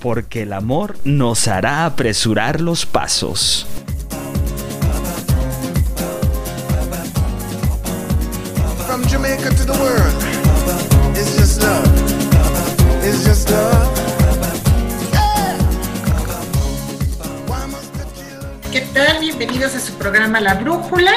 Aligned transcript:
Porque 0.00 0.42
el 0.42 0.52
amor 0.54 0.96
nos 1.04 1.46
hará 1.46 1.84
apresurar 1.84 2.60
los 2.60 2.86
pasos. 2.86 3.66
From 8.86 9.02
Jamaica 9.04 9.50
to 9.50 9.64
the 9.64 9.72
world, 9.72 10.14
it's 11.14 11.36
just 11.36 11.62
love. 11.62 11.84
It's 13.04 13.24
just 13.24 13.50
love. 13.50 13.88
Yeah. 15.12 15.58
Why 17.46 17.66
must 17.66 17.92
the 17.92 18.04
children 18.16 18.72
¿Qué 18.72 18.80
tal? 18.94 19.20
Bienvenidos 19.20 19.74
a 19.74 19.80
su 19.80 19.92
programa 19.94 20.40
La 20.40 20.54
Brújula. 20.54 21.12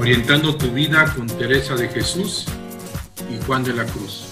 Orientando 0.00 0.56
tu 0.56 0.70
vida 0.72 1.12
con 1.14 1.26
Teresa 1.26 1.74
de 1.74 1.88
Jesús 1.88 2.46
y 3.30 3.44
Juan 3.46 3.62
de 3.64 3.74
la 3.74 3.84
Cruz. 3.84 4.23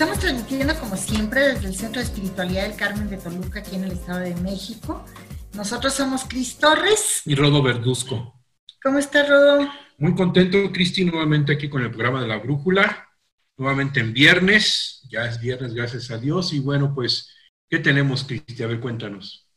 Estamos 0.00 0.18
transmitiendo 0.18 0.80
como 0.80 0.96
siempre 0.96 1.48
desde 1.48 1.68
el 1.68 1.76
Centro 1.76 2.00
de 2.00 2.06
Espiritualidad 2.06 2.62
del 2.62 2.74
Carmen 2.74 3.10
de 3.10 3.18
Toluca, 3.18 3.60
aquí 3.60 3.76
en 3.76 3.84
el 3.84 3.92
Estado 3.92 4.20
de 4.20 4.34
México. 4.36 5.04
Nosotros 5.52 5.92
somos 5.92 6.24
Cris 6.24 6.56
Torres. 6.56 7.20
Y 7.26 7.34
Rodo 7.34 7.62
Verduzco. 7.62 8.42
¿Cómo 8.82 8.98
está 8.98 9.26
Rodo? 9.26 9.70
Muy 9.98 10.14
contento, 10.14 10.72
Cristi, 10.72 11.04
nuevamente 11.04 11.52
aquí 11.52 11.68
con 11.68 11.82
el 11.82 11.90
programa 11.90 12.22
de 12.22 12.28
la 12.28 12.38
Brújula. 12.38 13.10
Nuevamente 13.58 14.00
en 14.00 14.14
viernes. 14.14 15.02
Ya 15.10 15.26
es 15.26 15.38
viernes, 15.38 15.74
gracias 15.74 16.10
a 16.10 16.16
Dios. 16.16 16.54
Y 16.54 16.60
bueno, 16.60 16.94
pues, 16.94 17.28
¿qué 17.68 17.78
tenemos, 17.78 18.24
Cristi? 18.24 18.62
A 18.62 18.68
ver, 18.68 18.80
cuéntanos. 18.80 19.50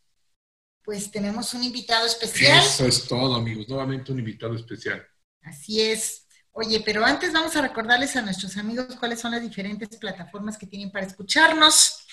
Pues 0.83 1.09
tenemos 1.09 1.53
un 1.53 1.63
invitado 1.63 2.05
especial. 2.05 2.59
Eso 2.59 2.85
es 2.85 3.07
todo, 3.07 3.35
amigos. 3.35 3.69
Nuevamente 3.69 4.11
un 4.11 4.19
invitado 4.19 4.55
especial. 4.55 5.07
Así 5.41 5.79
es. 5.79 6.22
Oye, 6.55 6.81
pero 6.85 7.03
antes 7.03 7.33
vamos 7.33 7.55
a 7.55 7.63
recordarles 7.63 8.15
a 8.15 8.21
nuestros 8.21 8.57
amigos 8.57 8.85
cuáles 8.99 9.19
son 9.19 9.31
las 9.31 9.41
diferentes 9.41 9.89
plataformas 9.97 10.55
que 10.57 10.67
tienen 10.67 10.91
para 10.91 11.07
escucharnos. 11.07 12.05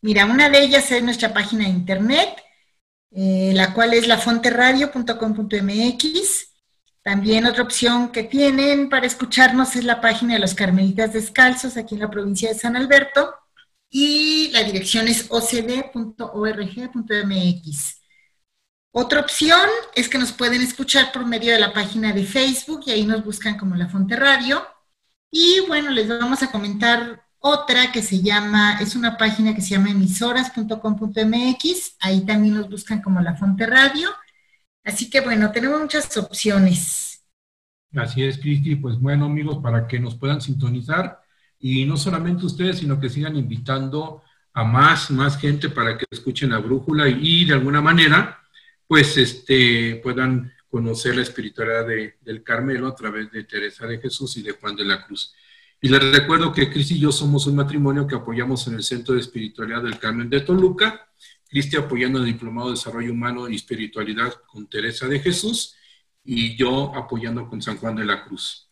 Mira, 0.00 0.24
una 0.24 0.48
de 0.48 0.62
ellas 0.62 0.90
es 0.90 1.02
nuestra 1.02 1.34
página 1.34 1.64
de 1.64 1.70
internet, 1.70 2.42
eh, 3.10 3.52
la 3.54 3.74
cual 3.74 3.92
es 3.92 4.06
lafonteradio.com.mx. 4.06 6.48
También 7.02 7.44
otra 7.44 7.62
opción 7.62 8.12
que 8.12 8.22
tienen 8.24 8.88
para 8.88 9.06
escucharnos 9.06 9.76
es 9.76 9.84
la 9.84 10.00
página 10.00 10.32
de 10.34 10.40
los 10.40 10.54
Carmelitas 10.54 11.12
Descalzos 11.12 11.76
aquí 11.76 11.96
en 11.96 12.00
la 12.00 12.10
provincia 12.10 12.48
de 12.48 12.58
San 12.58 12.76
Alberto 12.76 13.34
y 13.90 14.48
la 14.52 14.62
dirección 14.62 15.06
es 15.06 15.26
ocd.org.mx. 15.28 16.16
Otra 18.98 19.20
opción 19.20 19.60
es 19.94 20.08
que 20.08 20.16
nos 20.16 20.32
pueden 20.32 20.62
escuchar 20.62 21.12
por 21.12 21.26
medio 21.26 21.52
de 21.52 21.60
la 21.60 21.74
página 21.74 22.14
de 22.14 22.24
Facebook 22.24 22.80
y 22.86 22.92
ahí 22.92 23.04
nos 23.04 23.22
buscan 23.22 23.58
como 23.58 23.76
La 23.76 23.90
Fonte 23.90 24.16
Radio. 24.16 24.66
Y 25.30 25.60
bueno, 25.68 25.90
les 25.90 26.08
vamos 26.08 26.42
a 26.42 26.50
comentar 26.50 27.22
otra 27.38 27.92
que 27.92 28.00
se 28.00 28.22
llama, 28.22 28.80
es 28.80 28.96
una 28.96 29.18
página 29.18 29.54
que 29.54 29.60
se 29.60 29.72
llama 29.72 29.90
emisoras.com.mx, 29.90 31.96
ahí 32.00 32.24
también 32.24 32.54
nos 32.54 32.70
buscan 32.70 33.02
como 33.02 33.20
La 33.20 33.36
Fonte 33.36 33.66
Radio. 33.66 34.08
Así 34.82 35.10
que 35.10 35.20
bueno, 35.20 35.52
tenemos 35.52 35.78
muchas 35.78 36.16
opciones. 36.16 37.22
Así 37.94 38.24
es, 38.24 38.38
Cristi. 38.38 38.76
Pues 38.76 38.98
bueno, 38.98 39.26
amigos, 39.26 39.58
para 39.62 39.86
que 39.86 40.00
nos 40.00 40.14
puedan 40.14 40.40
sintonizar 40.40 41.20
y 41.58 41.84
no 41.84 41.98
solamente 41.98 42.46
ustedes, 42.46 42.78
sino 42.78 42.98
que 42.98 43.10
sigan 43.10 43.36
invitando 43.36 44.22
a 44.54 44.64
más, 44.64 45.10
más 45.10 45.38
gente 45.38 45.68
para 45.68 45.98
que 45.98 46.06
escuchen 46.10 46.48
la 46.48 46.60
brújula 46.60 47.10
y, 47.10 47.42
y 47.42 47.44
de 47.44 47.52
alguna 47.52 47.82
manera, 47.82 48.40
pues, 48.86 49.16
este, 49.16 49.96
puedan 50.02 50.52
conocer 50.68 51.16
la 51.16 51.22
espiritualidad 51.22 51.86
de- 51.86 52.16
del 52.20 52.42
Carmelo 52.42 52.88
a 52.88 52.94
través 52.94 53.30
de 53.32 53.44
Teresa 53.44 53.86
de 53.86 53.98
Jesús 53.98 54.36
y 54.36 54.42
de 54.42 54.52
Juan 54.52 54.76
de 54.76 54.84
la 54.84 55.04
Cruz. 55.04 55.34
Y 55.80 55.88
les 55.88 56.02
recuerdo 56.12 56.52
que 56.52 56.70
Cristi 56.70 56.94
y 56.94 57.00
yo 57.00 57.12
somos 57.12 57.46
un 57.46 57.56
matrimonio 57.56 58.06
que 58.06 58.14
apoyamos 58.14 58.66
en 58.66 58.74
el 58.74 58.82
Centro 58.82 59.14
de 59.14 59.20
Espiritualidad 59.20 59.82
del 59.82 59.98
Carmen 59.98 60.28
de 60.30 60.40
Toluca, 60.40 61.08
Cristi 61.48 61.76
apoyando 61.76 62.18
el 62.18 62.24
Diplomado 62.24 62.68
de 62.68 62.74
Desarrollo 62.74 63.12
Humano 63.12 63.48
y 63.48 63.54
Espiritualidad 63.56 64.34
con 64.46 64.68
Teresa 64.68 65.06
de 65.06 65.20
Jesús 65.20 65.74
y 66.24 66.56
yo 66.56 66.92
apoyando 66.94 67.48
con 67.48 67.62
San 67.62 67.76
Juan 67.78 67.94
de 67.96 68.04
la 68.04 68.24
Cruz. 68.24 68.68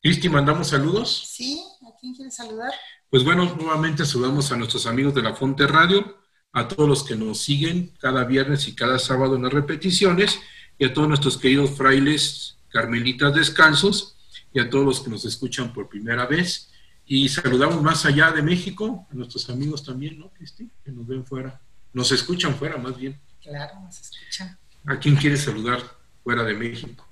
Cristi, 0.00 0.28
mandamos 0.28 0.68
saludos. 0.68 1.26
¿Sí? 1.34 1.60
¿A 1.82 1.98
quién 2.00 2.14
quiere 2.14 2.30
saludar? 2.30 2.72
Pues 3.10 3.24
bueno, 3.24 3.56
nuevamente 3.56 4.04
saludamos 4.04 4.52
a 4.52 4.56
nuestros 4.56 4.86
amigos 4.86 5.14
de 5.14 5.22
la 5.22 5.34
Fonte 5.34 5.66
Radio, 5.66 6.18
a 6.56 6.66
todos 6.68 6.88
los 6.88 7.04
que 7.04 7.14
nos 7.16 7.42
siguen 7.42 7.92
cada 8.00 8.24
viernes 8.24 8.66
y 8.66 8.74
cada 8.74 8.98
sábado 8.98 9.36
en 9.36 9.42
las 9.42 9.52
repeticiones, 9.52 10.40
y 10.78 10.86
a 10.86 10.94
todos 10.94 11.06
nuestros 11.06 11.36
queridos 11.36 11.72
frailes 11.72 12.56
carmelitas 12.70 13.34
descalzos, 13.34 14.16
y 14.54 14.60
a 14.60 14.70
todos 14.70 14.86
los 14.86 15.00
que 15.02 15.10
nos 15.10 15.26
escuchan 15.26 15.70
por 15.74 15.86
primera 15.86 16.24
vez. 16.24 16.70
Y 17.04 17.28
saludamos 17.28 17.82
más 17.82 18.06
allá 18.06 18.30
de 18.30 18.40
México, 18.40 19.06
a 19.10 19.14
nuestros 19.14 19.50
amigos 19.50 19.84
también, 19.84 20.18
¿no, 20.18 20.30
Cristi? 20.30 20.70
Que 20.82 20.92
nos 20.92 21.06
ven 21.06 21.26
fuera. 21.26 21.60
Nos 21.92 22.10
escuchan 22.10 22.54
fuera, 22.54 22.78
más 22.78 22.96
bien. 22.96 23.20
Claro, 23.42 23.78
nos 23.80 24.00
escucha. 24.00 24.58
¿A 24.86 24.98
quién 24.98 25.14
quieres 25.14 25.42
saludar 25.42 25.78
fuera 26.24 26.42
de 26.42 26.54
México? 26.54 27.06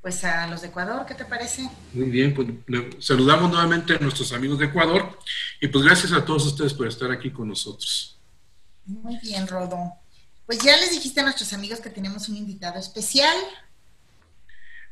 Pues 0.00 0.24
a 0.24 0.46
los 0.46 0.62
de 0.62 0.68
Ecuador, 0.68 1.04
¿qué 1.04 1.14
te 1.14 1.26
parece? 1.26 1.68
Muy 1.92 2.08
bien, 2.08 2.32
pues 2.32 2.48
saludamos 3.04 3.50
nuevamente 3.50 3.96
a 3.96 3.98
nuestros 3.98 4.32
amigos 4.32 4.58
de 4.58 4.64
Ecuador 4.64 5.18
y 5.60 5.68
pues 5.68 5.84
gracias 5.84 6.12
a 6.12 6.24
todos 6.24 6.46
ustedes 6.46 6.72
por 6.72 6.86
estar 6.86 7.10
aquí 7.10 7.30
con 7.30 7.48
nosotros. 7.48 8.17
Muy 8.88 9.18
bien, 9.22 9.46
Rodo. 9.46 9.92
Pues 10.46 10.60
ya 10.60 10.76
les 10.78 10.90
dijiste 10.90 11.20
a 11.20 11.24
nuestros 11.24 11.52
amigos 11.52 11.80
que 11.80 11.90
tenemos 11.90 12.28
un 12.28 12.36
invitado 12.36 12.78
especial. 12.78 13.36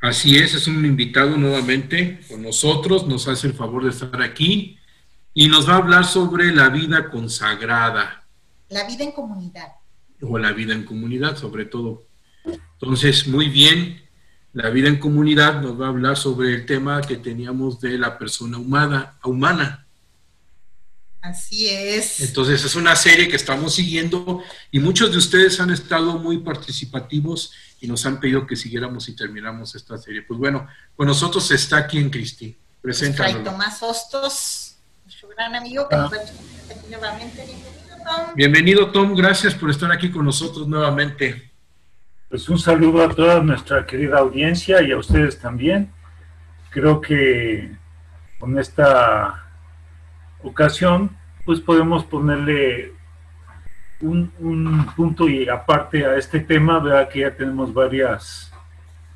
Así 0.02 0.36
es, 0.36 0.54
es 0.54 0.66
un 0.66 0.84
invitado 0.84 1.36
nuevamente 1.38 2.20
con 2.28 2.42
nosotros, 2.42 3.06
nos 3.06 3.26
hace 3.28 3.46
el 3.46 3.54
favor 3.54 3.84
de 3.84 3.90
estar 3.90 4.20
aquí 4.22 4.78
y 5.32 5.48
nos 5.48 5.66
va 5.68 5.74
a 5.74 5.78
hablar 5.78 6.04
sobre 6.04 6.52
la 6.54 6.68
vida 6.68 7.08
consagrada 7.08 8.22
La 8.68 8.84
vida 8.86 9.04
en 9.04 9.12
comunidad. 9.12 9.68
o 10.20 10.38
la 10.38 10.52
vida 10.52 10.74
en 10.74 10.84
comunidad 10.84 11.36
sobre 11.36 11.64
todo. 11.64 12.04
Entonces, 12.44 13.26
muy 13.26 13.48
bien, 13.48 14.02
la 14.52 14.68
vida 14.68 14.88
en 14.88 14.98
comunidad 14.98 15.62
nos 15.62 15.80
va 15.80 15.86
a 15.86 15.88
hablar 15.88 16.18
sobre 16.18 16.54
el 16.54 16.66
tema 16.66 17.00
que 17.00 17.16
teníamos 17.16 17.80
de 17.80 17.96
la 17.98 18.18
persona 18.18 18.58
humana, 18.58 19.18
humana. 19.24 19.85
Así 21.26 21.68
es. 21.68 22.20
Entonces 22.20 22.64
es 22.64 22.76
una 22.76 22.94
serie 22.94 23.28
que 23.28 23.34
estamos 23.34 23.74
siguiendo 23.74 24.44
y 24.70 24.78
muchos 24.78 25.10
de 25.10 25.18
ustedes 25.18 25.58
han 25.58 25.70
estado 25.70 26.18
muy 26.18 26.38
participativos 26.38 27.52
y 27.80 27.88
nos 27.88 28.06
han 28.06 28.20
pedido 28.20 28.46
que 28.46 28.54
siguiéramos 28.54 29.08
y 29.08 29.16
terminamos 29.16 29.74
esta 29.74 29.98
serie. 29.98 30.22
Pues 30.22 30.38
bueno, 30.38 30.68
con 30.94 31.08
nosotros 31.08 31.50
está 31.50 31.78
aquí 31.78 31.98
en 31.98 32.10
Cristi. 32.10 32.56
Preséntanos. 32.80 33.42
Tomás 33.42 33.82
Hostos, 33.82 34.76
nuestro 35.04 35.28
gran 35.30 35.56
amigo 35.56 35.88
que 35.88 35.96
nos 35.96 36.12
va 36.12 36.16
a 36.16 36.22
escuchar 36.22 36.78
aquí 36.78 36.86
nuevamente. 36.90 37.44
Bienvenido, 37.44 38.04
Tom. 38.04 38.34
Bienvenido 38.36 38.92
Tom, 38.92 39.16
gracias 39.16 39.54
por 39.54 39.70
estar 39.70 39.90
aquí 39.90 40.12
con 40.12 40.24
nosotros 40.24 40.68
nuevamente. 40.68 41.50
Pues 42.28 42.48
un 42.48 42.58
saludo 42.60 43.02
a 43.02 43.12
toda 43.12 43.40
nuestra 43.40 43.84
querida 43.84 44.18
audiencia 44.18 44.80
y 44.80 44.92
a 44.92 44.96
ustedes 44.96 45.40
también. 45.40 45.92
Creo 46.70 47.00
que 47.00 47.76
con 48.38 48.56
esta 48.60 49.45
ocasión, 50.48 51.10
pues 51.44 51.60
podemos 51.60 52.04
ponerle 52.04 52.92
un, 54.00 54.32
un 54.38 54.86
punto 54.96 55.28
y 55.28 55.48
aparte 55.48 56.04
a 56.04 56.16
este 56.16 56.40
tema, 56.40 56.78
vea 56.78 57.08
que 57.08 57.20
ya 57.20 57.34
tenemos 57.34 57.72
varias 57.72 58.52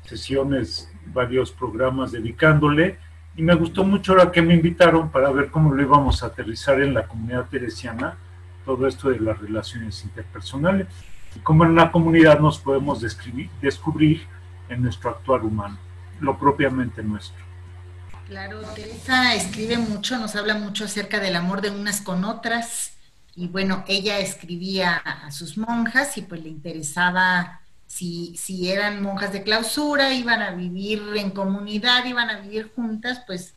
sesiones, 0.05 0.91
varios 1.07 1.51
programas 1.51 2.11
dedicándole. 2.11 2.97
Y 3.35 3.43
me 3.43 3.55
gustó 3.55 3.83
mucho 3.83 4.11
ahora 4.11 4.31
que 4.31 4.41
me 4.41 4.53
invitaron 4.53 5.09
para 5.09 5.31
ver 5.31 5.49
cómo 5.49 5.73
lo 5.73 5.81
íbamos 5.81 6.21
a 6.21 6.27
aterrizar 6.27 6.81
en 6.81 6.93
la 6.93 7.07
comunidad 7.07 7.47
teresiana, 7.49 8.17
todo 8.65 8.87
esto 8.87 9.09
de 9.09 9.19
las 9.19 9.39
relaciones 9.39 10.03
interpersonales 10.03 10.87
y 11.35 11.39
cómo 11.39 11.63
en 11.63 11.75
la 11.75 11.91
comunidad 11.91 12.39
nos 12.39 12.59
podemos 12.59 13.01
descubrir 13.61 14.21
en 14.69 14.83
nuestro 14.83 15.11
actuar 15.11 15.43
humano, 15.43 15.77
lo 16.19 16.37
propiamente 16.37 17.01
nuestro. 17.03 17.50
Claro, 18.31 18.61
Teresa 18.61 19.35
escribe 19.35 19.77
mucho, 19.77 20.17
nos 20.17 20.37
habla 20.37 20.53
mucho 20.53 20.85
acerca 20.85 21.19
del 21.19 21.35
amor 21.35 21.59
de 21.59 21.69
unas 21.69 21.99
con 21.99 22.23
otras. 22.23 22.93
Y 23.35 23.49
bueno, 23.49 23.83
ella 23.89 24.19
escribía 24.19 24.95
a, 24.95 25.29
sus 25.31 25.57
monjas 25.57 26.17
y 26.17 26.21
pues 26.21 26.41
le 26.41 26.47
interesaba 26.47 27.59
si, 27.87 28.33
si 28.37 28.71
eran 28.71 29.03
monjas 29.03 29.33
de 29.33 29.43
clausura, 29.43 30.13
iban 30.13 30.41
a 30.41 30.51
vivir 30.51 31.03
en 31.17 31.31
comunidad, 31.31 32.05
iban 32.05 32.29
a 32.29 32.39
vivir 32.39 32.71
juntas, 32.73 33.21
pues 33.27 33.53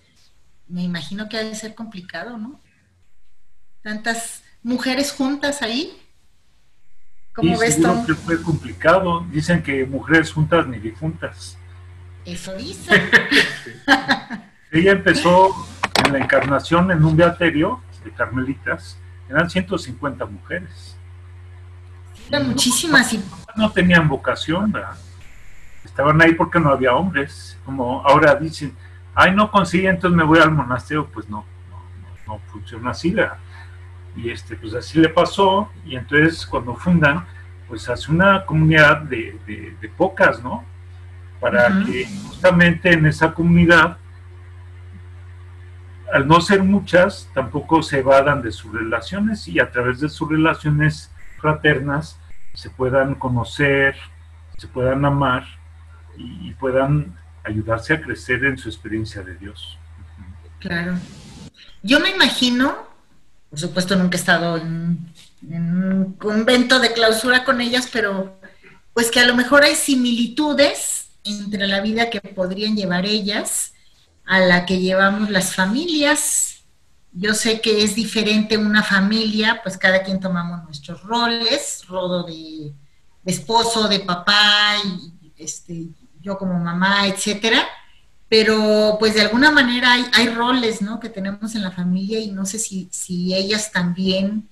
me 0.66 0.82
imagino 0.82 1.28
que 1.28 1.36
ha 1.38 1.44
de 1.44 1.54
ser 1.54 1.76
complicado, 1.76 2.36
¿no? 2.36 2.60
Tantas 3.80 4.42
mujeres 4.64 5.12
juntas 5.12 5.62
ahí. 5.62 5.96
¿Cómo 7.32 7.56
ves, 7.60 7.76
seguro 7.76 8.04
que 8.04 8.14
fue 8.14 8.42
complicado. 8.42 9.24
Dicen 9.30 9.62
que 9.62 9.86
mujeres 9.86 10.32
juntas 10.32 10.66
ni 10.66 10.80
difuntas. 10.80 11.56
Eso 12.24 12.52
dice. 12.56 12.90
Ella 14.74 14.90
empezó 14.90 15.54
en 16.04 16.12
la 16.12 16.18
encarnación 16.18 16.90
en 16.90 17.04
un 17.04 17.16
beaterio 17.16 17.80
de 18.04 18.10
carmelitas. 18.10 18.98
Eran 19.28 19.48
150 19.48 20.26
mujeres. 20.26 20.96
Eran 22.28 22.48
muchísimas 22.48 23.12
y 23.12 23.24
No 23.56 23.70
tenían 23.70 24.08
vocación, 24.08 24.72
¿verdad? 24.72 24.96
Estaban 25.84 26.20
ahí 26.20 26.34
porque 26.34 26.58
no 26.58 26.70
había 26.70 26.92
hombres. 26.94 27.56
Como 27.64 28.02
ahora 28.04 28.34
dicen, 28.34 28.74
ay, 29.14 29.32
no 29.32 29.48
consigue, 29.50 29.88
entonces 29.88 30.16
me 30.16 30.24
voy 30.24 30.40
al 30.40 30.50
monasterio. 30.50 31.06
Pues 31.06 31.28
no, 31.28 31.44
no, 31.70 31.76
no, 32.26 32.34
no 32.34 32.40
funciona 32.50 32.90
así, 32.90 33.12
¿verdad? 33.12 33.38
Y 34.16 34.28
este, 34.30 34.56
pues 34.56 34.74
así 34.74 34.98
le 34.98 35.08
pasó. 35.08 35.70
Y 35.86 35.94
entonces 35.94 36.44
cuando 36.44 36.74
fundan, 36.74 37.24
pues 37.68 37.88
hace 37.88 38.10
una 38.10 38.44
comunidad 38.44 39.02
de, 39.02 39.38
de- 39.46 39.76
de 39.80 39.88
pocas, 39.88 40.42
¿no? 40.42 40.64
Para 41.40 41.68
que 41.84 42.08
justamente 42.26 42.92
en 42.92 43.06
esa 43.06 43.32
comunidad 43.32 43.98
al 46.12 46.26
no 46.28 46.40
ser 46.40 46.62
muchas, 46.62 47.28
tampoco 47.34 47.82
se 47.82 47.98
evadan 47.98 48.42
de 48.42 48.52
sus 48.52 48.72
relaciones 48.72 49.48
y 49.48 49.58
a 49.58 49.70
través 49.70 50.00
de 50.00 50.08
sus 50.08 50.28
relaciones 50.28 51.10
fraternas 51.40 52.18
se 52.54 52.70
puedan 52.70 53.14
conocer, 53.14 53.96
se 54.58 54.68
puedan 54.68 55.04
amar 55.04 55.44
y, 56.16 56.52
puedan 56.52 57.14
ayudarse 57.42 57.94
a 57.94 58.00
crecer 58.00 58.44
en 58.44 58.56
su 58.56 58.68
experiencia 58.68 59.22
de 59.22 59.36
Dios. 59.36 59.76
Claro. 60.60 60.94
Yo 61.82 62.00
me 62.00 62.10
imagino, 62.10 62.74
por 63.50 63.58
supuesto 63.58 63.96
nunca 63.96 64.16
he 64.16 64.20
estado 64.20 64.56
en, 64.56 64.98
en 65.50 65.92
un 65.92 66.12
convento 66.14 66.78
de 66.78 66.92
clausura 66.92 67.44
con 67.44 67.60
ellas, 67.60 67.88
pero 67.92 68.38
pues 68.94 69.10
que 69.10 69.20
a 69.20 69.26
lo 69.26 69.34
mejor 69.34 69.64
hay 69.64 69.74
similitudes 69.74 71.10
entre 71.24 71.66
la 71.66 71.80
vida 71.80 72.10
que 72.10 72.20
podrían 72.20 72.76
llevar 72.76 73.04
ellas 73.04 73.74
a 74.26 74.40
la 74.40 74.66
que 74.66 74.78
llevamos 74.78 75.30
las 75.30 75.54
familias. 75.54 76.62
Yo 77.12 77.34
sé 77.34 77.60
que 77.60 77.84
es 77.84 77.94
diferente 77.94 78.56
una 78.56 78.82
familia, 78.82 79.60
pues 79.62 79.78
cada 79.78 80.02
quien 80.02 80.20
tomamos 80.20 80.64
nuestros 80.64 81.02
roles, 81.02 81.84
rodo 81.86 82.24
de, 82.24 82.72
esposo, 83.24 83.88
de 83.88 84.00
papá, 84.00 84.76
y 84.84 85.32
este, 85.36 85.86
yo 86.20 86.36
como 86.36 86.58
mamá, 86.58 87.06
etcétera 87.06 87.66
pero 88.28 88.96
pues 88.98 89.14
de 89.14 89.20
alguna 89.20 89.52
manera 89.52 89.92
hay, 89.92 90.06
hay 90.12 90.28
roles, 90.28 90.82
¿no? 90.82 90.98
Que 90.98 91.08
tenemos 91.08 91.54
en 91.54 91.62
la 91.62 91.70
familia 91.70 92.18
y 92.18 92.32
no 92.32 92.46
sé 92.46 92.58
si, 92.58 92.88
si 92.90 93.32
ellas 93.32 93.70
también 93.70 94.48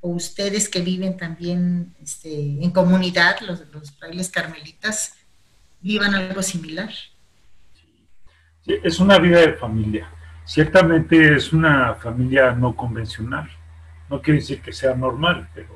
o 0.00 0.10
ustedes 0.10 0.68
que 0.68 0.82
viven 0.82 1.16
también 1.16 1.96
este, 2.00 2.30
en 2.30 2.70
comunidad, 2.70 3.40
los, 3.40 3.60
los 3.72 3.90
frailes 3.90 4.30
carmelitas, 4.30 5.14
vivan 5.80 6.14
algo 6.14 6.42
similar. 6.44 6.90
Es 8.68 9.00
una 9.00 9.18
vida 9.18 9.40
de 9.40 9.54
familia. 9.54 10.08
Ciertamente 10.44 11.34
es 11.34 11.52
una 11.52 11.94
familia 11.94 12.52
no 12.52 12.76
convencional. 12.76 13.48
No 14.10 14.20
quiere 14.20 14.40
decir 14.40 14.60
que 14.60 14.72
sea 14.72 14.94
normal, 14.94 15.48
pero 15.54 15.68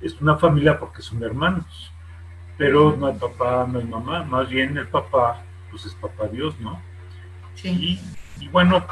es 0.00 0.18
una 0.20 0.36
familia 0.36 0.78
porque 0.78 1.02
son 1.02 1.22
hermanos. 1.22 1.92
Pero 2.56 2.96
no 2.96 3.06
hay 3.06 3.14
papá, 3.14 3.66
no 3.70 3.78
hay 3.78 3.84
mamá. 3.84 4.24
Más 4.24 4.48
bien 4.48 4.76
el 4.76 4.88
papá, 4.88 5.42
pues 5.70 5.84
es 5.84 5.94
papá 5.94 6.26
Dios, 6.28 6.58
¿no? 6.60 6.80
Sí. 7.54 7.68
Y, 8.40 8.44
y 8.44 8.48
bueno, 8.48 8.84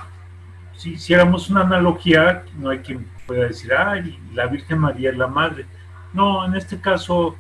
si 0.77 0.93
hiciéramos 0.93 1.49
una 1.49 1.63
analogía, 1.63 2.45
no 2.59 2.71
hay 2.71 2.81
quien 2.81 3.09
pueda 3.27 3.47
decir, 3.47 3.73
ay, 3.73 4.19
la 4.35 4.47
Virgen 4.47 4.79
María 4.79 5.11
es 5.11 5.17
la 5.17 5.27
madre. 5.27 5.67
No, 6.13 6.45
en 6.45 6.55
este 6.55 6.81
caso, 6.81 7.37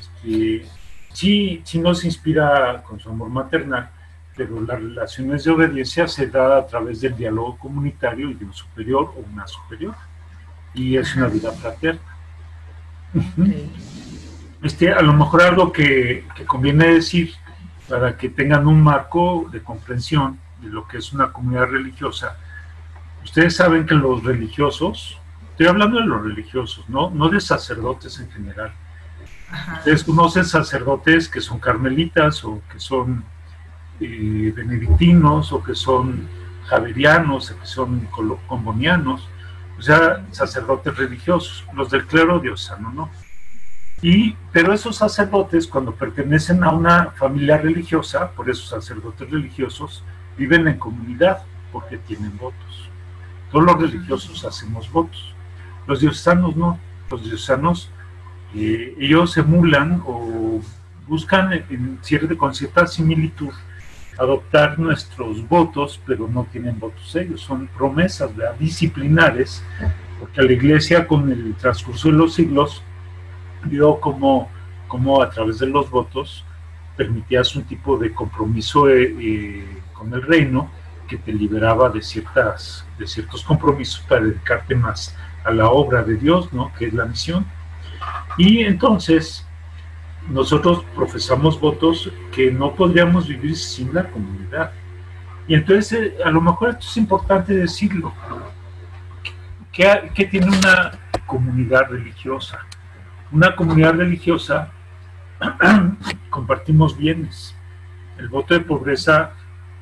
este, 0.00 0.66
sí, 1.12 1.60
sí 1.64 1.78
nos 1.78 2.04
inspira 2.04 2.82
con 2.82 2.98
su 2.98 3.10
amor 3.10 3.28
maternal, 3.28 3.90
pero 4.46 4.60
las 4.60 4.80
relaciones 4.80 5.44
de 5.44 5.50
obediencia 5.50 6.08
se 6.08 6.26
da 6.26 6.58
a 6.58 6.66
través 6.66 7.00
del 7.00 7.16
diálogo 7.16 7.56
comunitario 7.58 8.30
y 8.30 8.34
de 8.34 8.44
un 8.44 8.52
superior 8.52 9.12
o 9.16 9.24
una 9.32 9.46
superior. 9.46 9.94
Y 10.74 10.96
es 10.96 11.14
una 11.14 11.28
vida 11.28 11.52
fraterna. 11.52 12.00
Este, 14.62 14.92
a 14.92 15.02
lo 15.02 15.12
mejor 15.12 15.42
algo 15.42 15.72
que, 15.72 16.26
que 16.34 16.44
conviene 16.44 16.94
decir 16.94 17.32
para 17.88 18.16
que 18.16 18.30
tengan 18.30 18.66
un 18.66 18.82
marco 18.82 19.48
de 19.52 19.62
comprensión 19.62 20.38
de 20.60 20.68
lo 20.68 20.88
que 20.88 20.98
es 20.98 21.12
una 21.12 21.32
comunidad 21.32 21.66
religiosa. 21.66 22.36
Ustedes 23.22 23.56
saben 23.56 23.86
que 23.86 23.94
los 23.94 24.24
religiosos, 24.24 25.18
estoy 25.50 25.66
hablando 25.66 25.98
de 25.98 26.06
los 26.06 26.22
religiosos, 26.22 26.88
no, 26.88 27.10
no 27.10 27.28
de 27.28 27.40
sacerdotes 27.40 28.18
en 28.18 28.30
general. 28.30 28.72
Ajá. 29.50 29.78
Ustedes 29.78 30.04
conocen 30.04 30.44
sacerdotes 30.44 31.28
que 31.28 31.40
son 31.40 31.58
carmelitas 31.58 32.44
o 32.44 32.60
que 32.72 32.80
son 32.80 33.24
eh, 34.04 34.52
benedictinos 34.54 35.52
o 35.52 35.62
que 35.62 35.74
son 35.74 36.28
javerianos 36.66 37.50
o 37.50 37.60
que 37.60 37.66
son 37.66 38.08
combonianos, 38.46 39.28
o 39.78 39.82
sea, 39.82 40.24
sacerdotes 40.30 40.96
religiosos, 40.96 41.64
los 41.74 41.90
del 41.90 42.06
clero 42.06 42.38
diocesano, 42.38 42.92
¿no? 42.92 43.10
Y, 44.02 44.36
pero 44.50 44.72
esos 44.72 44.96
sacerdotes, 44.96 45.68
cuando 45.68 45.94
pertenecen 45.94 46.64
a 46.64 46.70
una 46.70 47.12
familia 47.12 47.58
religiosa, 47.58 48.32
por 48.32 48.50
esos 48.50 48.68
sacerdotes 48.68 49.30
religiosos, 49.30 50.04
viven 50.36 50.66
en 50.66 50.78
comunidad 50.78 51.42
porque 51.70 51.98
tienen 51.98 52.36
votos. 52.36 52.90
Todos 53.52 53.64
los 53.64 53.80
religiosos 53.80 54.44
hacemos 54.44 54.90
votos. 54.90 55.34
Los 55.86 56.00
diocesanos 56.00 56.56
no. 56.56 56.80
Los 57.10 57.22
diocesanos, 57.22 57.90
eh, 58.54 58.96
ellos 58.98 59.36
emulan 59.36 60.02
o 60.04 60.60
buscan 61.06 61.52
en 61.52 61.98
cierta, 62.02 62.34
con 62.36 62.54
cierta 62.54 62.86
similitud 62.86 63.52
adoptar 64.18 64.78
nuestros 64.78 65.46
votos, 65.48 66.00
pero 66.06 66.28
no 66.28 66.46
tienen 66.50 66.78
votos 66.78 67.14
ellos. 67.16 67.40
Son 67.40 67.66
promesas 67.68 68.30
disciplinares, 68.58 69.64
porque 70.20 70.42
la 70.42 70.52
iglesia 70.52 71.06
con 71.06 71.30
el 71.30 71.54
transcurso 71.54 72.08
de 72.08 72.14
los 72.14 72.34
siglos 72.34 72.82
vio 73.64 74.00
como, 74.00 74.50
como 74.88 75.22
a 75.22 75.30
través 75.30 75.58
de 75.58 75.66
los 75.66 75.90
votos 75.90 76.44
permitías 76.96 77.56
un 77.56 77.64
tipo 77.64 77.96
de 77.96 78.12
compromiso 78.12 78.88
eh, 78.88 79.14
eh, 79.18 79.82
con 79.92 80.12
el 80.12 80.22
reino 80.22 80.70
que 81.08 81.16
te 81.16 81.32
liberaba 81.32 81.88
de, 81.88 82.02
ciertas, 82.02 82.86
de 82.98 83.06
ciertos 83.06 83.42
compromisos 83.42 84.00
para 84.08 84.22
dedicarte 84.22 84.74
más 84.74 85.16
a 85.44 85.50
la 85.50 85.68
obra 85.68 86.02
de 86.02 86.16
Dios, 86.16 86.52
¿no? 86.52 86.72
que 86.78 86.86
es 86.86 86.94
la 86.94 87.06
misión. 87.06 87.44
Y 88.36 88.60
entonces 88.60 89.46
nosotros 90.28 90.84
profesamos 90.94 91.58
votos 91.60 92.10
que 92.32 92.50
no 92.50 92.74
podríamos 92.74 93.28
vivir 93.28 93.56
sin 93.56 93.92
la 93.92 94.08
comunidad. 94.08 94.72
Y 95.46 95.54
entonces 95.54 95.92
eh, 95.92 96.16
a 96.24 96.30
lo 96.30 96.40
mejor 96.40 96.70
esto 96.70 96.86
es 96.88 96.96
importante 96.96 97.54
decirlo. 97.54 98.12
¿Qué, 99.72 100.10
qué 100.14 100.26
tiene 100.26 100.48
una 100.48 100.92
comunidad 101.26 101.88
religiosa? 101.90 102.60
Una 103.30 103.56
comunidad 103.56 103.94
religiosa 103.94 104.70
compartimos 106.30 106.96
bienes. 106.96 107.56
El 108.18 108.28
voto 108.28 108.54
de 108.54 108.60
pobreza 108.60 109.32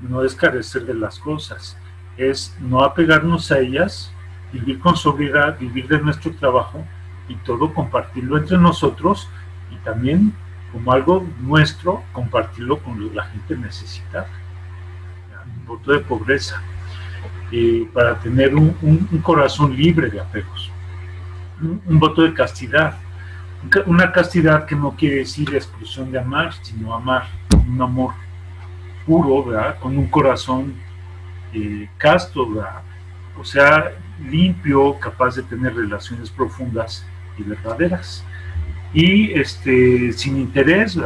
no 0.00 0.24
es 0.24 0.34
carecer 0.34 0.86
de 0.86 0.94
las 0.94 1.18
cosas, 1.18 1.76
es 2.16 2.56
no 2.60 2.82
apegarnos 2.82 3.50
a 3.52 3.58
ellas, 3.58 4.12
vivir 4.52 4.78
con 4.80 4.96
sobriedad, 4.96 5.58
vivir 5.58 5.88
de 5.88 6.00
nuestro 6.00 6.32
trabajo 6.32 6.84
y 7.28 7.34
todo 7.36 7.72
compartirlo 7.72 8.38
entre 8.38 8.58
nosotros 8.58 9.28
y 9.70 9.76
también 9.84 10.34
como 10.72 10.92
algo 10.92 11.26
nuestro, 11.40 12.02
compartirlo 12.12 12.78
con 12.78 13.14
la 13.14 13.24
gente 13.24 13.56
necesitada. 13.56 14.28
Un 15.58 15.66
voto 15.66 15.92
de 15.92 16.00
pobreza, 16.00 16.62
eh, 17.50 17.88
para 17.92 18.18
tener 18.20 18.54
un, 18.54 18.70
corazón 19.22 19.74
libre 19.74 20.08
de 20.08 20.20
apegos. 20.20 20.70
Un, 21.60 21.98
voto 21.98 22.22
de 22.22 22.32
castidad, 22.32 22.96
Un 23.62 23.68
ca- 23.68 23.82
una 23.86 24.12
castidad 24.12 24.64
que 24.64 24.76
no 24.76 24.92
quiere 24.92 25.16
decir 25.16 25.52
exclusión 25.54 26.10
de 26.12 26.18
amar, 26.18 26.52
sino 26.62 26.94
amar, 26.94 27.26
un 27.68 27.82
amor 27.82 28.14
puro, 29.04 29.44
¿verdad? 29.44 29.78
Con 29.80 29.98
un 29.98 30.06
corazón 30.06 30.74
eh, 31.52 31.88
casto, 31.98 32.48
¿verdad? 32.48 32.82
O 33.38 33.44
sea, 33.44 33.90
limpio, 34.24 34.98
capaz 35.00 35.34
de 35.36 35.42
tener 35.42 35.74
relaciones 35.74 36.30
profundas 36.30 37.04
y 37.36 37.42
verdaderas. 37.42 38.24
Y 38.92 39.32
este, 39.32 40.12
sin 40.12 40.36
interés, 40.36 40.98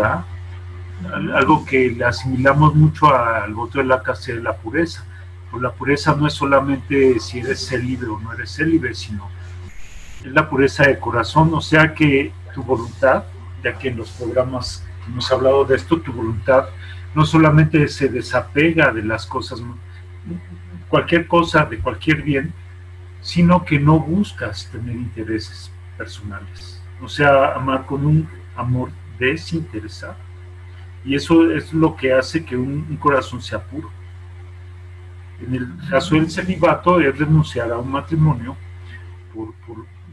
Algo 1.34 1.64
que 1.64 1.90
le 1.90 2.04
asimilamos 2.04 2.74
mucho 2.74 3.14
al 3.14 3.52
voto 3.52 3.78
de 3.78 3.84
la 3.84 4.02
castidad 4.02 4.38
de 4.38 4.42
la 4.42 4.56
pureza. 4.56 5.04
Pues 5.50 5.62
la 5.62 5.72
pureza 5.72 6.14
no 6.14 6.26
es 6.26 6.34
solamente 6.34 7.20
si 7.20 7.40
eres 7.40 7.66
célibe 7.68 8.06
o 8.06 8.18
no 8.18 8.32
eres 8.32 8.54
célibe, 8.56 8.94
sino 8.94 9.28
es 10.24 10.32
la 10.32 10.48
pureza 10.48 10.84
de 10.84 10.98
corazón, 10.98 11.52
o 11.52 11.60
sea 11.60 11.92
que 11.92 12.32
tu 12.54 12.62
voluntad, 12.62 13.24
ya 13.62 13.76
que 13.78 13.88
en 13.88 13.98
los 13.98 14.10
programas 14.12 14.84
hemos 15.06 15.30
hablado 15.30 15.64
de 15.64 15.76
esto, 15.76 16.00
tu 16.00 16.12
voluntad 16.12 16.66
no 17.14 17.24
solamente 17.24 17.86
se 17.88 18.08
desapega 18.08 18.90
de 18.90 19.02
las 19.02 19.26
cosas, 19.26 19.62
cualquier 20.88 21.26
cosa, 21.26 21.64
de 21.64 21.78
cualquier 21.78 22.22
bien, 22.22 22.52
sino 23.20 23.64
que 23.64 23.78
no 23.78 24.00
buscas 24.00 24.68
tener 24.70 24.96
intereses 24.96 25.70
personales, 25.96 26.73
o 27.04 27.08
sea, 27.08 27.52
amar 27.54 27.84
con 27.86 28.06
un 28.06 28.28
amor 28.56 28.90
desinteresado. 29.18 30.16
Y 31.04 31.14
eso 31.14 31.50
es 31.50 31.72
lo 31.72 31.94
que 31.94 32.12
hace 32.12 32.44
que 32.44 32.56
un, 32.56 32.96
corazón 32.96 33.42
sea 33.42 33.62
puro. 33.62 33.90
En 35.46 35.54
el 35.54 35.68
caso 35.90 36.14
del 36.14 36.30
celibato 36.30 37.00
es 37.00 37.18
renunciar 37.18 37.70
a 37.70 37.78
un 37.78 37.90
matrimonio 37.90 38.56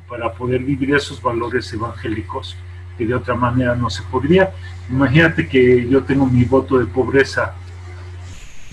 para 0.09 0.33
poder 0.33 0.61
vivir 0.61 0.93
esos 0.93 1.21
valores 1.21 1.71
evangélicos 1.71 2.57
que 2.97 3.05
de 3.05 3.15
otra 3.15 3.35
manera 3.35 3.73
no 3.75 3.89
se 3.89 4.03
podría. 4.03 4.51
Imagínate 4.89 5.47
que 5.47 5.87
yo 5.87 6.03
tengo 6.03 6.25
mi 6.25 6.43
voto 6.43 6.77
de 6.77 6.85
pobreza, 6.85 7.53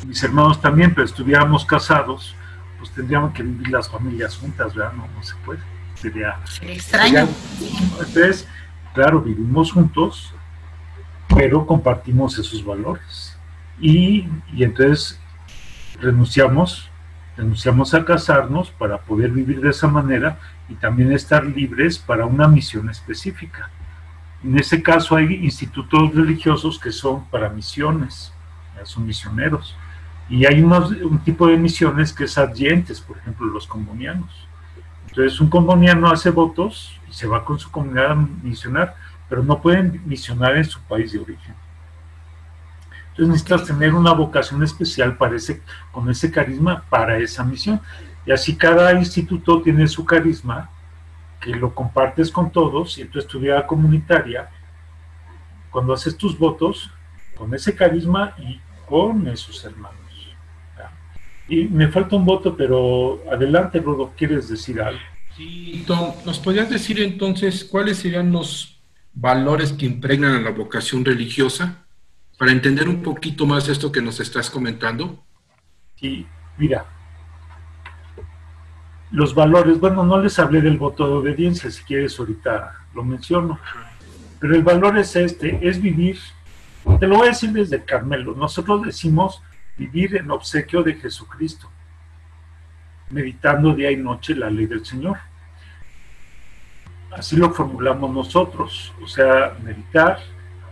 mis 0.05 0.21
hermanos 0.25 0.61
también, 0.61 0.93
pero 0.93 1.05
estuviéramos 1.05 1.65
casados, 1.65 2.35
pues 2.79 2.91
tendríamos 2.91 3.33
que 3.33 3.45
vivir 3.45 3.69
las 3.69 3.89
familias 3.89 4.37
juntas, 4.37 4.75
¿verdad? 4.75 4.95
No, 4.95 5.07
no 5.15 5.23
se 5.23 5.37
puede. 5.45 5.78
Sería, 6.01 6.37
Extraño. 6.63 7.27
entonces, 7.99 8.47
claro, 8.95 9.21
vivimos 9.21 9.73
juntos, 9.73 10.33
pero 11.35 11.67
compartimos 11.67 12.39
esos 12.39 12.65
valores. 12.65 13.37
Y, 13.81 14.29
y 14.53 14.65
entonces 14.65 15.19
renunciamos, 16.01 16.89
renunciamos 17.37 17.95
a 17.95 18.05
casarnos 18.05 18.71
para 18.71 18.99
poder 18.99 19.31
vivir 19.31 19.61
de 19.61 19.71
esa 19.71 19.89
manera 19.89 20.39
y 20.69 20.75
también 20.75 21.13
estar 21.13 21.45
libres 21.45 21.99
para 21.99 22.27
una 22.27 22.47
misión 22.49 22.89
específica. 22.91 23.71
En 24.45 24.57
ese 24.59 24.83
caso 24.83 25.17
hay 25.17 25.35
institutos 25.45 26.15
religiosos 26.15 26.79
que 26.79 26.93
son 26.93 27.25
para 27.27 27.49
misiones, 27.49 28.33
son 28.85 29.07
misioneros. 29.07 29.75
Y 30.31 30.45
hay 30.47 30.63
unos- 30.63 30.91
un 30.93 31.19
tipo 31.21 31.47
de 31.49 31.57
misiones 31.57 32.13
que 32.13 32.25
es 32.25 32.39
adyentes, 32.39 33.01
por 33.01 33.19
ejemplo, 33.19 33.47
los 33.47 33.67
comunianos. 33.67 34.47
Entonces 35.09 35.41
un 35.41 35.49
comuniano 35.49 36.11
hace 36.11 36.31
votos 36.31 36.93
y 37.09 37.13
se 37.13 37.27
va 37.27 37.45
con 37.45 37.59
su 37.59 37.71
comunidad 37.71 38.13
a 38.13 38.15
misionar, 38.15 38.95
pero 39.29 39.43
no 39.43 39.61
pueden 39.61 40.03
misionar 40.05 40.57
en 40.57 40.65
su 40.65 40.81
país 40.83 41.13
de 41.13 41.19
origen. 41.19 41.55
Entonces 43.11 43.29
necesitas 43.29 43.65
tener 43.65 43.95
una 43.95 44.13
vocación 44.13 44.63
especial 44.63 45.17
para 45.17 45.37
ese, 45.37 45.63
con 45.91 46.09
ese 46.09 46.31
carisma 46.31 46.85
para 46.89 47.19
esa 47.19 47.43
misión. 47.43 47.81
Y 48.25 48.31
así 48.31 48.57
cada 48.57 48.93
instituto 48.93 49.63
tiene 49.63 49.89
su 49.89 50.05
carisma, 50.05 50.71
que 51.41 51.51
lo 51.51 51.75
compartes 51.75 52.31
con 52.31 52.51
todos, 52.51 52.99
y 52.99 53.03
entonces 53.03 53.29
tu 53.29 53.41
vida 53.41 53.67
comunitaria, 53.67 54.51
cuando 55.71 55.95
haces 55.95 56.17
tus 56.17 56.39
votos, 56.39 56.91
con 57.37 57.55
ese 57.55 57.75
carisma 57.75 58.35
y 58.39 58.61
con 58.89 59.27
esos 59.27 59.65
hermanos. 59.65 59.98
Y 61.49 61.65
me 61.65 61.89
falta 61.89 62.17
un 62.17 62.25
voto, 62.25 62.57
pero 62.57 63.23
adelante, 63.31 63.81
Rodo, 63.81 64.13
¿quieres 64.17 64.49
decir 64.49 64.81
algo? 64.81 65.01
Sí, 65.37 65.85
Tom, 65.87 66.13
¿nos 66.27 66.39
podrías 66.39 66.69
decir 66.69 67.01
entonces 67.01 67.65
cuáles 67.65 67.99
serían 67.99 68.33
los 68.33 68.81
valores 69.15 69.73
que 69.73 69.87
impregnan 69.87 70.35
a 70.35 70.41
la 70.41 70.51
vocación 70.51 71.05
religiosa? 71.05 71.85
Para 72.39 72.53
entender 72.53 72.89
un 72.89 73.03
poquito 73.03 73.47
más 73.47 73.69
esto 73.69 73.91
que 73.91 74.03
nos 74.03 74.21
estás 74.21 74.51
comentando. 74.51 75.25
Sí, 75.97 76.27
mira, 76.59 76.85
los 79.11 79.35
valores, 79.35 79.81
bueno, 79.81 80.05
no 80.05 80.21
les 80.21 80.39
hablé 80.39 80.61
del 80.61 80.77
voto 80.77 81.07
de 81.07 81.15
obediencia, 81.15 81.71
si 81.71 81.83
quieres 81.85 82.19
ahorita 82.19 82.75
lo 82.95 83.05
menciono, 83.05 83.59
pero 84.39 84.55
el 84.55 84.63
valor 84.63 84.99
es 84.99 85.17
este, 85.17 85.59
es 85.67 85.81
vivir, 85.81 86.19
te 87.01 87.07
lo 87.07 87.17
voy 87.17 87.29
a 87.29 87.31
decir 87.31 87.51
desde 87.53 87.85
Carmelo, 87.85 88.35
nosotros 88.35 88.83
decimos 88.83 89.43
vivir 89.79 90.17
en 90.17 90.31
obsequio 90.31 90.83
de 90.83 90.95
Jesucristo, 90.95 91.71
meditando 93.11 93.75
día 93.75 93.91
y 93.91 93.97
noche 93.97 94.35
la 94.35 94.51
ley 94.51 94.67
del 94.67 94.85
Señor. 94.85 95.19
Así 97.13 97.37
lo 97.37 97.51
formulamos 97.53 98.11
nosotros, 98.11 98.93
o 99.03 99.07
sea, 99.07 99.57
meditar 99.63 100.19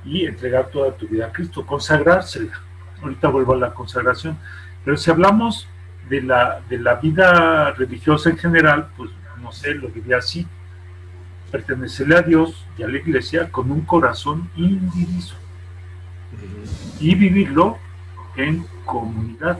y 0.04 0.26
entregar 0.26 0.68
toda 0.68 0.92
tu 0.92 1.08
vida 1.08 1.26
a 1.26 1.32
Cristo, 1.32 1.64
consagrársela. 1.64 2.52
Ahorita 3.02 3.28
vuelvo 3.28 3.54
a 3.54 3.58
la 3.58 3.74
consagración. 3.74 4.38
Pero 4.84 4.96
si 4.96 5.10
hablamos 5.10 5.66
de 6.08 6.22
la, 6.22 6.60
de 6.68 6.78
la 6.78 6.94
vida 6.96 7.72
religiosa 7.72 8.30
en 8.30 8.38
general, 8.38 8.88
pues 8.96 9.10
no 9.42 9.52
sé, 9.52 9.74
lo 9.74 9.88
diría 9.88 10.18
así. 10.18 10.46
Pertenecerle 11.50 12.16
a 12.16 12.22
Dios 12.22 12.66
y 12.76 12.82
a 12.82 12.88
la 12.88 12.98
iglesia 12.98 13.50
con 13.50 13.70
un 13.70 13.82
corazón 13.82 14.50
indiviso 14.56 15.36
y 17.00 17.14
vivirlo 17.14 17.78
en 18.36 18.66
comunidad. 18.84 19.58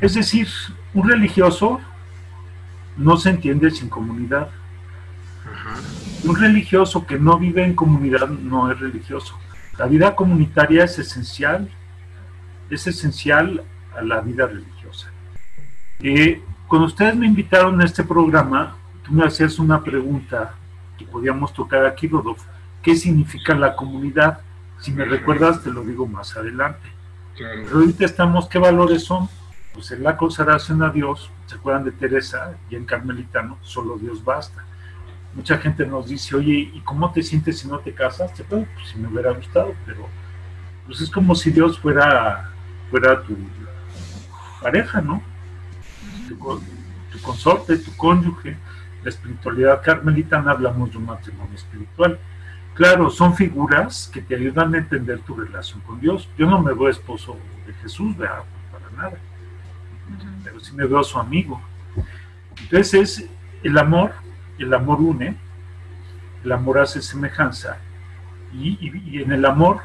Es 0.00 0.14
decir, 0.14 0.48
un 0.92 1.08
religioso 1.08 1.80
no 2.96 3.16
se 3.16 3.30
entiende 3.30 3.70
sin 3.70 3.88
comunidad. 3.88 4.50
Un 6.24 6.36
religioso 6.36 7.06
que 7.06 7.18
no 7.18 7.38
vive 7.38 7.64
en 7.64 7.74
comunidad 7.74 8.28
no 8.28 8.70
es 8.70 8.78
religioso. 8.78 9.38
La 9.78 9.86
vida 9.86 10.14
comunitaria 10.14 10.84
es 10.84 10.98
esencial, 10.98 11.68
es 12.70 12.86
esencial 12.86 13.62
a 13.96 14.02
la 14.02 14.20
vida 14.20 14.46
religiosa. 14.46 15.10
Eh, 16.00 16.42
cuando 16.68 16.86
ustedes 16.86 17.16
me 17.16 17.26
invitaron 17.26 17.80
a 17.80 17.84
este 17.84 18.04
programa, 18.04 18.76
tú 19.04 19.12
me 19.12 19.24
hacías 19.24 19.58
una 19.58 19.82
pregunta 19.82 20.54
que 20.96 21.04
podíamos 21.04 21.52
tocar 21.52 21.84
aquí, 21.86 22.08
Rodolfo. 22.08 22.44
¿Qué 22.82 22.94
significa 22.94 23.54
la 23.54 23.74
comunidad? 23.74 24.40
Si 24.84 24.92
me 24.92 25.06
recuerdas, 25.06 25.62
te 25.62 25.70
lo 25.70 25.82
digo 25.82 26.06
más 26.06 26.36
adelante. 26.36 26.86
Pero 27.38 27.78
ahorita 27.78 28.04
estamos, 28.04 28.46
¿qué 28.50 28.58
valores 28.58 29.02
son? 29.02 29.30
Pues 29.72 29.90
en 29.92 30.02
la 30.02 30.14
consagración 30.14 30.82
a 30.82 30.90
Dios, 30.90 31.30
¿se 31.46 31.54
acuerdan 31.54 31.84
de 31.84 31.92
Teresa? 31.92 32.54
Y 32.68 32.76
en 32.76 32.84
Carmelitano, 32.84 33.56
solo 33.62 33.96
Dios 33.96 34.22
basta. 34.22 34.62
Mucha 35.32 35.56
gente 35.56 35.86
nos 35.86 36.06
dice, 36.06 36.36
oye, 36.36 36.70
¿y 36.74 36.82
cómo 36.84 37.10
te 37.10 37.22
sientes 37.22 37.60
si 37.60 37.66
no 37.66 37.78
te 37.78 37.94
casaste? 37.94 38.44
Bueno, 38.46 38.66
pues 38.74 38.88
si 38.88 38.98
me 38.98 39.08
hubiera 39.08 39.30
gustado, 39.30 39.74
pero 39.86 40.06
pues 40.86 41.00
es 41.00 41.08
como 41.08 41.34
si 41.34 41.50
Dios 41.50 41.78
fuera, 41.78 42.50
fuera 42.90 43.22
tu 43.22 43.38
pareja, 44.60 45.00
¿no? 45.00 45.22
Tu, 46.28 46.36
tu 46.36 47.22
consorte, 47.22 47.78
tu 47.78 47.96
cónyuge. 47.96 48.58
La 49.02 49.08
espiritualidad 49.08 49.80
carmelitana 49.82 50.50
hablamos 50.50 50.90
de 50.90 50.98
un 50.98 51.06
matrimonio 51.06 51.54
espiritual. 51.54 52.20
Claro, 52.74 53.08
son 53.08 53.34
figuras 53.36 54.10
que 54.12 54.20
te 54.20 54.34
ayudan 54.34 54.74
a 54.74 54.78
entender 54.78 55.20
tu 55.20 55.36
relación 55.36 55.80
con 55.82 56.00
Dios. 56.00 56.28
Yo 56.36 56.46
no 56.46 56.60
me 56.60 56.72
veo 56.74 56.88
esposo 56.88 57.38
de 57.66 57.72
Jesús, 57.74 58.16
¿verdad? 58.16 58.42
para 58.72 58.90
nada. 58.96 59.18
Pero 60.42 60.60
sí 60.60 60.74
me 60.74 60.84
veo 60.86 61.02
su 61.04 61.18
amigo. 61.18 61.60
Entonces 62.60 62.94
es 62.94 63.30
el 63.62 63.78
amor, 63.78 64.12
el 64.58 64.72
amor 64.74 65.00
une, 65.00 65.36
el 66.44 66.52
amor 66.52 66.78
hace 66.80 67.00
semejanza. 67.00 67.78
Y, 68.52 68.70
y- 68.80 69.18
y 69.18 69.22
en 69.22 69.32
el 69.32 69.44
amor, 69.44 69.80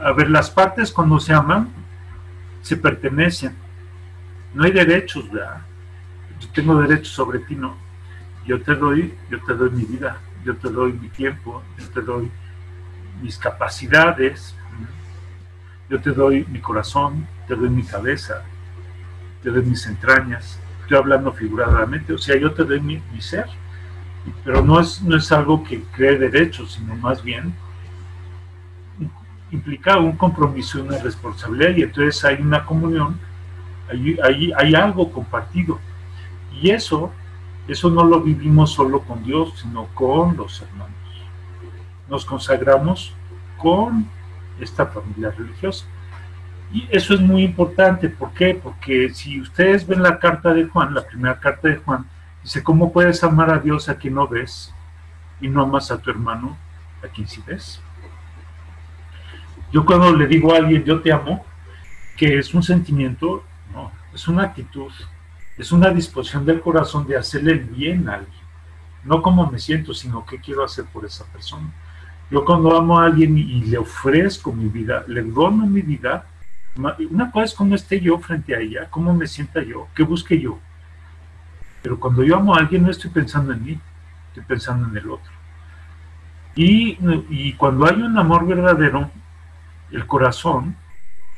a 0.00 0.12
ver, 0.12 0.30
las 0.30 0.50
partes 0.50 0.92
cuando 0.92 1.18
se 1.18 1.32
aman, 1.32 1.68
se 2.62 2.76
pertenecen. 2.76 3.54
No 4.54 4.64
hay 4.64 4.70
derechos, 4.72 5.30
¿verdad? 5.30 5.62
Yo 6.40 6.48
tengo 6.50 6.80
derechos 6.80 7.08
sobre 7.12 7.40
ti, 7.40 7.54
no. 7.56 7.76
Yo 8.46 8.60
te 8.62 8.74
doy, 8.74 9.14
yo 9.30 9.40
te 9.42 9.54
doy 9.54 9.70
mi 9.70 9.84
vida, 9.84 10.18
yo 10.44 10.56
te 10.56 10.68
doy 10.68 10.92
mi 10.92 11.08
tiempo, 11.08 11.62
yo 11.78 11.88
te 11.88 12.00
doy 12.02 12.30
mis 13.22 13.38
capacidades, 13.38 14.54
yo 15.88 16.00
te 16.00 16.10
doy 16.10 16.44
mi 16.50 16.60
corazón, 16.60 17.26
te 17.46 17.54
doy 17.54 17.68
mi 17.70 17.82
cabeza, 17.82 18.42
te 19.42 19.50
doy 19.50 19.62
mis 19.62 19.86
entrañas. 19.86 20.58
Estoy 20.82 20.98
hablando 20.98 21.32
figuradamente, 21.32 22.12
o 22.12 22.18
sea, 22.18 22.36
yo 22.36 22.52
te 22.52 22.64
doy 22.64 22.80
mi, 22.80 23.00
ser, 23.20 23.46
pero 24.44 24.62
no 24.62 24.80
es, 24.80 25.00
no 25.02 25.16
es 25.16 25.32
algo 25.32 25.64
que 25.64 25.82
cree 25.92 26.18
derechos, 26.18 26.72
sino 26.72 26.94
más 26.96 27.22
bien 27.22 27.54
implica 29.50 29.98
un 29.98 30.16
compromiso 30.16 30.82
una 30.82 30.98
responsabilidad, 30.98 31.76
y 31.76 31.82
entonces 31.82 32.24
hay 32.24 32.42
una 32.42 32.64
comunión, 32.64 33.18
hay, 33.88 34.18
hay, 34.22 34.52
hay 34.56 34.74
algo 34.74 35.10
compartido. 35.12 35.78
Y 36.60 36.70
eso, 36.70 37.12
eso 37.66 37.90
no 37.90 38.04
lo 38.04 38.20
vivimos 38.20 38.72
solo 38.72 39.00
con 39.00 39.24
Dios, 39.24 39.60
sino 39.60 39.86
con 39.94 40.36
los 40.36 40.60
hermanos. 40.60 40.94
Nos 42.08 42.24
consagramos 42.24 43.14
con 43.56 44.06
esta 44.60 44.86
familia 44.86 45.30
religiosa. 45.30 45.86
Y 46.72 46.86
eso 46.90 47.14
es 47.14 47.20
muy 47.20 47.42
importante. 47.44 48.08
¿Por 48.08 48.32
qué? 48.32 48.60
Porque 48.60 49.08
si 49.14 49.40
ustedes 49.40 49.86
ven 49.86 50.02
la 50.02 50.18
carta 50.18 50.52
de 50.52 50.64
Juan, 50.64 50.94
la 50.94 51.06
primera 51.06 51.38
carta 51.38 51.68
de 51.68 51.76
Juan, 51.76 52.06
dice, 52.42 52.62
¿cómo 52.62 52.92
puedes 52.92 53.22
amar 53.24 53.50
a 53.50 53.58
Dios 53.58 53.88
a 53.88 53.96
quien 53.96 54.14
no 54.14 54.28
ves 54.28 54.74
y 55.40 55.48
no 55.48 55.62
amas 55.62 55.90
a 55.90 55.98
tu 55.98 56.10
hermano 56.10 56.58
a 57.02 57.08
quien 57.08 57.26
sí 57.26 57.42
ves? 57.46 57.80
Yo 59.72 59.84
cuando 59.84 60.12
le 60.14 60.26
digo 60.26 60.52
a 60.52 60.58
alguien, 60.58 60.84
yo 60.84 61.00
te 61.00 61.12
amo, 61.12 61.44
que 62.16 62.38
es 62.38 62.54
un 62.54 62.62
sentimiento, 62.62 63.42
no, 63.72 63.90
es 64.12 64.28
una 64.28 64.44
actitud, 64.44 64.92
es 65.56 65.72
una 65.72 65.90
disposición 65.90 66.44
del 66.44 66.60
corazón 66.60 67.06
de 67.06 67.16
hacerle 67.16 67.54
bien 67.54 68.08
a 68.08 68.14
alguien. 68.14 68.44
No 69.04 69.22
como 69.22 69.50
me 69.50 69.58
siento, 69.58 69.94
sino 69.94 70.24
qué 70.24 70.38
quiero 70.38 70.64
hacer 70.64 70.86
por 70.86 71.04
esa 71.04 71.24
persona. 71.26 71.70
Yo 72.30 72.44
cuando 72.44 72.76
amo 72.76 72.98
a 72.98 73.04
alguien 73.04 73.36
y, 73.36 73.64
le 73.64 73.78
ofrezco 73.78 74.52
mi 74.52 74.68
vida, 74.68 75.04
le 75.06 75.22
dono 75.22 75.66
mi 75.66 75.82
vida, 75.82 76.26
una 77.10 77.30
cosa 77.30 77.44
es 77.44 77.54
cómo 77.54 77.74
esté 77.74 78.00
yo 78.00 78.18
frente 78.18 78.56
a 78.56 78.60
ella, 78.60 78.88
cómo 78.90 79.14
me 79.14 79.26
sienta 79.26 79.62
yo, 79.62 79.88
qué 79.94 80.02
busque 80.02 80.40
yo. 80.40 80.58
Pero 81.82 82.00
cuando 82.00 82.24
yo 82.24 82.36
amo 82.36 82.54
a 82.54 82.58
alguien 82.58 82.82
no 82.82 82.90
estoy 82.90 83.10
pensando 83.10 83.52
en 83.52 83.62
mí, 83.62 83.80
estoy 84.28 84.42
pensando 84.44 84.88
en 84.88 84.96
el 84.96 85.10
otro. 85.10 85.32
Y, 86.56 86.98
y 87.28 87.52
cuando 87.52 87.86
hay 87.86 88.00
un 88.00 88.16
amor 88.18 88.46
verdadero, 88.46 89.10
el 89.90 90.06
corazón, 90.06 90.76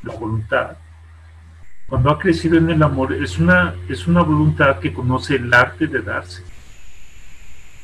la 0.03 0.13
voluntad, 0.13 0.77
cuando 1.87 2.11
ha 2.11 2.19
crecido 2.19 2.57
en 2.57 2.69
el 2.69 2.83
amor, 2.83 3.13
es 3.13 3.39
una, 3.39 3.75
es 3.87 4.07
una 4.07 4.21
voluntad 4.21 4.79
que 4.79 4.93
conoce 4.93 5.35
el 5.35 5.53
arte 5.53 5.87
de 5.87 6.01
darse, 6.01 6.43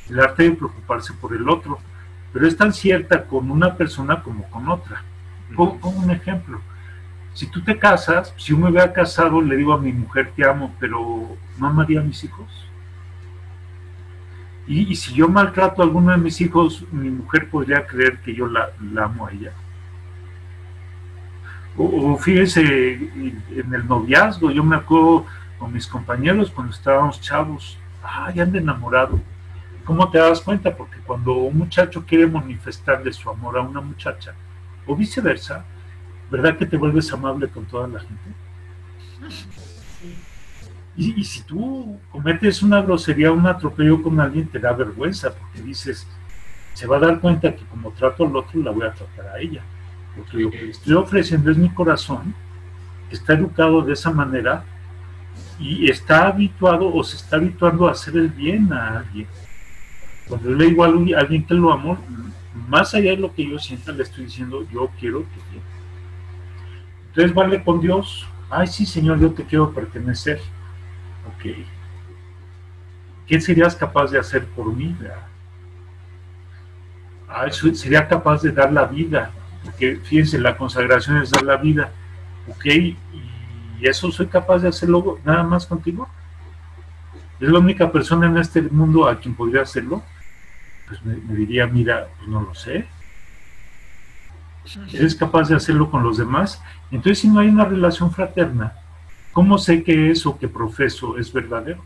el 0.09 0.19
arte 0.19 0.43
de 0.43 0.51
preocuparse 0.51 1.13
por 1.13 1.33
el 1.33 1.47
otro, 1.47 1.79
pero 2.33 2.45
es 2.45 2.57
tan 2.57 2.73
cierta 2.73 3.23
con 3.25 3.49
una 3.49 3.75
persona 3.75 4.21
como 4.21 4.49
con 4.49 4.67
otra. 4.67 5.03
Pongo, 5.55 5.79
pongo 5.79 5.99
un 6.01 6.11
ejemplo. 6.11 6.59
Si 7.33 7.47
tú 7.47 7.61
te 7.61 7.79
casas, 7.79 8.33
si 8.37 8.51
yo 8.51 8.57
me 8.57 8.69
hubiera 8.69 8.91
casado, 8.91 9.41
le 9.41 9.55
digo 9.55 9.73
a 9.73 9.79
mi 9.79 9.93
mujer 9.93 10.33
te 10.35 10.45
amo, 10.45 10.75
pero 10.79 11.37
no 11.57 11.67
amaría 11.67 12.01
a 12.01 12.03
mis 12.03 12.23
hijos. 12.23 12.47
Y, 14.67 14.91
y 14.91 14.95
si 14.95 15.13
yo 15.13 15.29
maltrato 15.29 15.81
a 15.81 15.85
alguno 15.85 16.11
de 16.11 16.17
mis 16.17 16.41
hijos, 16.41 16.85
mi 16.91 17.09
mujer 17.09 17.49
podría 17.49 17.85
creer 17.87 18.19
que 18.19 18.35
yo 18.35 18.47
la, 18.47 18.69
la 18.81 19.05
amo 19.05 19.27
a 19.27 19.31
ella. 19.31 19.53
O, 21.75 22.17
fíjese, 22.17 22.93
en 22.93 23.73
el 23.73 23.87
noviazgo, 23.87 24.51
yo 24.51 24.63
me 24.63 24.75
acuerdo 24.75 25.25
con 25.57 25.73
mis 25.73 25.87
compañeros 25.87 26.51
cuando 26.51 26.73
estábamos 26.73 27.19
chavos, 27.19 27.77
ay, 28.03 28.39
anda 28.39 28.59
enamorado. 28.59 29.19
¿Cómo 29.83 30.09
te 30.09 30.17
das 30.17 30.39
cuenta? 30.41 30.75
Porque 30.75 30.97
cuando 30.99 31.33
un 31.33 31.57
muchacho 31.57 32.05
quiere 32.05 32.27
manifestarle 32.27 33.11
su 33.11 33.29
amor 33.29 33.57
a 33.57 33.61
una 33.61 33.81
muchacha, 33.81 34.33
o 34.85 34.95
viceversa, 34.95 35.65
¿verdad 36.29 36.57
que 36.57 36.65
te 36.65 36.77
vuelves 36.77 37.11
amable 37.11 37.47
con 37.47 37.65
toda 37.65 37.87
la 37.87 37.99
gente? 37.99 38.29
Y, 40.95 41.19
y 41.19 41.23
si 41.23 41.41
tú 41.41 41.99
cometes 42.11 42.61
una 42.61 42.81
grosería, 42.81 43.31
un 43.31 43.47
atropello 43.47 44.01
con 44.01 44.19
alguien, 44.19 44.47
te 44.47 44.59
da 44.59 44.73
vergüenza, 44.73 45.33
porque 45.33 45.61
dices, 45.61 46.07
se 46.73 46.85
va 46.85 46.97
a 46.97 46.99
dar 46.99 47.19
cuenta 47.19 47.55
que 47.55 47.65
como 47.65 47.91
trato 47.91 48.25
al 48.25 48.35
otro, 48.35 48.61
la 48.61 48.71
voy 48.71 48.85
a 48.85 48.93
tratar 48.93 49.27
a 49.27 49.39
ella. 49.39 49.63
Porque 50.15 50.37
lo 50.37 50.51
que 50.51 50.69
estoy 50.69 50.93
ofreciendo 50.93 51.51
es 51.51 51.57
mi 51.57 51.69
corazón, 51.69 52.33
está 53.09 53.33
educado 53.33 53.81
de 53.81 53.93
esa 53.93 54.11
manera 54.11 54.63
y 55.59 55.89
está 55.89 56.27
habituado 56.27 56.93
o 56.93 57.03
se 57.03 57.15
está 57.17 57.37
habituando 57.37 57.87
a 57.87 57.91
hacer 57.91 58.15
el 58.17 58.29
bien 58.29 58.71
a 58.73 58.99
alguien. 58.99 59.27
Cuando 60.27 60.51
le 60.51 60.65
digo 60.65 60.83
a 60.83 60.87
alguien, 60.87 61.45
que 61.45 61.53
lo 61.53 61.71
amo, 61.71 61.97
más 62.67 62.93
allá 62.93 63.11
de 63.11 63.17
lo 63.17 63.33
que 63.33 63.49
yo 63.49 63.57
sienta, 63.59 63.91
le 63.91 64.03
estoy 64.03 64.25
diciendo, 64.25 64.65
yo 64.71 64.89
quiero 64.99 65.19
tu 65.19 65.51
bien. 65.51 65.63
Entonces 67.09 67.33
vale 67.33 67.63
con 67.63 67.79
Dios, 67.81 68.27
ay 68.49 68.67
sí 68.67 68.85
Señor, 68.85 69.19
yo 69.19 69.31
te 69.31 69.43
quiero 69.43 69.71
pertenecer. 69.71 70.39
Ok. 71.35 71.55
¿Qué 73.27 73.39
serías 73.39 73.75
capaz 73.75 74.11
de 74.11 74.19
hacer 74.19 74.45
por 74.45 74.73
mí? 74.73 74.95
soy- 77.51 77.75
sería 77.75 78.07
capaz 78.07 78.41
de 78.41 78.51
dar 78.51 78.71
la 78.71 78.85
vida, 78.85 79.31
porque 79.63 79.97
fíjense, 80.03 80.39
la 80.39 80.57
consagración 80.57 81.17
es 81.17 81.31
dar 81.31 81.43
la 81.43 81.57
vida. 81.57 81.91
Ok, 82.47 82.65
y 82.65 82.97
eso 83.81 84.11
soy 84.11 84.27
capaz 84.27 84.59
de 84.59 84.69
hacerlo 84.69 85.19
nada 85.23 85.43
más 85.43 85.65
contigo. 85.65 86.07
Es 87.39 87.49
la 87.49 87.59
única 87.59 87.91
persona 87.91 88.27
en 88.27 88.37
este 88.37 88.61
mundo 88.61 89.07
a 89.07 89.19
quien 89.19 89.35
podría 89.35 89.61
hacerlo. 89.61 90.03
Pues 90.87 91.03
me, 91.05 91.15
me 91.15 91.35
diría, 91.35 91.67
mira, 91.67 92.07
pues 92.17 92.29
no 92.29 92.41
lo 92.41 92.53
sé. 92.53 92.85
¿Eres 94.93 95.15
capaz 95.15 95.49
de 95.49 95.55
hacerlo 95.55 95.89
con 95.89 96.03
los 96.03 96.17
demás? 96.17 96.61
Entonces, 96.89 97.19
si 97.19 97.27
no 97.27 97.39
hay 97.39 97.49
una 97.49 97.65
relación 97.65 98.11
fraterna, 98.11 98.73
¿cómo 99.33 99.57
sé 99.57 99.83
que 99.83 100.11
eso 100.11 100.37
que 100.37 100.47
profeso 100.47 101.17
es 101.17 101.31
verdadero? 101.33 101.83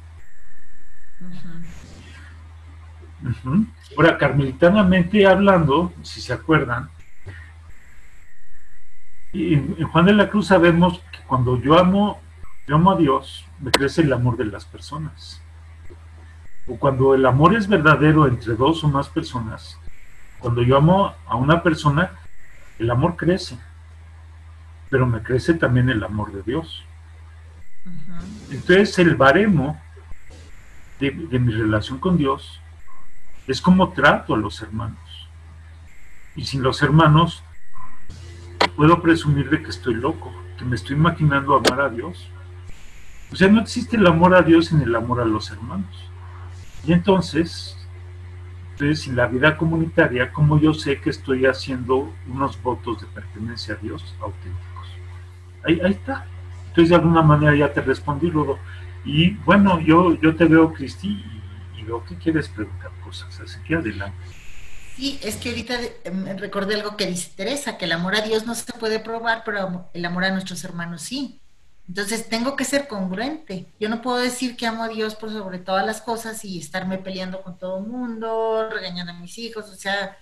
Ujú. 3.23 3.65
Ahora, 3.97 4.17
carmelitanamente 4.17 5.25
hablando, 5.25 5.91
si 6.03 6.21
se 6.21 6.33
acuerdan, 6.33 6.89
y 9.37 9.53
en 9.53 9.83
Juan 9.83 10.05
de 10.05 10.13
la 10.13 10.31
Cruz 10.31 10.47
sabemos 10.47 10.99
que 11.11 11.19
cuando 11.27 11.61
yo 11.61 11.77
amo, 11.77 12.19
yo 12.67 12.75
amo 12.75 12.91
a 12.91 12.97
Dios, 12.97 13.45
me 13.59 13.69
crece 13.69 14.01
el 14.01 14.11
amor 14.11 14.35
de 14.35 14.45
las 14.45 14.65
personas. 14.65 15.39
O 16.65 16.77
cuando 16.77 17.13
el 17.13 17.23
amor 17.23 17.55
es 17.55 17.67
verdadero 17.67 18.27
entre 18.27 18.55
dos 18.55 18.83
o 18.83 18.87
más 18.87 19.09
personas, 19.09 19.77
cuando 20.39 20.63
yo 20.63 20.75
amo 20.75 21.13
a 21.27 21.35
una 21.35 21.61
persona, 21.61 22.13
el 22.79 22.89
amor 22.89 23.15
crece, 23.15 23.59
pero 24.89 25.05
me 25.05 25.21
crece 25.21 25.53
también 25.53 25.91
el 25.91 26.03
amor 26.03 26.31
de 26.31 26.41
Dios. 26.41 26.83
Entonces 28.49 28.97
el 28.97 29.15
baremo 29.15 29.79
de, 30.99 31.11
de 31.11 31.37
mi 31.37 31.53
relación 31.53 31.99
con 31.99 32.17
Dios 32.17 32.59
es 33.45 33.61
como 33.61 33.89
trato 33.89 34.33
a 34.33 34.37
los 34.37 34.63
hermanos. 34.63 35.29
Y 36.35 36.45
sin 36.45 36.63
los 36.63 36.81
hermanos 36.81 37.43
puedo 38.67 39.01
presumir 39.01 39.49
de 39.49 39.61
que 39.61 39.69
estoy 39.69 39.95
loco, 39.95 40.33
que 40.57 40.65
me 40.65 40.75
estoy 40.75 40.95
imaginando 40.95 41.55
amar 41.55 41.81
a 41.81 41.89
Dios. 41.89 42.29
O 43.31 43.35
sea, 43.35 43.47
no 43.47 43.61
existe 43.61 43.97
el 43.97 44.07
amor 44.07 44.35
a 44.35 44.41
Dios 44.41 44.67
sin 44.67 44.81
el 44.81 44.95
amor 44.95 45.19
a 45.21 45.25
los 45.25 45.51
hermanos. 45.51 46.09
Y 46.85 46.93
entonces, 46.93 47.77
entonces 48.71 49.01
sin 49.01 49.15
la 49.15 49.27
vida 49.27 49.57
comunitaria, 49.57 50.31
como 50.31 50.59
yo 50.59 50.73
sé 50.73 51.01
que 51.01 51.09
estoy 51.09 51.45
haciendo 51.45 52.13
unos 52.27 52.61
votos 52.61 53.01
de 53.01 53.07
pertenencia 53.07 53.75
a 53.75 53.77
Dios 53.77 54.15
auténticos? 54.21 54.87
Ahí, 55.65 55.79
ahí 55.83 55.91
está. 55.91 56.25
Entonces, 56.69 56.89
de 56.89 56.95
alguna 56.95 57.21
manera 57.21 57.55
ya 57.55 57.73
te 57.73 57.81
respondí, 57.81 58.29
Rodo. 58.29 58.59
Y 59.03 59.31
bueno, 59.31 59.79
yo, 59.79 60.13
yo 60.21 60.35
te 60.35 60.45
veo, 60.45 60.71
Cristi, 60.73 61.07
y, 61.07 61.79
y 61.79 61.83
veo 61.83 62.03
que 62.05 62.15
quieres 62.15 62.47
preguntar 62.49 62.91
cosas, 63.03 63.39
así 63.39 63.59
que 63.65 63.75
adelante. 63.75 64.15
Sí, 64.97 65.19
es 65.21 65.35
que 65.35 65.49
ahorita 65.49 65.79
eh, 65.79 66.35
recordé 66.39 66.73
algo 66.73 66.97
que 66.97 67.05
dice 67.05 67.29
Teresa, 67.35 67.77
que 67.77 67.85
el 67.85 67.91
amor 67.91 68.15
a 68.15 68.21
Dios 68.21 68.47
no 68.47 68.55
se 68.55 68.73
puede 68.73 68.99
probar, 68.99 69.43
pero 69.45 69.87
el 69.93 70.05
amor 70.05 70.23
a 70.23 70.31
nuestros 70.31 70.63
hermanos 70.63 71.03
sí. 71.03 71.39
Entonces 71.87 72.27
tengo 72.27 72.55
que 72.55 72.65
ser 72.65 72.87
congruente. 72.87 73.67
Yo 73.79 73.89
no 73.89 74.01
puedo 74.01 74.17
decir 74.17 74.57
que 74.57 74.65
amo 74.65 74.81
a 74.83 74.87
Dios 74.87 75.13
por 75.13 75.31
sobre 75.31 75.59
todas 75.59 75.85
las 75.85 76.01
cosas 76.01 76.43
y 76.43 76.57
estarme 76.57 76.97
peleando 76.97 77.43
con 77.43 77.59
todo 77.59 77.77
el 77.77 77.85
mundo, 77.85 78.67
regañando 78.71 79.11
a 79.11 79.19
mis 79.19 79.37
hijos. 79.37 79.69
O 79.69 79.75
sea, 79.75 80.17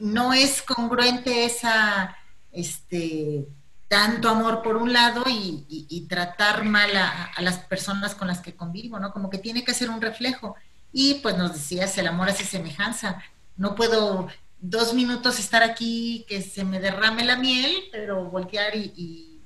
no 0.00 0.32
es 0.32 0.60
congruente 0.60 1.44
esa, 1.44 2.16
este, 2.50 3.46
tanto 3.86 4.28
amor 4.28 4.60
por 4.60 4.76
un 4.76 4.92
lado 4.92 5.22
y 5.28 6.06
tratar 6.08 6.64
mal 6.64 6.96
a, 6.96 7.26
a 7.26 7.42
las 7.42 7.58
personas 7.60 8.16
con 8.16 8.26
las 8.26 8.40
que 8.40 8.56
convivo, 8.56 8.98
¿no? 8.98 9.12
Como 9.12 9.30
que 9.30 9.38
tiene 9.38 9.64
que 9.64 9.72
ser 9.72 9.88
un 9.88 10.00
reflejo. 10.00 10.56
Y 10.92 11.14
pues 11.22 11.38
nos 11.38 11.52
decías, 11.52 11.96
el 11.96 12.08
amor 12.08 12.28
hace 12.28 12.44
semejanza. 12.44 13.22
No 13.56 13.74
puedo 13.74 14.28
dos 14.58 14.94
minutos 14.94 15.38
estar 15.38 15.62
aquí 15.62 16.24
que 16.28 16.42
se 16.42 16.64
me 16.64 16.80
derrame 16.80 17.24
la 17.24 17.36
miel, 17.36 17.72
pero 17.92 18.24
voltear 18.24 18.74
y, 18.74 18.92
y 18.96 19.42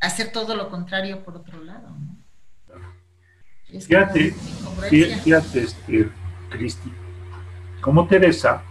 hacer 0.00 0.32
todo 0.32 0.54
lo 0.54 0.68
contrario 0.68 1.24
por 1.24 1.36
otro 1.36 1.62
lado, 1.62 1.88
¿no? 1.88 2.22
Es 3.72 3.86
Fíjate. 3.86 4.34
Fíjate, 4.90 5.62
este, 5.62 6.10
Cristi, 6.50 6.92
como 7.80 8.06
Teresa 8.06 8.62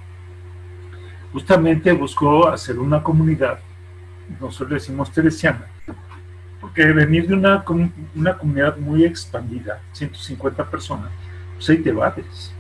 justamente 1.31 1.91
buscó 1.93 2.47
hacer 2.47 2.77
una 2.77 3.01
comunidad, 3.01 3.59
nosotros 4.39 4.81
decimos 4.81 5.11
teresiana, 5.11 5.65
porque 6.59 6.85
venir 6.85 7.27
de 7.27 7.33
una, 7.33 7.63
una 8.13 8.37
comunidad 8.37 8.77
muy 8.77 9.05
expandida, 9.05 9.81
150 9.93 10.69
personas, 10.69 11.09
pues 11.55 11.69
ahí 11.69 11.77
te 11.77 11.91
vades. 11.91 12.53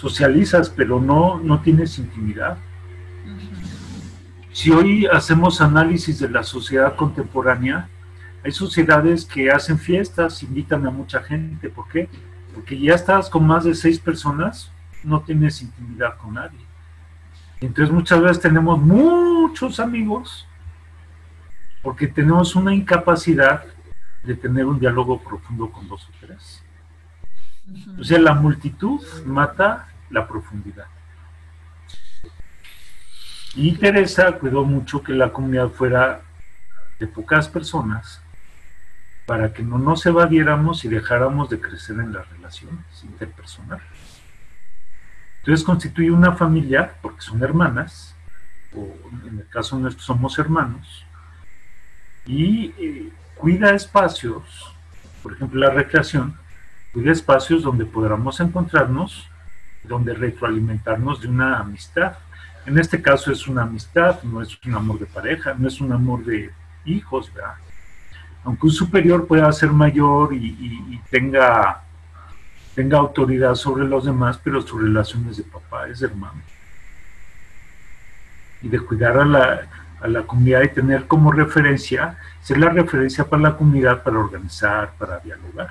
Socializas, 0.00 0.70
pero 0.70 0.98
no, 0.98 1.38
no 1.40 1.60
tienes 1.60 1.98
intimidad. 1.98 2.56
Si 4.50 4.70
hoy 4.70 5.04
hacemos 5.04 5.60
análisis 5.60 6.18
de 6.18 6.30
la 6.30 6.42
sociedad 6.42 6.96
contemporánea, 6.96 7.86
hay 8.42 8.50
sociedades 8.50 9.26
que 9.26 9.50
hacen 9.50 9.78
fiestas, 9.78 10.42
invitan 10.42 10.86
a 10.86 10.90
mucha 10.90 11.22
gente. 11.22 11.68
¿Por 11.68 11.86
qué? 11.88 12.08
Porque 12.54 12.80
ya 12.80 12.94
estás 12.94 13.28
con 13.28 13.46
más 13.46 13.64
de 13.64 13.74
seis 13.74 13.98
personas, 13.98 14.72
no 15.04 15.20
tienes 15.20 15.60
intimidad 15.60 16.16
con 16.16 16.32
nadie. 16.32 16.64
Entonces 17.60 17.92
muchas 17.92 18.22
veces 18.22 18.40
tenemos 18.40 18.80
muchos 18.80 19.80
amigos 19.80 20.48
porque 21.82 22.06
tenemos 22.06 22.56
una 22.56 22.74
incapacidad 22.74 23.64
de 24.24 24.34
tener 24.34 24.64
un 24.64 24.80
diálogo 24.80 25.20
profundo 25.22 25.70
con 25.70 25.86
dos 25.88 26.08
o 26.08 26.12
tres. 26.26 26.62
O 27.98 28.02
sea, 28.02 28.18
la 28.18 28.32
multitud 28.32 29.02
mata 29.26 29.89
la 30.10 30.26
profundidad. 30.26 30.86
Y 33.54 33.72
Teresa 33.72 34.32
cuidó 34.32 34.64
mucho 34.64 35.02
que 35.02 35.12
la 35.12 35.32
comunidad 35.32 35.70
fuera 35.70 36.22
de 36.98 37.06
pocas 37.06 37.48
personas 37.48 38.20
para 39.26 39.52
que 39.52 39.62
no 39.62 39.78
nos 39.78 40.04
evadiéramos 40.06 40.84
y 40.84 40.88
dejáramos 40.88 41.48
de 41.50 41.60
crecer 41.60 41.96
en 42.00 42.12
las 42.12 42.28
relaciones 42.30 42.84
interpersonales. 43.04 43.86
Entonces 45.38 45.64
constituye 45.64 46.10
una 46.10 46.32
familia, 46.32 46.94
porque 47.00 47.22
son 47.22 47.42
hermanas, 47.42 48.14
o 48.74 48.92
en 49.26 49.38
el 49.38 49.48
caso 49.48 49.78
nuestro 49.78 50.04
somos 50.04 50.38
hermanos, 50.38 51.06
y 52.26 52.74
eh, 52.78 53.12
cuida 53.36 53.72
espacios, 53.72 54.74
por 55.22 55.32
ejemplo 55.32 55.60
la 55.60 55.70
recreación, 55.70 56.36
cuida 56.92 57.12
espacios 57.12 57.62
donde 57.62 57.86
podamos 57.86 58.38
encontrarnos, 58.40 59.29
donde 59.84 60.14
retroalimentarnos 60.14 61.20
de 61.20 61.28
una 61.28 61.58
amistad. 61.58 62.14
En 62.66 62.78
este 62.78 63.00
caso 63.00 63.32
es 63.32 63.46
una 63.48 63.62
amistad, 63.62 64.22
no 64.22 64.42
es 64.42 64.58
un 64.66 64.74
amor 64.74 64.98
de 64.98 65.06
pareja, 65.06 65.54
no 65.56 65.68
es 65.68 65.80
un 65.80 65.92
amor 65.92 66.24
de 66.24 66.50
hijos, 66.84 67.32
¿verdad? 67.32 67.54
Aunque 68.44 68.66
un 68.66 68.72
superior 68.72 69.26
pueda 69.26 69.50
ser 69.52 69.70
mayor 69.70 70.32
y, 70.32 71.00
tenga, 71.10 71.82
tenga 72.74 72.98
autoridad 72.98 73.54
sobre 73.54 73.84
los 73.84 74.04
demás, 74.04 74.40
pero 74.42 74.62
su 74.62 74.78
relación 74.78 75.26
es 75.28 75.38
de 75.38 75.42
papá, 75.42 75.88
es 75.88 76.00
de 76.00 76.06
hermano. 76.06 76.40
Y 78.62 78.68
de 78.68 78.80
cuidar 78.80 79.18
a 79.18 79.24
la, 79.24 79.68
a 80.00 80.08
la 80.08 80.22
comunidad 80.22 80.62
y 80.62 80.68
tener 80.68 81.06
como 81.06 81.32
referencia, 81.32 82.18
ser 82.42 82.58
la 82.58 82.70
referencia 82.70 83.24
para 83.24 83.42
la 83.42 83.56
comunidad 83.56 84.02
para 84.02 84.18
organizar, 84.18 84.92
para 84.98 85.18
dialogar. 85.18 85.70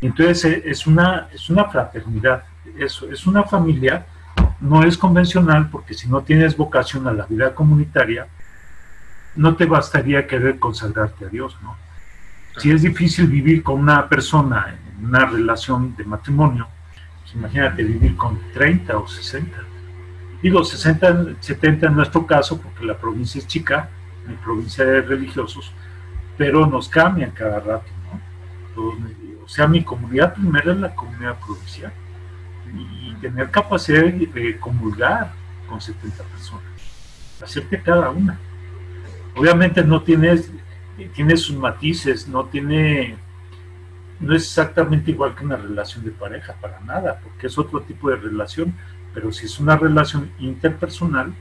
Entonces 0.00 0.62
es 0.64 0.86
una, 0.86 1.28
es 1.32 1.48
una 1.48 1.66
fraternidad, 1.66 2.42
eso, 2.78 3.10
es 3.10 3.26
una 3.26 3.44
familia, 3.44 4.06
no 4.60 4.82
es 4.84 4.96
convencional 4.96 5.68
porque 5.70 5.94
si 5.94 6.08
no 6.08 6.22
tienes 6.22 6.56
vocación 6.56 7.06
a 7.08 7.12
la 7.12 7.26
vida 7.26 7.54
comunitaria, 7.54 8.28
no 9.34 9.56
te 9.56 9.66
bastaría 9.66 10.26
querer 10.26 10.58
consagrarte 10.58 11.26
a 11.26 11.28
Dios, 11.28 11.56
¿no? 11.62 11.76
Si 12.58 12.70
es 12.70 12.82
difícil 12.82 13.28
vivir 13.28 13.62
con 13.62 13.80
una 13.80 14.08
persona 14.08 14.76
en 14.98 15.06
una 15.06 15.24
relación 15.24 15.96
de 15.96 16.04
matrimonio, 16.04 16.68
pues 17.22 17.34
imagínate 17.34 17.82
vivir 17.82 18.14
con 18.14 18.38
30 18.52 18.98
o 18.98 19.08
60. 19.08 19.56
Digo 20.42 20.62
60, 20.62 21.36
70 21.40 21.86
en 21.86 21.94
nuestro 21.94 22.26
caso, 22.26 22.60
porque 22.60 22.84
la 22.84 22.96
provincia 22.98 23.38
es 23.38 23.46
chica, 23.46 23.88
mi 24.26 24.34
provincia 24.34 24.84
de 24.84 25.00
religiosos, 25.00 25.72
pero 26.36 26.66
nos 26.66 26.88
cambian 26.88 27.30
cada 27.30 27.58
rato, 27.58 27.90
¿no? 28.76 28.82
o 29.44 29.48
sea, 29.48 29.66
mi 29.66 29.82
comunidad 29.82 30.34
primera 30.34 30.72
es 30.72 30.78
la 30.78 30.94
comunidad 30.94 31.38
provincial 31.40 31.92
tener 33.22 33.50
capacidad 33.50 34.02
de 34.02 34.58
comulgar 34.58 35.32
con 35.68 35.80
70 35.80 36.24
personas, 36.24 36.64
hacerte 37.42 37.80
cada 37.80 38.10
una. 38.10 38.38
Obviamente 39.36 39.82
no 39.82 40.02
tienes, 40.02 40.50
tiene 41.14 41.36
sus 41.36 41.56
matices, 41.56 42.28
no 42.28 42.44
tiene, 42.46 43.16
no 44.20 44.34
es 44.34 44.42
exactamente 44.42 45.12
igual 45.12 45.34
que 45.34 45.44
una 45.44 45.56
relación 45.56 46.04
de 46.04 46.10
pareja, 46.10 46.54
para 46.60 46.80
nada, 46.80 47.20
porque 47.22 47.46
es 47.46 47.56
otro 47.56 47.80
tipo 47.80 48.10
de 48.10 48.16
relación, 48.16 48.74
pero 49.14 49.32
si 49.32 49.46
es 49.46 49.58
una 49.60 49.76
relación 49.76 50.30
interpersonal, 50.38 51.32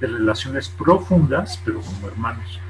de 0.00 0.06
relaciones 0.06 0.68
profundas, 0.68 1.60
pero 1.64 1.80
como 1.80 2.08
hermanos. 2.08 2.60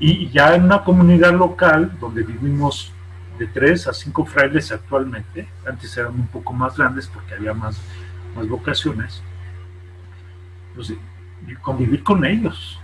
Y 0.00 0.28
ya 0.30 0.54
en 0.54 0.64
una 0.64 0.82
comunidad 0.82 1.32
local, 1.32 1.96
donde 2.00 2.22
vivimos 2.24 2.92
de 3.42 3.48
tres 3.48 3.88
a 3.88 3.92
cinco 3.92 4.24
frailes 4.24 4.70
actualmente, 4.70 5.48
antes 5.66 5.96
eran 5.96 6.14
un 6.14 6.28
poco 6.28 6.52
más 6.52 6.76
grandes 6.76 7.08
porque 7.08 7.34
había 7.34 7.52
más, 7.52 7.80
más 8.36 8.46
vocaciones, 8.48 9.22
pues, 10.74 10.92
convivir 11.60 12.02
con 12.04 12.24
ellos, 12.24 12.78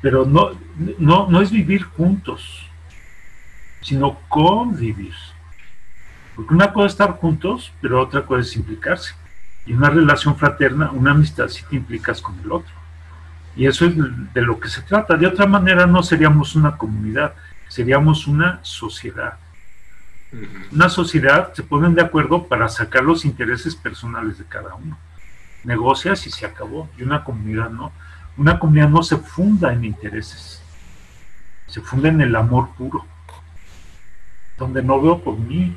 pero 0.00 0.24
no, 0.24 0.52
no, 0.98 1.28
no 1.28 1.40
es 1.40 1.50
vivir 1.50 1.82
juntos, 1.82 2.64
sino 3.80 4.18
convivir. 4.28 5.14
Porque 6.36 6.54
una 6.54 6.72
cosa 6.72 6.86
es 6.86 6.92
estar 6.92 7.12
juntos, 7.16 7.72
pero 7.80 8.00
otra 8.00 8.24
cosa 8.24 8.42
es 8.42 8.54
implicarse. 8.54 9.14
Y 9.66 9.72
una 9.72 9.90
relación 9.90 10.36
fraterna, 10.36 10.92
una 10.92 11.10
amistad, 11.10 11.48
si 11.48 11.64
te 11.64 11.74
implicas 11.74 12.22
con 12.22 12.38
el 12.38 12.52
otro. 12.52 12.72
Y 13.56 13.66
eso 13.66 13.86
es 13.86 13.94
de 13.96 14.42
lo 14.42 14.60
que 14.60 14.68
se 14.68 14.82
trata. 14.82 15.16
De 15.16 15.26
otra 15.26 15.46
manera 15.46 15.84
no 15.86 16.02
seríamos 16.04 16.54
una 16.54 16.76
comunidad, 16.76 17.34
seríamos 17.66 18.28
una 18.28 18.60
sociedad. 18.62 19.36
Una 20.72 20.88
sociedad 20.88 21.52
se 21.54 21.62
ponen 21.62 21.94
de 21.94 22.02
acuerdo 22.02 22.46
para 22.46 22.68
sacar 22.68 23.02
los 23.02 23.24
intereses 23.24 23.74
personales 23.74 24.38
de 24.38 24.44
cada 24.44 24.74
uno. 24.74 24.98
Negocias 25.64 26.26
y 26.26 26.30
se 26.30 26.46
acabó. 26.46 26.88
Y 26.98 27.02
una 27.02 27.24
comunidad 27.24 27.70
no. 27.70 27.92
Una 28.36 28.58
comunidad 28.58 28.88
no 28.88 29.02
se 29.02 29.16
funda 29.16 29.72
en 29.72 29.84
intereses. 29.84 30.62
Se 31.66 31.80
funda 31.80 32.08
en 32.08 32.20
el 32.20 32.36
amor 32.36 32.70
puro. 32.76 33.04
Donde 34.58 34.82
no 34.82 35.00
veo 35.00 35.22
por 35.22 35.38
mí, 35.38 35.76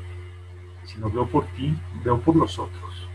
sino 0.84 1.10
veo 1.10 1.26
por 1.26 1.46
ti, 1.48 1.76
veo 2.04 2.20
por 2.20 2.36
los 2.36 2.58
otros. 2.58 3.08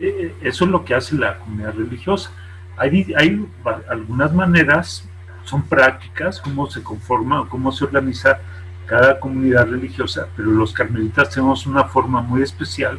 Eh, 0.00 0.34
eso 0.42 0.64
es 0.64 0.70
lo 0.70 0.84
que 0.84 0.94
hace 0.94 1.16
la 1.16 1.38
comunidad 1.38 1.74
religiosa. 1.74 2.30
Hay, 2.76 3.12
hay 3.16 3.46
algunas 3.88 4.34
maneras, 4.34 5.08
son 5.44 5.62
prácticas, 5.62 6.40
cómo 6.40 6.68
se 6.70 6.82
conforma 6.82 7.46
cómo 7.48 7.70
se 7.70 7.84
organiza 7.84 8.40
cada 8.86 9.18
comunidad 9.18 9.66
religiosa, 9.66 10.28
pero 10.36 10.50
los 10.50 10.72
carmelitas 10.72 11.30
tenemos 11.30 11.66
una 11.66 11.84
forma 11.84 12.20
muy 12.20 12.42
especial, 12.42 12.98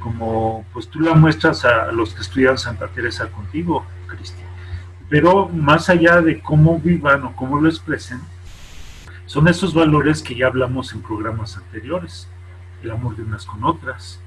como 0.00 0.64
pues 0.72 0.88
tú 0.88 1.00
la 1.00 1.14
muestras 1.14 1.64
a 1.64 1.92
los 1.92 2.14
que 2.14 2.22
estudian 2.22 2.56
Santa 2.56 2.88
Teresa 2.88 3.28
contigo, 3.28 3.84
Cristi. 4.06 4.42
Pero 5.10 5.48
más 5.48 5.90
allá 5.90 6.20
de 6.22 6.40
cómo 6.40 6.78
vivan 6.78 7.24
o 7.24 7.36
cómo 7.36 7.60
lo 7.60 7.68
expresen, 7.68 8.20
son 9.26 9.48
esos 9.48 9.74
valores 9.74 10.22
que 10.22 10.34
ya 10.34 10.46
hablamos 10.46 10.92
en 10.92 11.02
programas 11.02 11.56
anteriores, 11.56 12.28
el 12.82 12.90
amor 12.90 13.16
de 13.16 13.22
unas 13.22 13.44
con 13.44 13.62
otras, 13.64 14.20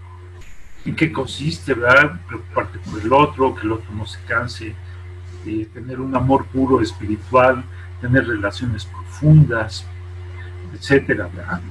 en 0.86 0.96
qué 0.96 1.12
consiste, 1.12 1.74
¿verdad? 1.74 2.22
Preocuparte 2.28 2.80
por 2.80 3.02
el 3.02 3.12
otro, 3.12 3.56
que 3.56 3.62
el 3.62 3.72
otro 3.72 3.92
no 3.94 4.06
se 4.06 4.22
canse, 4.26 4.76
tener 5.74 6.00
un 6.00 6.16
amor 6.16 6.46
puro 6.48 6.82
espiritual, 6.82 7.64
tener 8.02 8.28
relaciones 8.28 8.86
profundas, 8.86 9.86
etcétera, 10.74 11.30
¿verdad? 11.34 11.62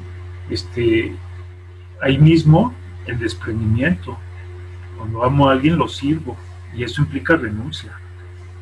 Este, 0.48 1.14
ahí 2.00 2.18
mismo 2.18 2.74
el 3.06 3.18
desprendimiento. 3.18 4.18
Cuando 4.96 5.24
amo 5.24 5.48
a 5.48 5.52
alguien 5.52 5.76
lo 5.76 5.88
sirvo 5.88 6.36
y 6.74 6.84
eso 6.84 7.02
implica 7.02 7.36
renuncia. 7.36 7.92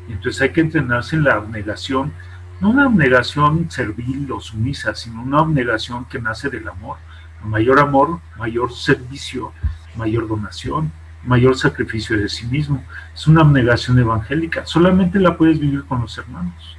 Entonces 0.09 0.41
hay 0.41 0.49
que 0.49 0.61
entrenarse 0.61 1.15
en 1.15 1.23
la 1.23 1.35
abnegación, 1.35 2.11
no 2.59 2.69
una 2.69 2.85
abnegación 2.85 3.69
servil 3.71 4.31
o 4.31 4.39
sumisa, 4.39 4.93
sino 4.95 5.21
una 5.21 5.39
abnegación 5.39 6.05
que 6.05 6.19
nace 6.19 6.49
del 6.49 6.67
amor. 6.67 6.97
Mayor 7.43 7.79
amor, 7.79 8.19
mayor 8.37 8.71
servicio, 8.71 9.51
mayor 9.95 10.27
donación, 10.27 10.91
mayor 11.23 11.57
sacrificio 11.57 12.17
de 12.17 12.29
sí 12.29 12.45
mismo. 12.47 12.83
Es 13.13 13.27
una 13.27 13.41
abnegación 13.41 13.99
evangélica. 13.99 14.65
Solamente 14.65 15.19
la 15.19 15.37
puedes 15.37 15.59
vivir 15.59 15.85
con 15.85 16.01
los 16.01 16.17
hermanos. 16.17 16.77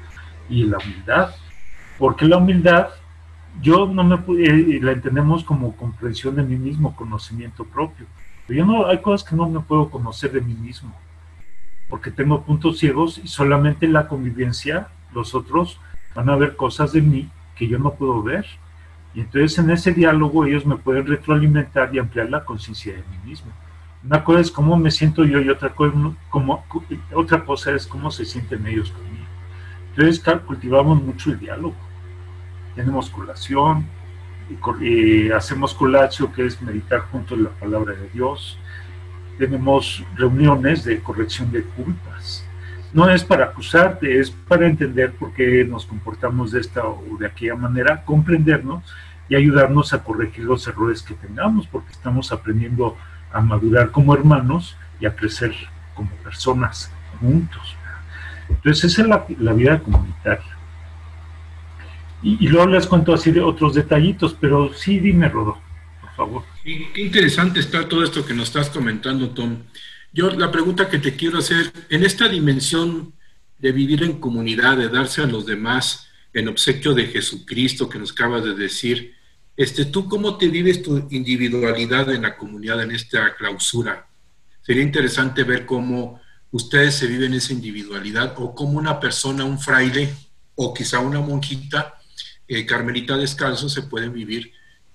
Y 0.49 0.65
la 0.65 0.79
humildad. 0.79 1.35
Porque 1.99 2.25
la 2.25 2.39
humildad, 2.39 2.89
yo 3.61 3.87
no 3.87 4.05
me 4.05 4.17
eh, 4.45 4.81
la 4.83 4.93
entendemos 4.93 5.45
como 5.45 5.77
comprensión 5.77 6.35
de 6.37 6.43
mí 6.43 6.57
mismo, 6.57 6.97
conocimiento 6.97 7.65
propio. 7.65 8.07
Pero 8.47 8.59
yo 8.59 8.67
no, 8.67 8.87
hay 8.87 9.01
cosas 9.01 9.29
que 9.29 9.37
no 9.37 9.49
me 9.49 9.61
puedo 9.61 9.89
conocer 9.91 10.33
de 10.33 10.41
mí 10.41 10.55
mismo. 10.55 10.95
Porque 11.89 12.11
tengo 12.11 12.43
puntos 12.43 12.79
ciegos 12.79 13.21
y 13.23 13.29
solamente 13.29 13.87
la 13.87 14.09
convivencia, 14.09 14.89
los 15.15 15.35
otros 15.35 15.79
van 16.15 16.29
a 16.29 16.37
ver 16.37 16.57
cosas 16.57 16.93
de 16.93 17.03
mí 17.03 17.31
que 17.57 17.69
yo 17.69 17.79
no 17.79 17.95
puedo 17.95 18.23
ver. 18.23 18.47
Y 19.15 19.21
entonces 19.21 19.59
en 19.59 19.71
ese 19.71 19.93
diálogo 19.93 20.47
ellos 20.47 20.65
me 20.65 20.77
pueden 20.77 21.07
retroalimentar 21.07 21.95
y 21.95 21.99
ampliar 21.99 22.31
la 22.31 22.45
conciencia 22.45 22.95
de 22.95 23.01
mí 23.01 23.19
mismo. 23.31 23.53
Una 24.05 24.25
cosa 24.25 24.41
es 24.41 24.51
cómo 24.51 24.77
me 24.77 24.91
siento 24.91 25.25
yo 25.25 25.41
y 25.41 25.49
otra 25.49 25.71
cosa, 25.71 25.95
como, 26.29 26.65
otra 27.15 27.45
cosa 27.45 27.73
es 27.73 27.87
cómo 27.87 28.11
se 28.11 28.25
sienten 28.25 28.67
ellos 28.67 28.91
conmigo. 28.91 29.27
Entonces 29.91 30.23
cultivamos 30.47 31.03
mucho 31.03 31.31
el 31.31 31.39
diálogo. 31.39 31.77
Tenemos 32.75 33.11
colación, 33.11 33.87
y, 34.81 35.31
hacemos 35.31 35.75
colacio, 35.75 36.33
que 36.33 36.47
es 36.47 36.61
meditar 36.63 37.01
junto 37.11 37.35
en 37.35 37.45
la 37.45 37.51
palabra 37.51 37.95
de 37.95 38.09
Dios. 38.11 38.59
Tenemos 39.39 40.05
reuniones 40.17 40.85
de 40.85 41.01
corrección 41.01 41.51
de 41.51 41.63
culpas. 41.63 42.45
No 42.93 43.09
es 43.09 43.25
para 43.25 43.47
acusarte, 43.47 44.21
es 44.21 44.31
para 44.31 44.67
entender 44.67 45.13
por 45.13 45.33
qué 45.33 45.65
nos 45.65 45.87
comportamos 45.87 46.53
de 46.53 46.61
esta 46.61 46.85
o 46.85 47.17
de 47.19 47.27
aquella 47.27 47.55
manera, 47.55 48.05
comprendernos 48.05 48.85
y 49.29 49.35
ayudarnos 49.35 49.95
a 49.95 50.03
corregir 50.03 50.45
los 50.45 50.67
errores 50.67 51.03
que 51.03 51.15
tengamos, 51.15 51.67
porque 51.67 51.93
estamos 51.93 52.33
aprendiendo 52.33 52.89
a 52.89 53.12
madurar 53.41 53.91
como 53.91 54.15
hermanos 54.15 54.77
y 55.01 55.07
a 55.07 55.17
crecer 55.17 55.55
como 55.95 56.11
personas 56.17 56.91
juntos. 57.21 57.77
Entonces 58.49 58.93
esa 58.93 59.03
es 59.03 59.39
la, 59.39 59.53
vida 59.53 59.81
comunitaria. 59.81 60.57
Y, 62.23 62.47
luego 62.49 62.69
les 62.69 62.87
cuento 62.87 63.13
así 63.13 63.33
de 63.33 63.41
otros 63.41 63.75
detallitos, 63.75 64.37
pero 64.41 64.73
sí 64.73 65.01
dime, 65.01 65.29
Rodo, 65.29 65.59
por 66.01 66.11
favor. 66.13 66.45
qué 66.63 67.03
interesante 67.03 67.59
está 67.59 67.89
todo 67.89 68.05
esto 68.05 68.25
que 68.25 68.35
nos 68.35 68.49
estás 68.49 68.71
comentando, 68.71 69.31
Tom. 69.31 69.59
Yo 70.13 70.31
la 70.31 70.53
pregunta 70.53 70.89
que 70.89 70.99
te 70.99 71.17
quiero 71.17 71.39
hacer, 71.39 71.73
en 71.89 72.05
esta 72.05 72.29
dimensión 72.29 73.13
de 73.59 73.73
vivir 73.73 74.03
en 74.03 74.21
comunidad, 74.21 74.77
de 74.77 74.89
darse 74.89 75.23
a 75.23 75.27
los 75.27 75.47
demás 75.47 76.09
en 76.35 76.49
obsequio 76.49 76.95
de 76.95 77.07
Jesucristo 77.07 77.89
que 77.89 77.99
nos 77.99 78.13
acabas 78.13 78.45
de 78.45 78.55
decir, 78.55 79.15
este, 79.57 79.87
¿tú 79.87 80.09
cómo 80.09 80.37
te 80.37 80.49
vives 80.49 80.83
tu 80.83 81.07
individualidad 81.11 82.11
en 82.11 82.23
la 82.23 82.37
comunidad, 82.37 82.83
en 82.83 82.93
esta 82.93 83.35
clausura? 83.35 84.07
Sería 84.63 84.83
interesante 84.83 85.45
ver 85.45 85.67
cómo 85.67 86.21
ustedes 86.51 86.95
se 86.95 87.07
viven 87.07 87.35
esa 87.35 87.53
individualidad 87.53 88.35
o 88.39 88.55
cómo 88.55 88.79
una 88.79 88.99
persona, 89.01 89.45
un 89.45 89.59
fraile 89.59 90.15
o 90.55 90.73
quizá 90.73 91.01
una 91.01 91.21
monjita, 91.21 91.95
eh, 92.47 92.67
Carmelita 92.67 93.17
Descalzo 93.17 93.69
se 93.69 93.83
pueden 93.83 94.13
vivir 94.13 94.53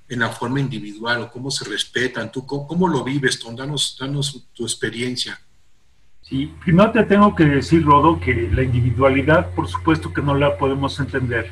en 0.10 0.20
la 0.20 0.30
forma 0.30 0.60
individual 0.60 1.22
o 1.22 1.32
cómo 1.32 1.52
se 1.52 1.66
respetan. 1.66 2.32
¿Tú 2.32 2.46
cómo, 2.46 2.88
lo 2.88 3.04
vives, 3.04 3.40
Tom? 3.40 3.56
Danos, 3.56 3.98
danos 4.00 4.48
tu 4.54 4.64
experiencia. 4.64 5.40
Sí, 6.22 6.54
primero 6.64 6.92
te 6.92 7.04
tengo 7.04 7.36
que 7.36 7.46
decir, 7.46 7.84
Rodo, 7.84 8.20
que 8.20 8.50
la 8.52 8.64
individualidad, 8.64 9.52
por 9.52 9.68
supuesto 9.68 10.14
que 10.14 10.22
no 10.22 10.36
la 10.36 10.58
podemos 10.58 11.00
entender 11.00 11.52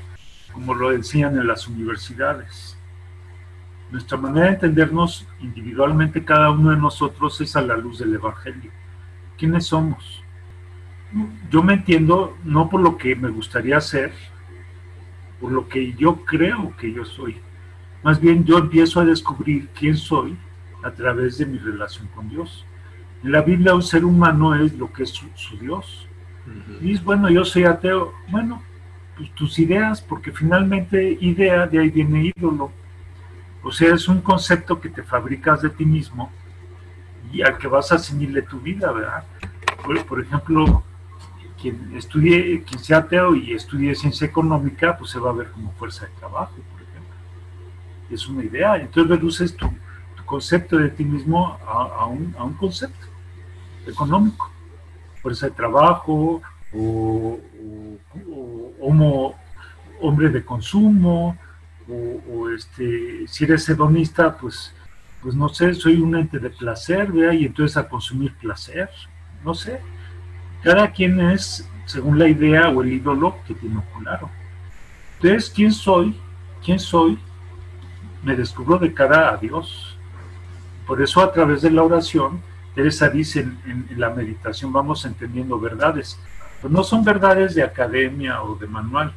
como 0.56 0.74
lo 0.74 0.90
decían 0.92 1.38
en 1.38 1.48
las 1.48 1.68
universidades. 1.68 2.75
Nuestra 3.96 4.18
manera 4.18 4.48
de 4.48 4.56
entendernos 4.56 5.26
individualmente 5.40 6.26
cada 6.26 6.52
uno 6.52 6.72
de 6.72 6.76
nosotros 6.76 7.40
es 7.40 7.56
a 7.56 7.62
la 7.62 7.78
luz 7.78 8.00
del 8.00 8.14
Evangelio. 8.14 8.70
¿Quiénes 9.38 9.68
somos? 9.68 10.22
Yo 11.50 11.64
me 11.64 11.76
entiendo 11.76 12.36
no 12.44 12.70
por 12.70 12.82
lo 12.82 12.98
que 12.98 13.16
me 13.16 13.30
gustaría 13.30 13.80
ser, 13.80 14.12
por 15.40 15.54
lo 15.54 15.70
que 15.70 15.94
yo 15.94 16.26
creo 16.26 16.76
que 16.76 16.92
yo 16.92 17.06
soy. 17.06 17.38
Más 18.04 18.20
bien 18.20 18.44
yo 18.44 18.58
empiezo 18.58 19.00
a 19.00 19.06
descubrir 19.06 19.70
quién 19.70 19.96
soy 19.96 20.36
a 20.84 20.92
través 20.92 21.38
de 21.38 21.46
mi 21.46 21.58
relación 21.58 22.08
con 22.08 22.28
Dios. 22.28 22.66
En 23.24 23.32
la 23.32 23.44
Biblia 23.44 23.76
un 23.76 23.82
ser 23.82 24.04
humano 24.04 24.56
es 24.56 24.78
lo 24.78 24.92
que 24.92 25.04
es 25.04 25.12
su, 25.12 25.58
Dios. 25.58 26.06
Y 26.82 26.92
es 26.92 27.02
bueno, 27.02 27.30
yo 27.30 27.46
soy 27.46 27.64
ateo. 27.64 28.14
Bueno, 28.28 28.62
pues, 29.16 29.32
tus 29.36 29.58
ideas, 29.58 30.02
porque 30.02 30.34
finalmente 30.34 31.18
idea 31.22 31.66
de 31.66 31.80
ahí 31.80 31.90
viene 31.90 32.34
ídolo. 32.36 32.74
O 33.66 33.72
sea, 33.72 33.96
es 33.96 34.08
un 34.08 34.22
concepto 34.22 34.80
que 34.80 34.90
te 34.90 35.02
fabricas 35.02 35.64
de 35.64 35.72
ti 35.72 35.86
mismo 35.86 36.32
y 37.34 37.42
al 37.42 37.58
que 37.58 37.68
vas 37.68 37.92
a 37.92 37.98
ceñirle 37.98 38.44
tu 38.44 38.60
vida, 38.60 38.92
¿verdad? 38.92 39.24
Por, 40.08 40.22
ejemplo, 40.22 40.84
quien 41.60 41.92
estudie, 41.98 42.62
quien 42.62 42.80
sea 42.80 43.00
ateo 43.00 43.36
y 43.36 43.54
estudie 43.54 43.96
ciencia 43.96 44.28
económica, 44.28 44.96
pues 44.96 45.10
se 45.10 45.20
va 45.20 45.32
a 45.32 45.34
ver 45.34 45.50
como 45.50 45.72
fuerza 45.72 46.06
de 46.06 46.12
trabajo, 46.12 46.54
por 46.54 46.82
ejemplo. 46.84 47.16
Es 48.12 48.28
una 48.28 48.44
idea. 48.44 48.76
Entonces 48.78 49.10
reduces 49.10 49.58
tu, 49.58 49.68
concepto 50.26 50.78
de 50.78 50.90
ti 50.90 51.04
mismo 51.04 51.58
a, 51.68 52.06
un, 52.06 52.54
concepto 52.60 53.08
económico. 53.88 54.52
Fuerza 55.24 55.48
de 55.48 55.54
trabajo, 55.54 56.40
o, 56.72 57.40
hombre 60.02 60.30
de 60.30 60.46
consumo, 60.46 61.36
o, 61.88 62.50
este, 62.50 63.28
si 63.28 63.44
eres 63.44 63.68
hedonista, 63.70 64.36
pues, 64.38 64.74
pues 65.22 65.36
no 65.36 65.50
sé, 65.50 65.74
soy 65.74 66.02
un 66.02 66.16
ente 66.16 66.40
de 66.40 66.50
placer, 66.50 67.12
vea, 67.12 67.34
y 67.34 67.46
entonces 67.46 67.78
a 67.78 67.88
consumir 67.88 68.34
placer, 68.36 68.90
no 69.44 69.54
sé. 69.54 69.80
Cada 70.64 70.92
quien 70.92 71.20
es 71.20 71.68
según 71.86 72.18
la 72.18 72.28
idea 72.28 72.70
o 72.70 72.82
el 72.82 72.94
ídolo 72.94 73.36
que 73.48 73.54
tiene 73.54 73.82
claro. 74.00 74.30
Entonces, 75.20 75.52
¿quién 75.54 75.72
soy? 75.72 76.16
¿Quién 76.64 76.80
soy? 76.80 77.20
Me 78.24 78.36
descubro 78.36 78.80
de 78.80 78.94
cara 78.94 79.32
a 79.32 79.38
Dios. 79.38 79.98
Por 80.88 81.02
eso 81.02 81.22
a 81.22 81.32
través 81.32 81.62
de 81.62 81.72
la 81.72 81.84
oración, 81.84 82.42
Teresa 82.74 83.10
dice 83.10 83.42
en 83.42 83.88
la 83.98 84.10
meditación, 84.10 84.74
vamos 84.74 85.06
entendiendo 85.06 85.60
verdades. 85.60 86.20
Pues 86.62 86.74
no 86.74 86.84
son 86.84 87.04
verdades 87.04 87.54
de 87.54 87.64
academia 87.64 88.42
o 88.42 88.56
de 88.56 88.68
manual, 88.68 89.14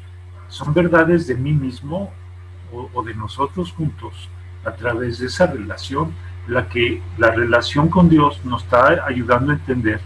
son 0.48 0.74
verdades 0.74 1.26
de 1.26 1.34
mí 1.34 1.52
mismo 1.52 2.12
o, 2.72 3.02
de 3.02 3.14
nosotros 3.14 3.72
juntos 3.72 4.28
a 4.64 4.72
través 4.72 5.18
de 5.18 5.26
esa 5.26 5.46
relación, 5.46 6.12
la 6.46 6.68
que 6.68 7.02
la 7.18 7.30
relación 7.30 7.88
con 7.88 8.08
Dios 8.08 8.44
nos 8.44 8.64
está 8.64 9.04
ayudando 9.06 9.52
a 9.52 9.56
entender 9.56 10.00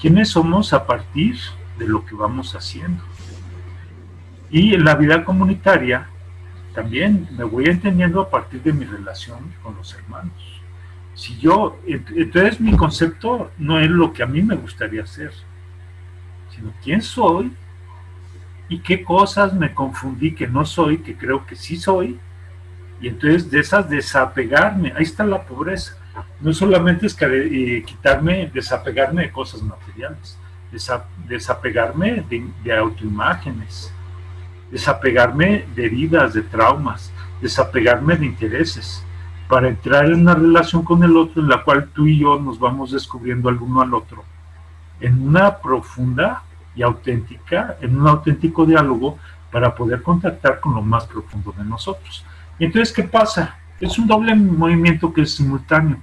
quiénes 0.00 0.30
somos 0.30 0.72
a 0.72 0.86
partir 0.86 1.36
de 1.78 1.86
lo 1.86 2.04
que 2.04 2.14
vamos 2.14 2.54
haciendo. 2.54 3.02
Y 4.50 4.74
en 4.74 4.84
la 4.84 4.94
vida 4.94 5.24
comunitaria 5.24 6.08
también 6.74 7.28
me 7.36 7.44
voy 7.44 7.66
entendiendo 7.66 8.20
a 8.20 8.30
partir 8.30 8.62
de 8.62 8.72
mi 8.72 8.84
relación 8.84 9.38
con 9.62 9.74
los 9.76 9.94
hermanos. 9.94 10.60
Si 11.14 11.36
yo, 11.38 11.80
entonces 11.84 12.60
mi 12.60 12.76
concepto 12.76 13.50
no 13.58 13.80
es 13.80 13.90
lo 13.90 14.12
que 14.12 14.22
a 14.22 14.26
mí 14.26 14.42
me 14.42 14.54
gustaría 14.54 15.02
hacer, 15.02 15.32
sino 16.54 16.72
quién 16.82 17.02
soy 17.02 17.52
y 18.68 18.80
qué 18.80 19.02
cosas 19.02 19.54
me 19.54 19.74
confundí 19.74 20.34
que 20.34 20.46
no 20.46 20.64
soy, 20.64 20.98
que 20.98 21.16
creo 21.16 21.46
que 21.46 21.56
sí 21.56 21.76
soy, 21.76 22.18
y 23.00 23.08
entonces 23.08 23.50
de 23.50 23.60
esas 23.60 23.88
desapegarme, 23.88 24.92
ahí 24.96 25.04
está 25.04 25.24
la 25.24 25.42
pobreza. 25.42 25.96
No 26.40 26.52
solamente 26.52 27.06
es 27.06 27.14
que, 27.14 27.26
eh, 27.26 27.82
quitarme, 27.84 28.50
desapegarme 28.52 29.22
de 29.22 29.32
cosas 29.32 29.62
materiales, 29.62 30.36
desapegarme 31.28 32.24
de, 32.28 32.46
de 32.62 32.76
autoimágenes, 32.76 33.92
desapegarme 34.70 35.64
de 35.74 35.86
heridas, 35.86 36.34
de 36.34 36.42
traumas, 36.42 37.12
desapegarme 37.40 38.16
de 38.16 38.26
intereses, 38.26 39.04
para 39.48 39.68
entrar 39.68 40.06
en 40.06 40.20
una 40.20 40.34
relación 40.34 40.82
con 40.82 41.02
el 41.02 41.16
otro 41.16 41.40
en 41.40 41.48
la 41.48 41.64
cual 41.64 41.88
tú 41.94 42.06
y 42.06 42.18
yo 42.18 42.38
nos 42.38 42.58
vamos 42.58 42.92
descubriendo 42.92 43.48
el 43.48 43.56
uno 43.56 43.80
al 43.80 43.94
otro 43.94 44.24
en 45.00 45.26
una 45.26 45.58
profunda 45.58 46.42
y 46.78 46.82
auténtica, 46.82 47.76
en 47.80 48.00
un 48.00 48.06
auténtico 48.06 48.64
diálogo 48.64 49.18
para 49.50 49.74
poder 49.74 50.00
contactar 50.00 50.60
con 50.60 50.76
lo 50.76 50.82
más 50.82 51.06
profundo 51.06 51.52
de 51.58 51.64
nosotros. 51.64 52.24
Entonces, 52.60 52.94
¿qué 52.94 53.02
pasa? 53.02 53.58
Es 53.80 53.98
un 53.98 54.06
doble 54.06 54.34
movimiento 54.36 55.12
que 55.12 55.22
es 55.22 55.34
simultáneo. 55.34 55.96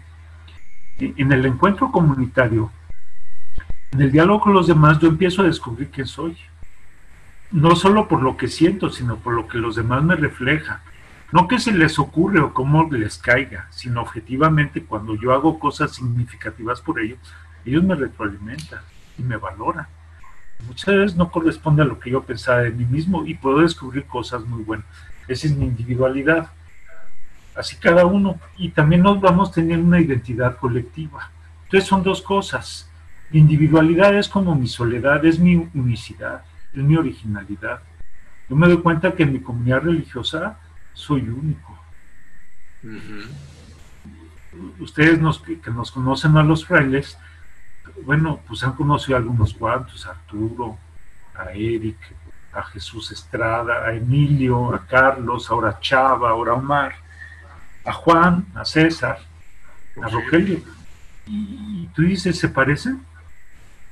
En 0.99 1.31
el 1.31 1.45
encuentro 1.45 1.91
comunitario, 1.93 2.71
en 3.91 4.01
el 4.01 4.11
diálogo 4.11 4.41
con 4.41 4.53
los 4.53 4.67
demás, 4.67 4.99
yo 4.99 5.07
empiezo 5.07 5.43
a 5.43 5.45
descubrir 5.45 5.89
quién 5.91 6.07
soy. 6.07 6.37
No 7.51 7.77
solo 7.77 8.09
por 8.09 8.21
lo 8.21 8.35
que 8.35 8.49
siento, 8.49 8.89
sino 8.89 9.15
por 9.15 9.33
lo 9.33 9.47
que 9.47 9.57
los 9.57 9.77
demás 9.77 10.03
me 10.03 10.17
reflejan. 10.17 10.79
No 11.31 11.47
que 11.47 11.57
se 11.57 11.71
les 11.71 11.99
ocurre 11.99 12.41
o 12.41 12.53
cómo 12.53 12.89
les 12.91 13.17
caiga, 13.17 13.67
sino 13.69 14.01
objetivamente 14.01 14.83
cuando 14.83 15.15
yo 15.15 15.31
hago 15.31 15.57
cosas 15.57 15.93
significativas 15.93 16.81
por 16.81 16.99
ellos, 16.99 17.19
ellos 17.65 17.83
me 17.83 17.95
retroalimentan 17.95 18.81
y 19.17 19.23
me 19.23 19.37
valoran 19.37 19.87
muchas 20.67 20.95
veces 20.95 21.15
no 21.15 21.31
corresponde 21.31 21.81
a 21.81 21.85
lo 21.85 21.99
que 21.99 22.11
yo 22.11 22.23
pensaba 22.23 22.59
de 22.59 22.71
mí 22.71 22.85
mismo 22.85 23.25
y 23.25 23.35
puedo 23.35 23.59
descubrir 23.59 24.05
cosas 24.05 24.45
muy 24.45 24.63
buenas. 24.63 24.85
Esa 25.27 25.47
es 25.47 25.55
mi 25.55 25.65
individualidad. 25.65 26.49
Así 27.55 27.77
cada 27.77 28.05
uno. 28.05 28.39
Y 28.57 28.69
también 28.69 29.01
nos 29.01 29.19
vamos 29.21 29.51
teniendo 29.51 29.85
una 29.85 30.01
identidad 30.01 30.57
colectiva. 30.57 31.31
Entonces 31.63 31.87
son 31.87 32.03
dos 32.03 32.21
cosas. 32.21 32.89
Mi 33.31 33.39
individualidad 33.39 34.15
es 34.15 34.27
como 34.27 34.55
mi 34.55 34.67
soledad, 34.67 35.25
es 35.25 35.39
mi 35.39 35.55
unicidad, 35.73 36.43
es 36.73 36.81
mi 36.81 36.95
originalidad. 36.95 37.81
Yo 38.49 38.55
me 38.55 38.67
doy 38.67 38.77
cuenta 38.77 39.13
que 39.13 39.23
en 39.23 39.33
mi 39.33 39.39
comunidad 39.39 39.81
religiosa 39.81 40.59
soy 40.93 41.21
único. 41.21 41.77
Ustedes 44.79 45.19
nos, 45.19 45.39
que 45.39 45.71
nos 45.71 45.91
conocen 45.91 46.37
a 46.37 46.43
los 46.43 46.65
frailes, 46.65 47.17
bueno, 48.03 48.39
pues 48.47 48.63
han 48.63 48.73
conocido 48.73 49.15
a 49.15 49.19
algunos 49.19 49.53
cuantos, 49.53 50.05
a 50.05 50.11
Arturo, 50.11 50.77
a 51.35 51.51
Eric, 51.51 51.97
a 52.53 52.63
Jesús 52.63 53.11
Estrada, 53.11 53.85
a 53.85 53.93
Emilio, 53.93 54.73
a 54.73 54.85
Carlos, 54.85 55.49
ahora 55.49 55.69
a 55.69 55.79
Chava, 55.79 56.29
ahora 56.29 56.53
a 56.53 56.55
Omar, 56.55 56.95
a 57.83 57.93
Juan, 57.93 58.45
a 58.55 58.65
César, 58.65 59.19
a 60.01 60.07
Rogelio. 60.07 60.61
Y, 61.27 61.87
tú 61.95 62.03
dices, 62.03 62.37
¿se 62.37 62.49
parecen? 62.49 63.01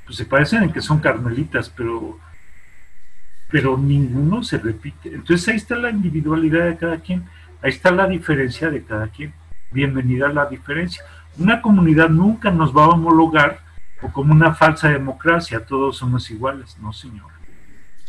Pues 0.06 0.18
se 0.18 0.26
parecen 0.26 0.64
en 0.64 0.72
que 0.72 0.82
son 0.82 1.00
carmelitas, 1.00 1.70
pero, 1.70 2.20
pero 3.50 3.78
ninguno 3.78 4.44
se 4.44 4.58
repite. 4.58 5.10
Entonces 5.14 5.48
ahí 5.48 5.56
está 5.56 5.76
la 5.76 5.90
individualidad 5.90 6.66
de 6.66 6.78
cada 6.78 7.00
quien, 7.00 7.24
ahí 7.62 7.70
está 7.70 7.92
la 7.92 8.08
diferencia 8.08 8.70
de 8.70 8.84
cada 8.84 9.08
quien. 9.08 9.34
Bienvenida 9.72 10.28
a 10.28 10.34
la 10.34 10.46
diferencia. 10.46 11.04
Una 11.38 11.62
comunidad 11.62 12.10
nunca 12.10 12.52
nos 12.52 12.76
va 12.76 12.86
a 12.86 12.90
homologar 12.90 13.63
o 14.04 14.12
como 14.12 14.34
una 14.34 14.54
falsa 14.54 14.90
democracia, 14.90 15.66
todos 15.66 15.98
somos 15.98 16.30
iguales. 16.30 16.78
No, 16.82 16.92
señor. 16.92 17.32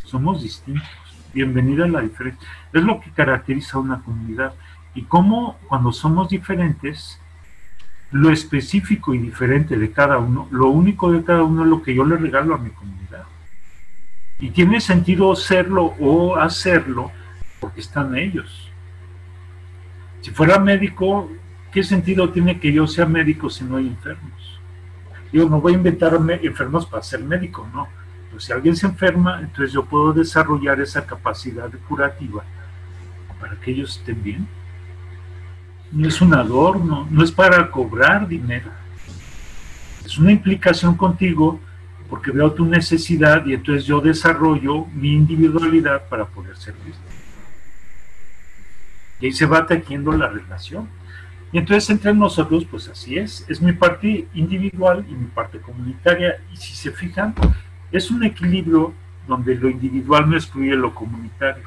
Somos 0.03 0.43
distintos. 0.43 0.87
Bienvenida 1.33 1.85
a 1.85 1.87
la 1.87 2.01
diferencia. 2.01 2.47
Es 2.73 2.83
lo 2.83 2.99
que 2.99 3.11
caracteriza 3.11 3.77
a 3.77 3.81
una 3.81 4.01
comunidad. 4.01 4.53
Y 4.93 5.03
cómo 5.03 5.57
cuando 5.67 5.91
somos 5.91 6.29
diferentes, 6.29 7.19
lo 8.11 8.29
específico 8.29 9.13
y 9.13 9.19
diferente 9.19 9.77
de 9.77 9.91
cada 9.91 10.17
uno, 10.17 10.47
lo 10.51 10.69
único 10.69 11.11
de 11.11 11.23
cada 11.23 11.43
uno 11.43 11.63
es 11.63 11.69
lo 11.69 11.81
que 11.81 11.95
yo 11.95 12.05
le 12.05 12.17
regalo 12.17 12.55
a 12.55 12.57
mi 12.57 12.69
comunidad. 12.69 13.23
Y 14.39 14.49
tiene 14.49 14.81
sentido 14.81 15.35
serlo 15.35 15.95
o 15.99 16.35
hacerlo 16.35 17.11
porque 17.59 17.79
están 17.81 18.17
ellos. 18.17 18.69
Si 20.21 20.31
fuera 20.31 20.59
médico, 20.59 21.31
¿qué 21.71 21.83
sentido 21.83 22.29
tiene 22.31 22.59
que 22.59 22.73
yo 22.73 22.85
sea 22.85 23.05
médico 23.05 23.49
si 23.49 23.63
no 23.63 23.77
hay 23.77 23.87
enfermos? 23.87 24.54
Yo 25.35 25.49
no 25.49 25.59
voy 25.59 25.73
a 25.73 25.75
inventarme 25.75 26.39
enfermos 26.43 26.85
para 26.85 27.03
ser 27.03 27.19
médico, 27.19 27.67
no. 27.73 27.89
Pero 28.29 28.39
si 28.39 28.53
alguien 28.53 28.73
se 28.73 28.85
enferma, 28.85 29.41
entonces 29.41 29.73
yo 29.73 29.83
puedo 29.83 30.13
desarrollar 30.13 30.79
esa 30.79 31.05
capacidad 31.05 31.69
curativa 31.89 32.41
para 33.37 33.57
que 33.57 33.71
ellos 33.71 33.97
estén 33.97 34.23
bien. 34.23 34.47
No 35.91 36.07
es 36.07 36.21
un 36.21 36.33
adorno, 36.33 37.05
no 37.11 37.21
es 37.21 37.33
para 37.33 37.69
cobrar 37.69 38.29
dinero. 38.29 38.71
Es 40.05 40.17
una 40.17 40.31
implicación 40.31 40.95
contigo 40.95 41.59
porque 42.09 42.31
veo 42.31 42.53
tu 42.53 42.65
necesidad 42.65 43.45
y 43.45 43.55
entonces 43.55 43.83
yo 43.83 43.99
desarrollo 43.99 44.85
mi 44.93 45.15
individualidad 45.15 46.07
para 46.07 46.23
poder 46.23 46.55
servir. 46.55 46.93
Y 49.19 49.25
ahí 49.25 49.33
se 49.33 49.45
va 49.45 49.67
tejiendo 49.67 50.13
la 50.13 50.29
relación. 50.29 50.87
Y 51.51 51.57
entonces 51.57 51.89
entre 51.89 52.13
nosotros, 52.13 52.65
pues 52.65 52.89
así 52.89 53.17
es, 53.17 53.45
es 53.47 53.61
mi 53.61 53.71
parte 53.71 54.27
individual 54.33 55.05
y 55.09 55.13
mi 55.13 55.27
parte 55.27 55.59
comunitaria. 55.59 56.35
Y 56.53 56.57
si 56.57 56.73
se 56.75 56.91
fijan, 56.91 57.33
es 57.91 58.11
un 58.11 58.23
equilibrio 58.23 58.93
donde 59.27 59.55
lo 59.55 59.69
individual 59.69 60.29
no 60.29 60.35
excluye 60.35 60.75
lo 60.75 60.93
comunitario. 60.93 61.63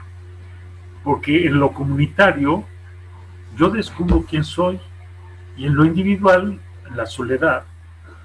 Porque 1.02 1.46
en 1.46 1.58
lo 1.58 1.72
comunitario 1.72 2.64
yo 3.56 3.70
descubro 3.70 4.24
quién 4.28 4.44
soy 4.44 4.78
y 5.56 5.66
en 5.66 5.74
lo 5.74 5.84
individual, 5.84 6.60
en 6.88 6.96
la 6.96 7.06
soledad, 7.06 7.64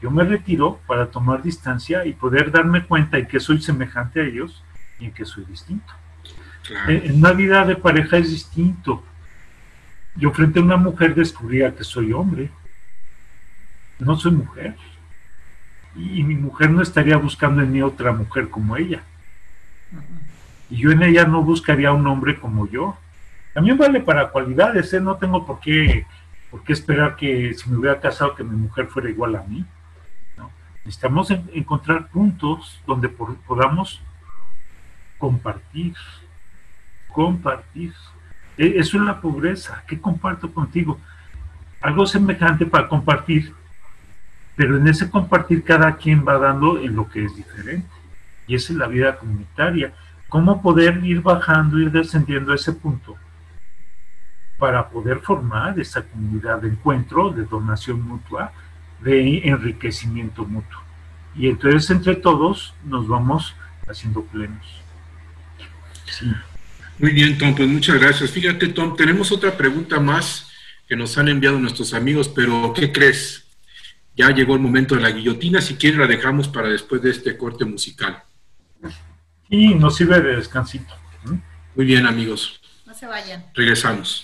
yo 0.01 0.11
me 0.11 0.23
retiro 0.23 0.79
para 0.85 1.05
tomar 1.09 1.41
distancia 1.41 2.05
y 2.05 2.13
poder 2.13 2.51
darme 2.51 2.85
cuenta 2.85 3.17
en 3.17 3.25
que 3.25 3.39
soy 3.39 3.61
semejante 3.61 4.19
a 4.19 4.25
ellos 4.25 4.63
y 4.99 5.05
en 5.05 5.13
que 5.13 5.23
soy 5.23 5.45
distinto. 5.45 5.93
En 6.87 7.15
una 7.15 7.31
vida 7.31 7.65
de 7.65 7.75
pareja 7.75 8.17
es 8.17 8.29
distinto 8.29 9.03
yo 10.15 10.31
frente 10.31 10.59
a 10.59 10.63
una 10.63 10.77
mujer 10.77 11.15
descubría 11.15 11.75
que 11.75 11.83
soy 11.83 12.13
hombre. 12.13 12.49
No 13.99 14.15
soy 14.17 14.31
mujer. 14.31 14.75
Y, 15.95 16.23
mi 16.23 16.35
mujer 16.35 16.69
no 16.69 16.81
estaría 16.81 17.17
buscando 17.17 17.61
en 17.61 17.71
mí 17.71 17.81
otra 17.81 18.11
mujer 18.11 18.49
como 18.49 18.77
ella. 18.77 19.03
Y 20.69 20.77
yo 20.77 20.91
en 20.91 21.03
ella 21.03 21.25
no 21.25 21.43
buscaría 21.43 21.91
un 21.91 22.05
hombre 22.07 22.39
como 22.39 22.67
yo. 22.67 22.97
También 23.53 23.77
vale 23.77 23.99
para 23.99 24.29
cualidades, 24.29 24.91
¿eh? 24.93 24.99
No 24.99 25.17
tengo 25.17 25.45
por 25.45 25.59
qué, 25.59 26.05
por 26.49 26.63
qué 26.63 26.73
esperar 26.73 27.15
que 27.15 27.53
si 27.53 27.69
me 27.69 27.77
hubiera 27.77 27.99
casado 27.99 28.33
que 28.35 28.43
mi 28.43 28.55
mujer 28.55 28.87
fuera 28.87 29.09
igual 29.09 29.35
a 29.35 29.43
mí. 29.43 29.65
Necesitamos 30.85 31.31
encontrar 31.53 32.09
puntos 32.09 32.81
donde 32.85 33.07
podamos 33.07 34.01
compartir, 35.17 35.95
compartir. 37.07 37.93
Eso 38.57 38.97
es 38.97 39.03
la 39.03 39.19
pobreza. 39.19 39.83
¿Qué 39.87 39.99
comparto 39.99 40.51
contigo? 40.51 40.99
Algo 41.81 42.05
semejante 42.05 42.65
para 42.65 42.87
compartir, 42.87 43.53
pero 44.55 44.77
en 44.77 44.87
ese 44.87 45.09
compartir 45.09 45.63
cada 45.63 45.95
quien 45.95 46.25
va 46.25 46.37
dando 46.37 46.79
en 46.79 46.95
lo 46.95 47.09
que 47.09 47.25
es 47.25 47.35
diferente. 47.35 47.89
Y 48.47 48.55
esa 48.55 48.73
es 48.73 48.79
la 48.79 48.87
vida 48.87 49.17
comunitaria. 49.17 49.93
¿Cómo 50.29 50.61
poder 50.61 51.03
ir 51.03 51.21
bajando, 51.21 51.79
ir 51.79 51.91
descendiendo 51.91 52.51
a 52.51 52.55
ese 52.55 52.73
punto 52.73 53.15
para 54.57 54.87
poder 54.89 55.19
formar 55.19 55.79
esa 55.79 56.03
comunidad 56.03 56.61
de 56.61 56.69
encuentro, 56.69 57.31
de 57.31 57.43
donación 57.45 58.01
mutua, 58.01 58.51
de 59.01 59.47
enriquecimiento 59.47 60.45
mutuo? 60.45 60.81
Y 61.35 61.49
entonces 61.49 61.89
entre 61.89 62.15
todos 62.15 62.75
nos 62.85 63.07
vamos 63.07 63.55
haciendo 63.87 64.23
plenos. 64.23 64.81
Sí. 66.05 66.31
Muy 67.03 67.11
bien, 67.11 67.37
Tom, 67.37 67.53
pues 67.53 67.67
muchas 67.67 67.99
gracias. 67.99 68.31
Fíjate, 68.31 68.69
Tom, 68.69 68.95
tenemos 68.95 69.29
otra 69.33 69.57
pregunta 69.57 69.99
más 69.99 70.47
que 70.87 70.95
nos 70.95 71.17
han 71.17 71.27
enviado 71.27 71.59
nuestros 71.59 71.93
amigos, 71.93 72.29
pero 72.29 72.71
¿qué 72.73 72.93
crees? 72.93 73.43
Ya 74.15 74.29
llegó 74.29 74.53
el 74.53 74.61
momento 74.61 74.95
de 74.95 75.01
la 75.01 75.11
guillotina, 75.11 75.59
si 75.59 75.75
quieres 75.75 75.99
la 75.99 76.07
dejamos 76.07 76.47
para 76.47 76.69
después 76.69 77.01
de 77.01 77.11
este 77.11 77.35
corte 77.35 77.65
musical. 77.65 78.23
Y 79.49 79.75
nos 79.75 79.97
sirve 79.97 80.21
de 80.21 80.37
descansito. 80.37 80.95
Muy 81.75 81.85
bien, 81.85 82.07
amigos. 82.07 82.61
No 82.85 82.93
se 82.93 83.05
vayan. 83.05 83.47
Regresamos. 83.53 84.23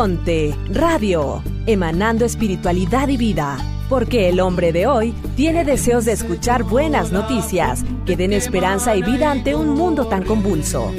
Radio, 0.00 1.42
emanando 1.66 2.24
espiritualidad 2.24 3.08
y 3.08 3.18
vida. 3.18 3.58
Porque 3.90 4.30
el 4.30 4.40
hombre 4.40 4.72
de 4.72 4.86
hoy 4.86 5.12
tiene 5.36 5.62
deseos 5.62 6.06
de 6.06 6.12
escuchar 6.12 6.62
buenas 6.62 7.12
noticias 7.12 7.84
que 8.06 8.16
den 8.16 8.32
esperanza 8.32 8.96
y 8.96 9.02
vida 9.02 9.30
ante 9.30 9.54
un 9.54 9.68
mundo 9.68 10.06
tan 10.06 10.24
convulso. 10.24 10.90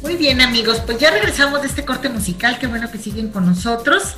Muy 0.00 0.16
bien 0.16 0.40
amigos, 0.40 0.80
pues 0.86 0.98
ya 0.98 1.10
regresamos 1.10 1.60
de 1.60 1.68
este 1.68 1.84
corte 1.84 2.08
musical, 2.08 2.58
qué 2.58 2.68
bueno 2.68 2.90
que 2.90 2.96
siguen 2.96 3.28
con 3.28 3.44
nosotros 3.44 4.16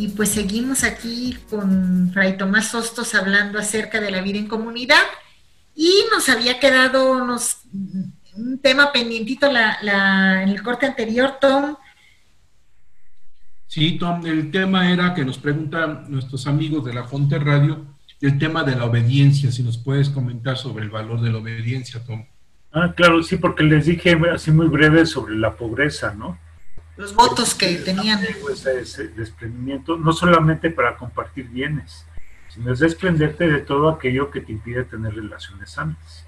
y 0.00 0.08
pues 0.08 0.30
seguimos 0.30 0.82
aquí 0.82 1.36
con 1.50 2.10
Fray 2.14 2.38
Tomás 2.38 2.68
Sostos 2.68 3.14
hablando 3.14 3.58
acerca 3.58 4.00
de 4.00 4.10
la 4.10 4.22
vida 4.22 4.38
en 4.38 4.46
comunidad 4.46 5.02
y 5.76 6.04
nos 6.10 6.30
había 6.30 6.58
quedado 6.58 7.12
un 7.12 8.58
tema 8.62 8.92
pendientito 8.92 9.46
en 9.46 10.48
el 10.48 10.62
corte 10.62 10.86
anterior, 10.86 11.34
Tom. 11.38 11.76
Sí, 13.66 13.98
Tom, 13.98 14.24
el 14.24 14.50
tema 14.50 14.90
era 14.90 15.12
que 15.12 15.22
nos 15.22 15.36
preguntan 15.36 16.10
nuestros 16.10 16.46
amigos 16.46 16.82
de 16.86 16.94
la 16.94 17.04
Fonte 17.04 17.38
Radio 17.38 17.84
el 18.22 18.38
tema 18.38 18.64
de 18.64 18.76
la 18.76 18.86
obediencia, 18.86 19.52
si 19.52 19.62
nos 19.62 19.76
puedes 19.76 20.08
comentar 20.08 20.56
sobre 20.56 20.84
el 20.84 20.90
valor 20.90 21.20
de 21.20 21.30
la 21.30 21.38
obediencia, 21.38 22.02
Tom. 22.04 22.24
Ah, 22.72 22.94
claro, 22.96 23.22
sí, 23.22 23.36
porque 23.36 23.64
les 23.64 23.84
dije 23.84 24.18
así 24.32 24.50
muy 24.50 24.68
breve 24.68 25.04
sobre 25.04 25.36
la 25.36 25.56
pobreza, 25.56 26.14
¿no? 26.14 26.38
Los 27.00 27.14
votos 27.14 27.54
que 27.54 27.76
tenían. 27.76 28.20
Ese 28.22 29.08
desprendimiento, 29.08 29.96
no 29.96 30.12
solamente 30.12 30.70
para 30.70 30.96
compartir 30.96 31.48
bienes, 31.48 32.04
sino 32.48 32.72
es 32.72 32.80
desprenderte 32.80 33.48
de 33.48 33.60
todo 33.60 33.88
aquello 33.88 34.30
que 34.30 34.42
te 34.42 34.52
impide 34.52 34.84
tener 34.84 35.14
relaciones 35.14 35.70
sanas. 35.70 36.26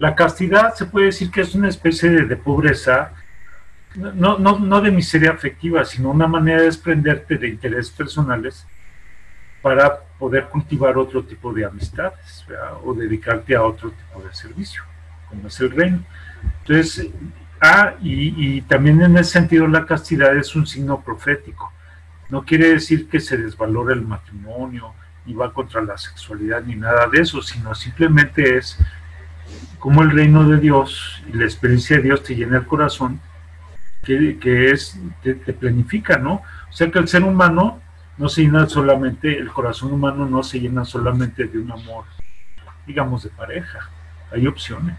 La 0.00 0.14
castidad 0.16 0.74
se 0.74 0.86
puede 0.86 1.06
decir 1.06 1.30
que 1.30 1.42
es 1.42 1.54
una 1.54 1.68
especie 1.68 2.10
de, 2.10 2.36
pobreza 2.36 3.12
no, 3.94 4.38
no, 4.38 4.58
no 4.58 4.80
de 4.80 4.90
miseria 4.90 5.30
afectiva, 5.30 5.84
sino 5.84 6.10
una 6.10 6.26
manera 6.26 6.58
de 6.58 6.64
desprenderte 6.64 7.36
de 7.36 7.48
intereses 7.48 7.90
personales 7.90 8.66
para 9.62 10.00
poder 10.18 10.48
cultivar 10.48 10.96
otro 10.96 11.22
tipo 11.22 11.52
de 11.52 11.66
amistades 11.66 12.46
o 12.82 12.94
dedicarte 12.94 13.54
a 13.54 13.62
otro 13.62 13.90
tipo 13.90 14.22
de 14.26 14.34
servicio, 14.34 14.82
como 15.28 15.46
es 15.46 15.60
el 15.60 15.70
reino. 15.70 16.02
Entonces, 16.62 17.10
ah, 17.60 17.94
y, 18.02 18.56
y 18.56 18.62
también 18.62 19.00
en 19.02 19.16
ese 19.16 19.32
sentido 19.32 19.66
la 19.66 19.86
castidad 19.86 20.36
es 20.36 20.54
un 20.54 20.66
signo 20.66 21.00
profético. 21.00 21.72
No 22.28 22.44
quiere 22.44 22.70
decir 22.70 23.08
que 23.08 23.20
se 23.20 23.36
desvalore 23.36 23.94
el 23.94 24.02
matrimonio, 24.02 24.94
ni 25.26 25.34
va 25.34 25.52
contra 25.52 25.82
la 25.82 25.98
sexualidad, 25.98 26.62
ni 26.62 26.76
nada 26.76 27.06
de 27.08 27.20
eso, 27.20 27.42
sino 27.42 27.74
simplemente 27.74 28.56
es 28.56 28.78
como 29.78 30.02
el 30.02 30.10
reino 30.10 30.48
de 30.48 30.58
Dios 30.58 31.22
y 31.32 31.36
la 31.36 31.44
experiencia 31.44 31.96
de 31.96 32.02
Dios 32.02 32.22
te 32.22 32.36
llena 32.36 32.58
el 32.58 32.66
corazón, 32.66 33.20
que, 34.02 34.38
que 34.38 34.70
es, 34.70 34.98
te, 35.22 35.34
te 35.34 35.52
planifica, 35.52 36.18
¿no? 36.18 36.42
O 36.68 36.72
sea 36.72 36.90
que 36.90 36.98
el 36.98 37.08
ser 37.08 37.24
humano 37.24 37.80
no 38.16 38.28
se 38.28 38.42
llena 38.42 38.68
solamente, 38.68 39.38
el 39.38 39.50
corazón 39.50 39.92
humano 39.92 40.26
no 40.26 40.42
se 40.42 40.60
llena 40.60 40.84
solamente 40.84 41.44
de 41.46 41.58
un 41.58 41.72
amor, 41.72 42.04
digamos, 42.86 43.24
de 43.24 43.30
pareja. 43.30 43.90
Hay 44.30 44.46
opciones. 44.46 44.96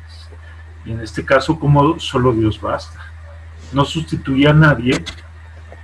Y 0.86 0.92
en 0.92 1.02
este 1.02 1.24
caso, 1.24 1.60
como 1.60 2.00
solo 2.00 2.34
Dios 2.34 2.60
basta. 2.60 3.00
No 3.74 3.86
sustituye 3.86 4.48
a 4.48 4.54
nadie, 4.54 5.04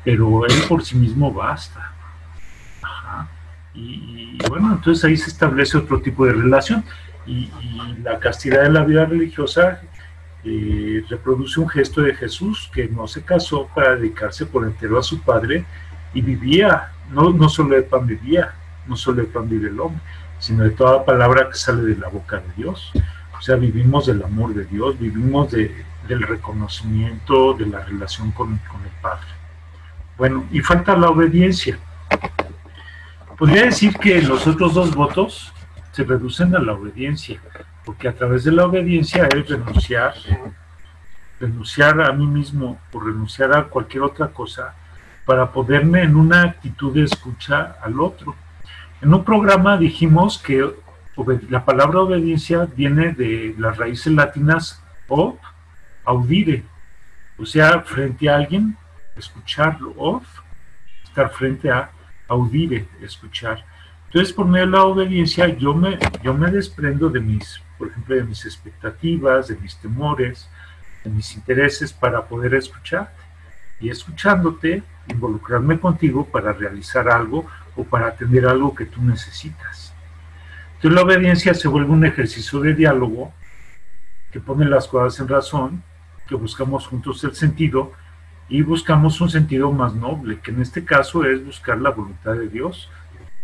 pero 0.04 0.46
Él 0.46 0.64
por 0.68 0.84
sí 0.84 0.96
mismo 0.96 1.32
basta. 1.34 1.94
Ajá. 2.82 3.28
Y, 3.74 4.38
bueno, 4.50 4.74
entonces 4.74 5.04
ahí 5.06 5.18
se 5.18 5.30
establece 5.30 5.78
otro 5.78 6.02
tipo 6.02 6.26
de 6.26 6.34
relación. 6.34 6.84
Y, 7.26 7.52
y 7.62 7.98
la 8.04 8.20
castidad 8.20 8.64
de 8.64 8.72
la 8.72 8.84
vida 8.84 9.06
religiosa 9.06 9.82
eh, 10.44 11.04
reproduce 11.10 11.60
un 11.60 11.68
gesto 11.68 12.02
de 12.02 12.16
Jesús 12.16 12.70
que 12.74 12.88
no 12.88 13.08
se 13.08 13.24
casó 13.24 13.68
para 13.76 13.96
dedicarse 13.96 14.46
por 14.46 14.66
entero 14.66 14.98
a 14.98 15.04
su 15.04 15.20
Padre 15.22 15.66
y 16.14 16.22
vivía 16.22 16.94
no, 17.12 17.32
no 17.32 17.50
solo 17.50 17.76
de 17.76 17.84
pan 17.84 18.06
vivía, 18.06 18.54
no 18.86 18.96
solo 18.96 19.22
de 19.22 19.28
pan 19.28 19.50
vive 19.50 19.70
el 19.70 19.80
hombre, 19.80 20.02
sino 20.40 20.64
de 20.64 20.72
toda 20.72 21.04
palabra 21.04 21.50
que 21.50 21.58
sale 21.58 21.82
de 21.84 21.98
la 21.98 22.10
boca 22.10 22.38
de 22.38 22.54
Dios. 22.56 22.92
O 23.38 23.42
sea, 23.42 23.56
vivimos 23.56 24.08
del 24.08 24.24
amor 24.24 24.54
de 24.54 24.66
Dios, 24.66 25.00
vivimos 25.00 25.52
de, 25.52 25.86
del 26.08 26.22
reconocimiento 26.24 27.54
de 27.54 27.68
la 27.68 27.84
relación 27.84 28.32
con, 28.32 28.58
con 28.70 28.82
el 28.84 28.92
Padre. 29.02 29.28
Bueno, 30.18 30.46
y 30.52 30.62
falta 30.62 30.98
la 30.98 31.10
obediencia. 31.10 31.78
Podría 33.38 33.66
decir 33.66 33.96
que 33.98 34.22
los 34.22 34.48
otros 34.48 34.74
dos 34.74 34.96
votos 34.96 35.54
se 35.92 36.04
reducen 36.04 36.56
a 36.56 36.60
la 36.60 36.74
obediencia, 36.74 37.40
porque 37.86 38.08
a 38.08 38.14
través 38.16 38.44
de 38.44 38.52
la 38.52 38.66
obediencia 38.66 39.28
es 39.28 39.48
renunciar, 39.48 40.14
renunciar 41.40 42.02
a 42.02 42.12
mí 42.14 42.26
mismo 42.26 42.80
o 42.92 43.00
renunciar 43.00 43.56
a 43.56 43.66
cualquier 43.66 44.04
otra 44.04 44.28
cosa 44.28 44.74
para 45.26 45.52
ponerme 45.52 46.02
en 46.02 46.16
una 46.16 46.44
actitud 46.44 46.94
de 46.94 47.04
escucha 47.04 47.76
al 47.84 48.00
otro. 48.00 48.36
En 49.02 49.14
un 49.14 49.24
programa 49.24 49.78
dijimos 49.78 50.40
que 50.40 50.74
la 51.50 51.66
palabra 51.66 52.02
obediencia 52.02 52.68
viene 52.76 53.14
de 53.14 53.56
las 53.58 53.78
raíces 53.78 54.14
latinas 54.14 54.82
o 55.08 55.38
audire, 56.06 56.64
o 57.38 57.46
sea, 57.46 57.82
frente 57.82 58.30
a 58.30 58.36
alguien, 58.36 58.78
escucharlo, 59.16 59.94
o 59.98 60.22
estar 61.04 61.30
frente 61.32 61.70
a 61.72 61.90
audire, 62.28 62.88
escuchar. 63.02 63.66
Entonces, 64.06 64.34
por 64.34 64.46
medio 64.46 64.68
de 64.68 64.72
la 64.72 64.84
obediencia, 64.84 65.48
yo 65.48 65.74
me, 65.74 65.98
yo 66.24 66.34
me 66.34 66.50
desprendo 66.50 67.10
de 67.10 67.20
mis, 67.20 67.62
por 67.78 67.90
ejemplo, 67.90 68.16
de 68.16 68.24
mis 68.24 68.46
expectativas, 68.46 69.48
de 69.48 69.58
mis 69.58 69.76
temores, 69.78 70.50
de 71.04 71.10
mis 71.10 71.36
intereses 71.36 71.92
para 71.92 72.26
poder 72.26 72.54
escucharte. 72.54 73.22
Y 73.80 73.90
escuchándote, 73.90 74.82
involucrarme 75.08 75.80
contigo 75.80 76.26
para 76.26 76.54
realizar 76.54 77.10
algo 77.10 77.46
o 77.76 77.84
para 77.84 78.08
atender 78.08 78.48
algo 78.48 78.74
que 78.74 78.86
tú 78.86 79.04
necesitas. 79.04 79.87
Entonces 80.78 80.96
la 80.96 81.02
obediencia 81.02 81.54
se 81.54 81.68
vuelve 81.68 81.92
un 81.92 82.06
ejercicio 82.06 82.60
de 82.62 82.74
diálogo 82.74 83.34
que 84.32 84.40
pone 84.40 84.66
las 84.66 84.88
cosas 84.88 85.20
en 85.20 85.28
razón, 85.28 85.84
que 86.28 86.36
buscamos 86.36 86.88
juntos 86.88 87.24
el 87.24 87.36
sentido 87.36 87.94
y 88.50 88.62
buscamos 88.62 89.20
un 89.22 89.30
sentido 89.30 89.72
más 89.72 89.94
noble, 89.94 90.40
que 90.40 90.52
en 90.52 90.62
este 90.62 90.86
caso 90.86 91.26
es 91.26 91.44
buscar 91.44 91.80
la 91.80 91.90
voluntad 91.90 92.34
de 92.34 92.48
Dios, 92.48 92.90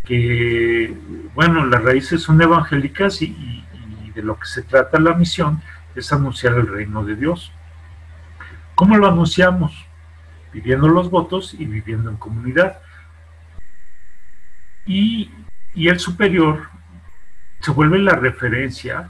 que, 0.05 0.95
bueno, 1.33 1.65
las 1.65 1.83
raíces 1.83 2.21
son 2.21 2.41
evangélicas 2.41 3.21
y, 3.21 3.25
y, 3.25 4.11
de 4.13 4.21
lo 4.21 4.37
que 4.37 4.45
se 4.45 4.61
trata 4.61 4.99
la 4.99 5.13
misión 5.15 5.61
es 5.95 6.13
anunciar 6.13 6.53
el 6.53 6.67
reino 6.67 7.03
de 7.03 7.15
Dios. 7.15 7.51
¿Cómo 8.75 8.97
lo 8.97 9.07
anunciamos? 9.07 9.87
pidiendo 10.53 10.87
los 10.87 11.09
votos 11.09 11.55
y 11.55 11.65
viviendo 11.65 12.11
en 12.11 12.17
comunidad. 12.17 12.79
Y, 14.85 15.31
y 15.73 15.87
el 15.87 15.99
superior 15.99 16.69
se 17.63 17.71
vuelve 17.71 17.97
la 17.99 18.15
referencia 18.15 19.09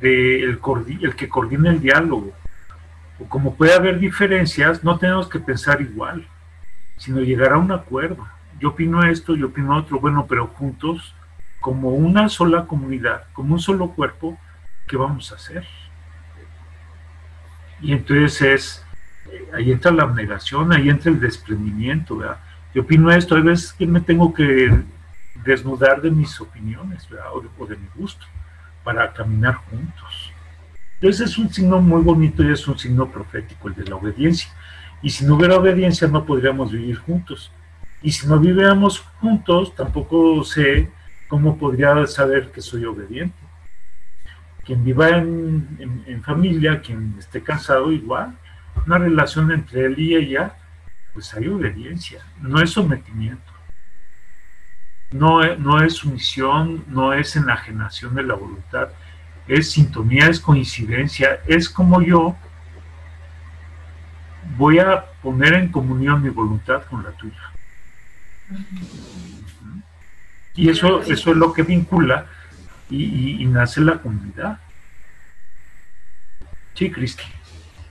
del 0.00 0.60
de 0.60 0.98
el 1.02 1.16
que 1.16 1.28
coordina 1.28 1.70
el 1.70 1.80
diálogo. 1.80 2.32
O 3.18 3.24
como 3.26 3.54
puede 3.54 3.74
haber 3.74 3.98
diferencias, 3.98 4.84
no 4.84 4.98
tenemos 4.98 5.28
que 5.28 5.38
pensar 5.38 5.80
igual, 5.80 6.26
sino 6.98 7.20
llegar 7.20 7.54
a 7.54 7.58
un 7.58 7.72
acuerdo. 7.72 8.26
Yo 8.60 8.70
opino 8.70 9.02
esto, 9.02 9.34
yo 9.34 9.46
opino 9.46 9.76
otro, 9.76 9.98
bueno, 9.98 10.26
pero 10.28 10.48
juntos, 10.48 11.14
como 11.58 11.90
una 11.90 12.28
sola 12.28 12.66
comunidad, 12.66 13.24
como 13.32 13.54
un 13.54 13.60
solo 13.60 13.92
cuerpo, 13.92 14.38
¿qué 14.86 14.98
vamos 14.98 15.32
a 15.32 15.36
hacer? 15.36 15.66
Y 17.80 17.92
entonces 17.92 18.42
es 18.42 18.84
ahí 19.54 19.72
entra 19.72 19.90
la 19.90 20.02
abnegación, 20.02 20.70
ahí 20.72 20.90
entra 20.90 21.10
el 21.10 21.18
desprendimiento, 21.18 22.18
¿verdad? 22.18 22.38
Yo 22.74 22.82
opino 22.82 23.10
esto, 23.10 23.36
hay 23.36 23.42
veces 23.42 23.72
que 23.72 23.86
me 23.86 24.00
tengo 24.00 24.34
que 24.34 24.82
desnudar 25.44 26.00
de 26.00 26.10
mis 26.10 26.40
opiniones. 26.40 27.08
O 27.32 27.66
de, 27.66 27.76
mi 27.76 27.88
gusto, 27.94 28.26
para 28.84 29.12
caminar 29.12 29.54
juntos. 29.54 30.32
Entonces 30.94 31.30
es 31.30 31.38
un 31.38 31.52
signo 31.52 31.80
muy 31.80 32.02
bonito 32.02 32.42
y 32.42 32.52
es 32.52 32.66
un 32.68 32.78
signo 32.78 33.10
profético, 33.10 33.68
el 33.68 33.74
de 33.74 33.84
la 33.84 33.96
obediencia. 33.96 34.50
Y 35.02 35.10
si 35.10 35.24
no 35.24 35.34
hubiera 35.34 35.56
obediencia 35.56 36.06
no 36.06 36.24
podríamos 36.24 36.70
vivir 36.70 36.96
juntos. 36.96 37.50
Y 38.02 38.12
si 38.12 38.26
no 38.26 38.38
viviéramos 38.38 39.00
juntos, 39.20 39.74
tampoco 39.74 40.44
sé 40.44 40.90
cómo 41.28 41.56
podría 41.56 42.06
saber 42.06 42.50
que 42.52 42.60
soy 42.60 42.84
obediente. 42.84 43.36
Quien 44.64 44.84
viva 44.84 45.08
en, 45.08 46.22
familia, 46.24 46.80
quien 46.80 47.16
esté 47.18 47.42
cansado, 47.42 47.90
igual, 47.90 48.36
una 48.86 48.98
relación 48.98 49.50
entre 49.50 49.86
él 49.86 49.98
y 49.98 50.14
ella, 50.14 50.54
pues 51.12 51.34
hay 51.34 51.48
obediencia, 51.48 52.24
no 52.40 52.60
es 52.60 52.70
sometimiento. 52.70 53.51
No 55.12 55.42
es, 55.42 55.58
no 55.58 55.82
es 55.82 55.94
sumisión, 55.94 56.84
no 56.88 57.12
es 57.12 57.36
enajenación 57.36 58.14
de 58.14 58.22
la 58.22 58.34
voluntad, 58.34 58.88
es 59.46 59.70
sintonía, 59.70 60.28
es 60.28 60.40
coincidencia, 60.40 61.40
es 61.46 61.68
como 61.68 62.00
yo 62.00 62.36
voy 64.56 64.78
a 64.78 65.04
poner 65.22 65.54
en 65.54 65.68
comunión 65.68 66.22
mi 66.22 66.30
voluntad 66.30 66.82
con 66.88 67.02
la 67.02 67.10
tuya. 67.12 67.52
Y 70.54 70.68
eso, 70.68 71.02
eso 71.02 71.30
es 71.30 71.36
lo 71.36 71.52
que 71.52 71.62
vincula 71.62 72.26
y, 72.90 73.04
y, 73.04 73.42
y 73.42 73.46
nace 73.46 73.80
la 73.80 73.98
comunidad. 73.98 74.58
Sí, 76.74 76.90
Cristi. 76.90 77.24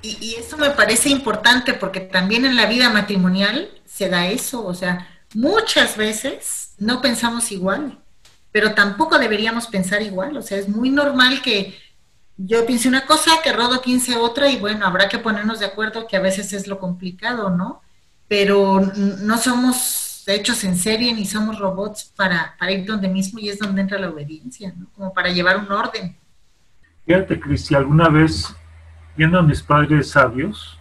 Y, 0.04 0.18
y, 0.20 0.36
eso 0.36 0.58
me 0.58 0.72
parece 0.72 1.10
importante 1.10 1.74
porque 1.74 2.00
también 2.00 2.46
en 2.46 2.56
la 2.56 2.66
vida 2.66 2.90
matrimonial 2.90 3.70
se 3.86 4.10
da 4.10 4.28
eso, 4.28 4.66
o 4.66 4.74
sea, 4.74 5.08
muchas 5.34 5.98
veces 5.98 6.74
no 6.78 7.02
pensamos 7.02 7.52
igual, 7.52 8.00
pero 8.52 8.74
tampoco 8.74 9.18
deberíamos 9.18 9.68
pensar 9.68 10.02
igual, 10.02 10.36
o 10.38 10.42
sea, 10.42 10.58
es 10.58 10.68
muy 10.68 10.90
normal 10.90 11.42
que 11.42 11.78
yo 12.38 12.66
piense 12.66 12.88
una 12.88 13.06
cosa, 13.06 13.32
que 13.44 13.54
Rodo 13.54 13.82
piense 13.82 14.18
otra 14.18 14.50
y 14.50 14.58
bueno, 14.58 14.86
habrá 14.86 15.08
que 15.08 15.20
ponernos 15.20 15.60
de 15.60 15.66
acuerdo 15.66 16.08
que 16.08 16.18
a 16.18 16.22
veces 16.22 16.54
es 16.54 16.68
lo 16.68 16.80
complicado, 16.80 17.50
¿no? 17.50 17.82
Pero 18.28 18.82
no 18.96 19.38
somos 19.38 20.24
hechos 20.28 20.64
en 20.64 20.78
serie 20.78 21.14
ni 21.14 21.26
somos 21.26 21.60
robots 21.60 22.12
para, 22.16 22.56
para 22.58 22.72
ir 22.72 22.86
donde 22.86 23.10
mismo 23.10 23.40
y 23.40 23.50
es 23.50 23.60
donde 23.60 23.82
entra 23.82 24.00
la 24.00 24.10
obediencia, 24.10 24.74
¿no? 24.76 24.88
Como 24.96 25.14
para 25.14 25.30
llevar 25.30 25.58
un 25.58 25.72
orden. 25.72 26.16
Fíjate, 27.06 27.40
Cristi, 27.40 27.76
alguna 27.76 28.10
vez 28.10 28.56
viendo 29.16 29.40
a 29.40 29.44
mis 29.44 29.62
padres 29.62 30.10
sabios, 30.10 30.80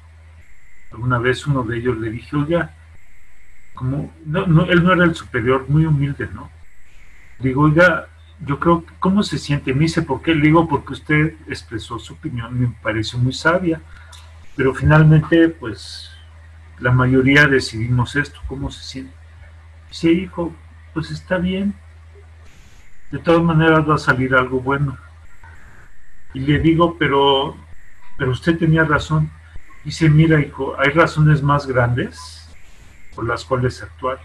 alguna 0.93 1.19
vez 1.19 1.47
uno 1.47 1.63
de 1.63 1.79
ellos 1.79 1.99
le 1.99 2.11
dije, 2.11 2.37
oiga, 2.37 2.75
no, 3.81 4.11
no, 4.47 4.65
él 4.67 4.85
no 4.85 4.93
era 4.93 5.05
el 5.05 5.15
superior, 5.15 5.67
muy 5.69 5.87
humilde, 5.87 6.29
¿no? 6.33 6.51
Digo, 7.39 7.63
oiga, 7.63 8.09
yo 8.45 8.59
creo, 8.59 8.85
¿cómo 8.99 9.23
se 9.23 9.39
siente? 9.39 9.73
Me 9.75 9.81
dice, 9.81 10.03
¿por 10.03 10.23
qué? 10.23 10.35
Le 10.35 10.43
digo, 10.43 10.69
porque 10.69 10.93
usted 10.93 11.35
expresó 11.49 11.99
su 11.99 12.15
opinión, 12.15 12.59
me 12.59 12.69
pareció 12.83 13.19
muy 13.19 13.33
sabia, 13.33 13.81
pero 14.57 14.75
finalmente, 14.75 15.49
pues, 15.49 16.11
la 16.79 16.93
mayoría 16.93 17.47
decidimos 17.47 18.17
esto, 18.17 18.41
¿cómo 18.47 18.71
se 18.71 18.83
siente? 18.83 19.15
Sí, 19.91 20.11
hijo, 20.11 20.55
pues 20.95 21.11
está 21.11 21.39
bien, 21.39 21.75
de 23.11 23.19
todas 23.19 23.43
maneras 23.43 23.89
va 23.89 23.95
a 23.97 23.99
salir 23.99 24.35
algo 24.35 24.61
bueno. 24.61 24.97
Y 26.33 26.41
le 26.41 26.59
digo, 26.61 26.97
pero 26.97 27.57
pero 28.21 28.33
usted 28.33 28.59
tenía 28.59 28.85
razón. 28.85 29.31
Dice, 29.83 30.11
mira 30.11 30.39
hijo, 30.39 30.79
hay 30.79 30.91
razones 30.91 31.43
más 31.43 31.67
grandes 31.67 32.40
por 33.15 33.27
las 33.27 33.45
cuales 33.45 33.83
actuar. 33.83 34.21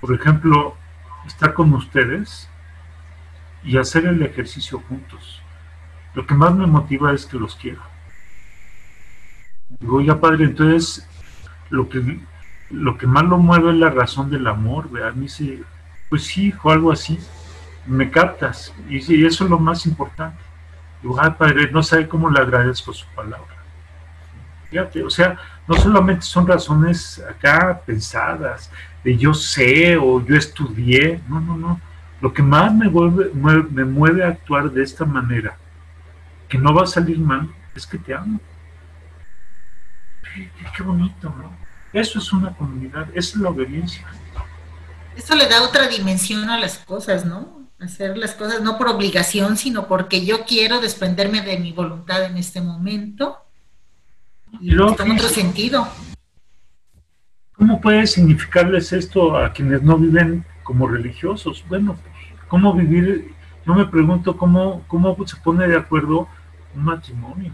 Por 0.00 0.14
ejemplo, 0.14 0.76
estar 1.26 1.54
con 1.54 1.72
ustedes 1.72 2.48
y 3.62 3.78
hacer 3.78 4.06
el 4.06 4.22
ejercicio 4.22 4.80
juntos. 4.88 5.40
Lo 6.14 6.26
que 6.26 6.34
más 6.34 6.54
me 6.54 6.66
motiva 6.66 7.12
es 7.12 7.26
que 7.26 7.38
los 7.38 7.56
quiero. 7.56 7.82
Digo, 9.80 10.00
ya 10.00 10.20
padre, 10.20 10.44
entonces 10.44 11.08
lo 11.70 11.88
que, 11.88 12.20
lo 12.70 12.96
que 12.96 13.06
más 13.06 13.24
lo 13.24 13.38
mueve 13.38 13.70
es 13.70 13.76
la 13.76 13.90
razón 13.90 14.30
del 14.30 14.46
amor, 14.46 14.90
¿verdad? 14.90 15.14
Me 15.14 15.22
dice, 15.22 15.62
pues 16.08 16.24
sí, 16.24 16.48
hijo, 16.48 16.70
algo 16.70 16.92
así. 16.92 17.18
Me 17.86 18.10
captas. 18.10 18.72
Y, 18.88 18.96
y 19.14 19.26
eso 19.26 19.44
es 19.44 19.50
lo 19.50 19.58
más 19.58 19.86
importante. 19.86 20.42
Digo, 21.02 21.20
ay, 21.20 21.32
padre, 21.36 21.70
no 21.70 21.82
sabe 21.82 22.08
cómo 22.08 22.30
le 22.30 22.40
agradezco 22.40 22.92
su 22.92 23.06
palabra. 23.14 23.56
Fíjate, 24.70 25.02
o 25.02 25.10
sea, 25.10 25.36
no 25.66 25.74
solamente 25.76 26.22
son 26.22 26.46
razones 26.46 27.22
acá 27.28 27.80
pensadas, 27.84 28.70
de 29.02 29.16
yo 29.16 29.32
sé 29.34 29.96
o 29.96 30.24
yo 30.24 30.36
estudié, 30.36 31.20
no, 31.28 31.40
no, 31.40 31.56
no. 31.56 31.80
Lo 32.20 32.32
que 32.32 32.42
más 32.42 32.72
me, 32.74 32.88
mueve, 32.88 33.30
me 33.70 33.84
mueve 33.84 34.24
a 34.24 34.28
actuar 34.28 34.70
de 34.70 34.82
esta 34.82 35.04
manera, 35.04 35.56
que 36.48 36.58
no 36.58 36.74
va 36.74 36.84
a 36.84 36.86
salir 36.86 37.18
mal, 37.18 37.50
es 37.74 37.86
que 37.86 37.98
te 37.98 38.14
amo. 38.14 38.40
Qué 40.76 40.82
bonito, 40.82 41.32
¿no? 41.36 41.52
Eso 41.92 42.18
es 42.18 42.32
una 42.32 42.52
comunidad, 42.54 43.06
es 43.14 43.36
la 43.36 43.50
obediencia. 43.50 44.04
Eso 45.16 45.36
le 45.36 45.46
da 45.48 45.62
otra 45.62 45.86
dimensión 45.86 46.50
a 46.50 46.58
las 46.58 46.78
cosas, 46.78 47.24
¿no? 47.24 47.68
Hacer 47.78 48.16
las 48.16 48.32
cosas 48.32 48.62
no 48.62 48.78
por 48.78 48.88
obligación, 48.88 49.56
sino 49.56 49.86
porque 49.86 50.24
yo 50.24 50.44
quiero 50.44 50.80
desprenderme 50.80 51.42
de 51.42 51.58
mi 51.58 51.72
voluntad 51.72 52.24
en 52.24 52.36
este 52.36 52.60
momento. 52.60 53.43
Y, 54.60 54.70
luego, 54.70 54.92
otro 54.92 55.28
sentido. 55.28 55.88
¿Cómo 57.56 57.80
puede 57.80 58.06
significarles 58.06 58.92
esto 58.92 59.36
a 59.36 59.52
quienes 59.52 59.82
no 59.82 59.96
viven 59.96 60.44
como 60.62 60.86
religiosos? 60.86 61.64
Bueno, 61.68 61.96
¿cómo 62.48 62.74
vivir? 62.74 63.32
Yo 63.66 63.74
me 63.74 63.86
pregunto 63.86 64.36
cómo, 64.36 64.84
cómo 64.86 65.16
se 65.26 65.36
pone 65.36 65.66
de 65.68 65.76
acuerdo 65.76 66.28
un 66.74 66.84
matrimonio. 66.84 67.52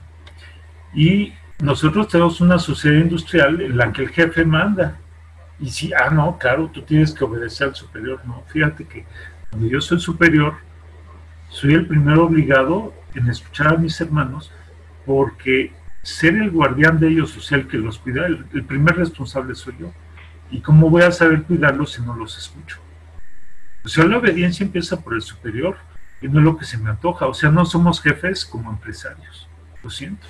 Y 0.95 1.33
nosotros 1.61 2.09
tenemos 2.09 2.41
una 2.41 2.59
sociedad 2.59 3.01
industrial 3.01 3.61
en 3.61 3.77
la 3.77 3.93
que 3.93 4.03
el 4.03 4.09
jefe 4.09 4.45
manda. 4.45 4.97
Y 5.59 5.69
si, 5.69 5.93
ah, 5.93 6.11
no, 6.11 6.39
claro, 6.39 6.71
tú 6.73 6.83
tienes 6.83 7.13
que 7.13 7.25
obedecer 7.25 7.69
al 7.69 7.75
superior. 7.75 8.21
No, 8.25 8.43
fíjate 8.49 8.85
que 8.85 9.05
cuando 9.51 9.69
yo 9.69 9.81
soy 9.81 10.01
superior, 10.01 10.55
soy 11.51 11.75
el 11.75 11.87
primero 11.87 12.25
obligado 12.25 12.95
en 13.15 13.29
escuchar 13.29 13.75
a 13.75 13.77
mis 13.77 14.01
hermanos 14.01 14.51
porque 15.05 15.73
ser 16.03 16.35
el 16.35 16.51
guardián 16.51 16.99
de 16.99 17.09
ellos, 17.09 17.37
o 17.37 17.41
sea, 17.41 17.59
el 17.59 17.69
que 17.69 17.79
los 17.79 17.99
cuida, 17.99 18.27
el, 18.27 18.47
el, 18.53 18.65
primer 18.65 18.97
responsable 18.97 19.55
soy 19.55 19.77
yo. 19.79 19.93
¿Y 20.51 20.61
cómo 20.61 20.91
voy 20.91 21.03
a 21.03 21.13
saber 21.13 21.43
cuidarlos 21.43 21.93
si 21.93 22.03
no 22.03 22.15
los 22.15 22.37
escucho? 22.37 22.79
O 23.85 23.89
sea, 23.89 24.05
la 24.05 24.19
obediencia 24.19 24.65
empieza 24.65 25.01
por 25.01 25.15
el 25.15 25.23
superior 25.23 25.77
y 26.21 26.29
no 26.29 26.39
es 26.41 26.45
lo 26.45 26.57
que 26.57 26.65
se 26.65 26.79
me 26.79 26.91
antoja. 26.91 27.27
O 27.27 27.35
sea, 27.35 27.51
no 27.51 27.65
somos 27.65 28.01
jefes 28.01 28.45
como 28.45 28.71
empresarios. 28.71 29.49
Lo 29.83 29.91
siento. 29.91 30.27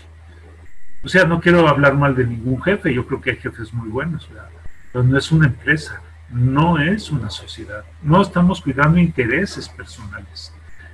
O 1.03 1.09
sea, 1.09 1.25
no 1.25 1.41
quiero 1.41 1.66
hablar 1.66 1.97
mal 1.97 2.14
de 2.14 2.27
ningún 2.27 2.62
jefe, 2.62 2.93
yo 2.93 3.07
creo 3.07 3.21
que 3.21 3.31
hay 3.31 3.37
jefes 3.37 3.73
muy 3.73 3.89
buenos, 3.89 4.29
¿verdad? 4.29 4.51
pero 4.93 5.05
no 5.05 5.16
es 5.16 5.31
una 5.31 5.47
empresa, 5.47 6.01
no 6.31 6.79
es 6.79 7.11
una 7.11 7.31
sociedad. 7.31 7.85
No 8.03 8.23
estamos 8.23 8.61
cuidando 8.61 8.99
intereses 8.99 9.68
personales. 9.68 10.53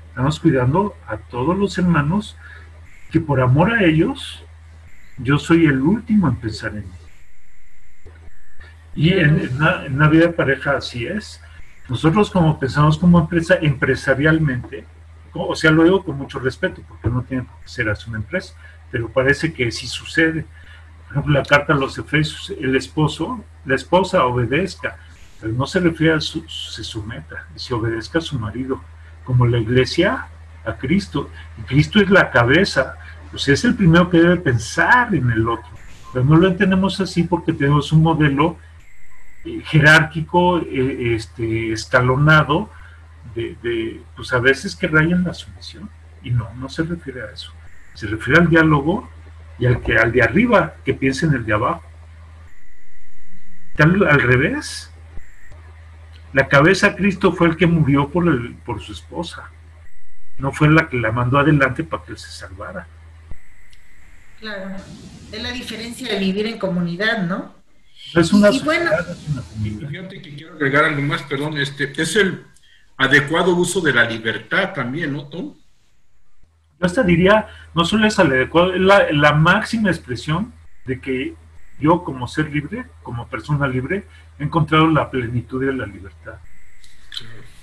Estamos 0.08 0.40
cuidando 0.40 0.96
a 1.06 1.16
todos 1.16 1.56
los 1.56 1.76
hermanos 1.78 2.36
que 3.10 3.20
por 3.20 3.40
amor 3.40 3.72
a 3.72 3.84
ellos 3.84 4.44
yo 5.18 5.38
soy 5.38 5.66
el 5.66 5.80
último 5.80 6.28
en 6.28 6.36
pensar 6.36 6.72
en 6.72 6.80
mí. 6.80 6.94
Y 8.94 9.12
en, 9.12 9.50
una, 9.56 10.08
vida 10.08 10.26
de 10.26 10.32
pareja 10.32 10.76
así 10.76 11.06
es. 11.06 11.40
Nosotros 11.88 12.30
como 12.30 12.58
pensamos 12.58 12.98
como 12.98 13.20
empresa 13.20 13.58
empresarialmente, 13.60 14.84
o 15.32 15.54
sea, 15.54 15.70
lo 15.70 15.84
digo 15.84 16.02
con 16.02 16.16
mucho 16.16 16.38
respeto, 16.38 16.82
porque 16.88 17.08
no 17.08 17.22
tiene 17.22 17.44
que 17.44 17.68
ser 17.68 17.88
así 17.90 18.08
una 18.08 18.18
empresa, 18.18 18.54
pero 18.90 19.08
parece 19.08 19.52
que 19.52 19.70
sí 19.70 19.86
sucede. 19.86 20.46
Por 21.04 21.12
ejemplo, 21.12 21.34
la 21.34 21.44
carta 21.44 21.74
a 21.74 21.76
los 21.76 21.96
Efesios, 21.98 22.52
el 22.58 22.74
esposo, 22.74 23.44
la 23.64 23.74
esposa 23.74 24.24
obedezca, 24.24 24.96
pero 25.40 25.52
no 25.52 25.66
se 25.66 25.78
refiere 25.80 26.14
a 26.14 26.20
su, 26.20 26.48
se 26.48 26.82
someta, 26.82 27.46
se 27.54 27.74
obedezca 27.74 28.18
a 28.18 28.22
su 28.22 28.38
marido, 28.38 28.82
como 29.24 29.46
la 29.46 29.58
iglesia 29.58 30.28
a 30.64 30.76
Cristo. 30.76 31.30
Y 31.58 31.62
Cristo 31.62 32.00
es 32.00 32.10
la 32.10 32.30
cabeza, 32.30 32.96
pues 33.30 33.48
es 33.48 33.64
el 33.64 33.74
primero 33.74 34.08
que 34.10 34.18
debe 34.18 34.36
pensar 34.36 35.14
en 35.14 35.30
el 35.30 35.48
otro. 35.48 35.70
Pero 36.12 36.24
no 36.24 36.36
lo 36.36 36.48
entendemos 36.48 37.00
así 37.00 37.24
porque 37.24 37.52
tenemos 37.52 37.92
un 37.92 38.02
modelo 38.02 38.56
eh, 39.44 39.60
jerárquico, 39.64 40.58
eh, 40.58 41.14
este, 41.14 41.72
escalonado, 41.72 42.70
de, 43.34 44.00
pues 44.16 44.32
a 44.32 44.38
veces 44.38 44.74
que 44.74 44.88
rayan 44.88 45.24
la 45.24 45.34
sumisión. 45.34 45.90
Y 46.22 46.30
no, 46.30 46.48
no 46.54 46.68
se 46.68 46.82
refiere 46.82 47.22
a 47.22 47.32
eso. 47.32 47.52
Se 47.94 48.06
refiere 48.06 48.40
al 48.40 48.48
diálogo 48.48 49.08
y 49.58 49.66
al, 49.66 49.82
que, 49.82 49.96
al 49.98 50.12
de 50.12 50.22
arriba, 50.22 50.74
que 50.84 50.94
piense 50.94 51.26
en 51.26 51.34
el 51.34 51.44
de 51.44 51.52
abajo. 51.52 51.82
Al, 53.78 54.08
al 54.08 54.22
revés. 54.22 54.90
La 56.32 56.48
cabeza 56.48 56.96
Cristo 56.96 57.32
fue 57.32 57.48
el 57.48 57.56
que 57.56 57.66
murió 57.66 58.08
por, 58.08 58.26
el, 58.28 58.54
por 58.64 58.80
su 58.80 58.92
esposa. 58.92 59.50
No 60.38 60.52
fue 60.52 60.68
la 60.68 60.88
que 60.88 60.98
la 60.98 61.12
mandó 61.12 61.38
adelante 61.38 61.84
para 61.84 62.02
que 62.04 62.12
él 62.12 62.18
se 62.18 62.30
salvara. 62.30 62.86
Claro, 64.40 64.76
es 65.32 65.42
la 65.42 65.50
diferencia 65.50 66.08
de 66.08 66.18
vivir 66.18 66.46
en 66.46 66.58
comunidad, 66.58 67.22
¿no? 67.22 67.54
Es 68.14 68.32
una 68.32 68.50
y, 68.50 68.56
y 68.56 68.60
bueno, 68.60 68.90
es 68.92 69.28
una 69.28 69.42
comunidad. 69.42 69.88
Fíjate 69.88 70.22
que 70.22 70.34
quiero 70.34 70.54
agregar 70.54 70.84
algo 70.84 71.02
más, 71.02 71.22
perdón, 71.22 71.58
este, 71.58 71.92
es 72.00 72.16
el 72.16 72.44
adecuado 72.96 73.54
uso 73.54 73.80
de 73.80 73.92
la 73.92 74.04
libertad 74.04 74.72
también, 74.72 75.12
¿no, 75.12 75.26
Tom? 75.28 75.54
Yo 76.78 76.86
hasta 76.86 77.02
diría, 77.02 77.48
no 77.74 77.84
solo 77.84 78.06
es 78.06 78.18
el 78.18 78.26
adecuado, 78.26 78.74
es 78.74 78.80
la, 78.80 79.10
la 79.12 79.32
máxima 79.32 79.90
expresión 79.90 80.52
de 80.84 81.00
que 81.00 81.34
yo 81.80 82.04
como 82.04 82.28
ser 82.28 82.50
libre, 82.52 82.86
como 83.02 83.26
persona 83.28 83.66
libre, 83.66 84.06
he 84.38 84.44
encontrado 84.44 84.86
la 84.88 85.10
plenitud 85.10 85.64
de 85.64 85.72
la 85.72 85.86
libertad. 85.86 86.34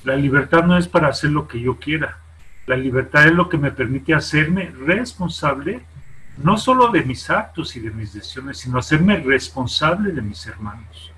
La 0.03 0.15
libertad 0.15 0.63
no 0.63 0.77
es 0.77 0.87
para 0.87 1.07
hacer 1.07 1.29
lo 1.29 1.47
que 1.47 1.61
yo 1.61 1.77
quiera. 1.77 2.17
La 2.65 2.75
libertad 2.75 3.27
es 3.27 3.33
lo 3.33 3.49
que 3.49 3.57
me 3.57 3.71
permite 3.71 4.13
hacerme 4.13 4.71
responsable 4.85 5.81
no 6.37 6.57
solo 6.57 6.89
de 6.89 7.03
mis 7.03 7.29
actos 7.29 7.75
y 7.75 7.79
de 7.79 7.91
mis 7.91 8.13
decisiones, 8.13 8.57
sino 8.57 8.79
hacerme 8.79 9.17
responsable 9.17 10.11
de 10.11 10.21
mis 10.21 10.45
hermanos. 10.45 11.11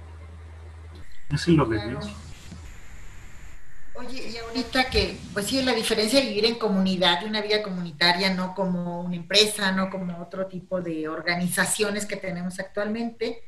Esa 1.30 1.52
es 1.52 1.58
la 1.58 1.64
obediencia. 1.64 2.14
Oye, 3.96 4.30
y 4.30 4.38
ahorita 4.38 4.90
que, 4.90 5.18
pues 5.34 5.48
sí, 5.48 5.62
la 5.62 5.74
diferencia 5.74 6.20
de 6.20 6.28
vivir 6.28 6.46
en 6.46 6.56
comunidad, 6.56 7.22
de 7.22 7.28
una 7.28 7.42
vida 7.42 7.64
comunitaria, 7.64 8.34
no 8.34 8.54
como 8.54 9.02
una 9.02 9.16
empresa, 9.16 9.72
no 9.72 9.90
como 9.90 10.22
otro 10.22 10.48
tipo 10.48 10.82
de 10.82 11.08
organizaciones 11.08 12.06
que 12.06 12.18
tenemos 12.18 12.60
actualmente. 12.60 13.44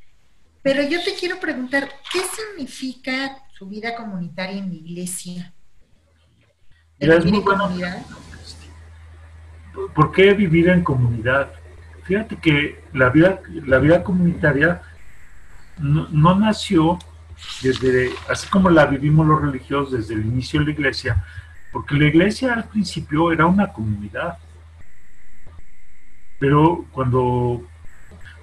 Pero 0.61 0.84
yo 0.84 1.03
te 1.03 1.15
quiero 1.15 1.39
preguntar, 1.39 1.89
¿qué 2.11 2.20
significa 2.20 3.43
su 3.57 3.68
vida 3.68 3.95
comunitaria 3.95 4.57
en 4.57 4.70
la 4.70 4.76
iglesia? 4.76 5.53
¿De 6.97 7.07
Mira, 7.07 7.20
vivir 7.20 7.36
en 7.36 7.41
comunidad? 7.41 8.05
¿Por 9.93 10.11
qué 10.11 10.34
vivir 10.34 10.69
en 10.69 10.84
comunidad? 10.84 11.51
Fíjate 12.03 12.38
que 12.38 12.82
la 12.93 13.09
vida, 13.09 13.41
la 13.65 13.80
vida 13.80 14.03
comunitaria 14.03 14.82
no, 15.78 16.36
nació 16.36 16.97
desde, 17.61 18.11
así 18.30 18.47
como 18.49 18.69
la 18.69 18.86
vivimos 18.86 19.28
los 19.28 19.41
religiosos 19.41 19.91
desde 19.91 20.15
el 20.15 20.25
inicio 20.25 20.59
de 20.59 20.67
la 20.67 20.71
iglesia, 20.71 21.23
porque 21.71 21.95
la 21.95 22.05
iglesia 22.05 22.53
al 22.53 22.63
principio 22.65 23.32
era 23.32 23.45
una 23.45 23.71
comunidad. 23.71 24.38
Pero 26.39 26.86
cuando 26.91 27.63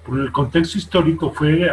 por 0.05 0.19
el 0.19 0.31
contexto 0.31 0.77
histórico 0.77 1.31
fue 1.31 1.69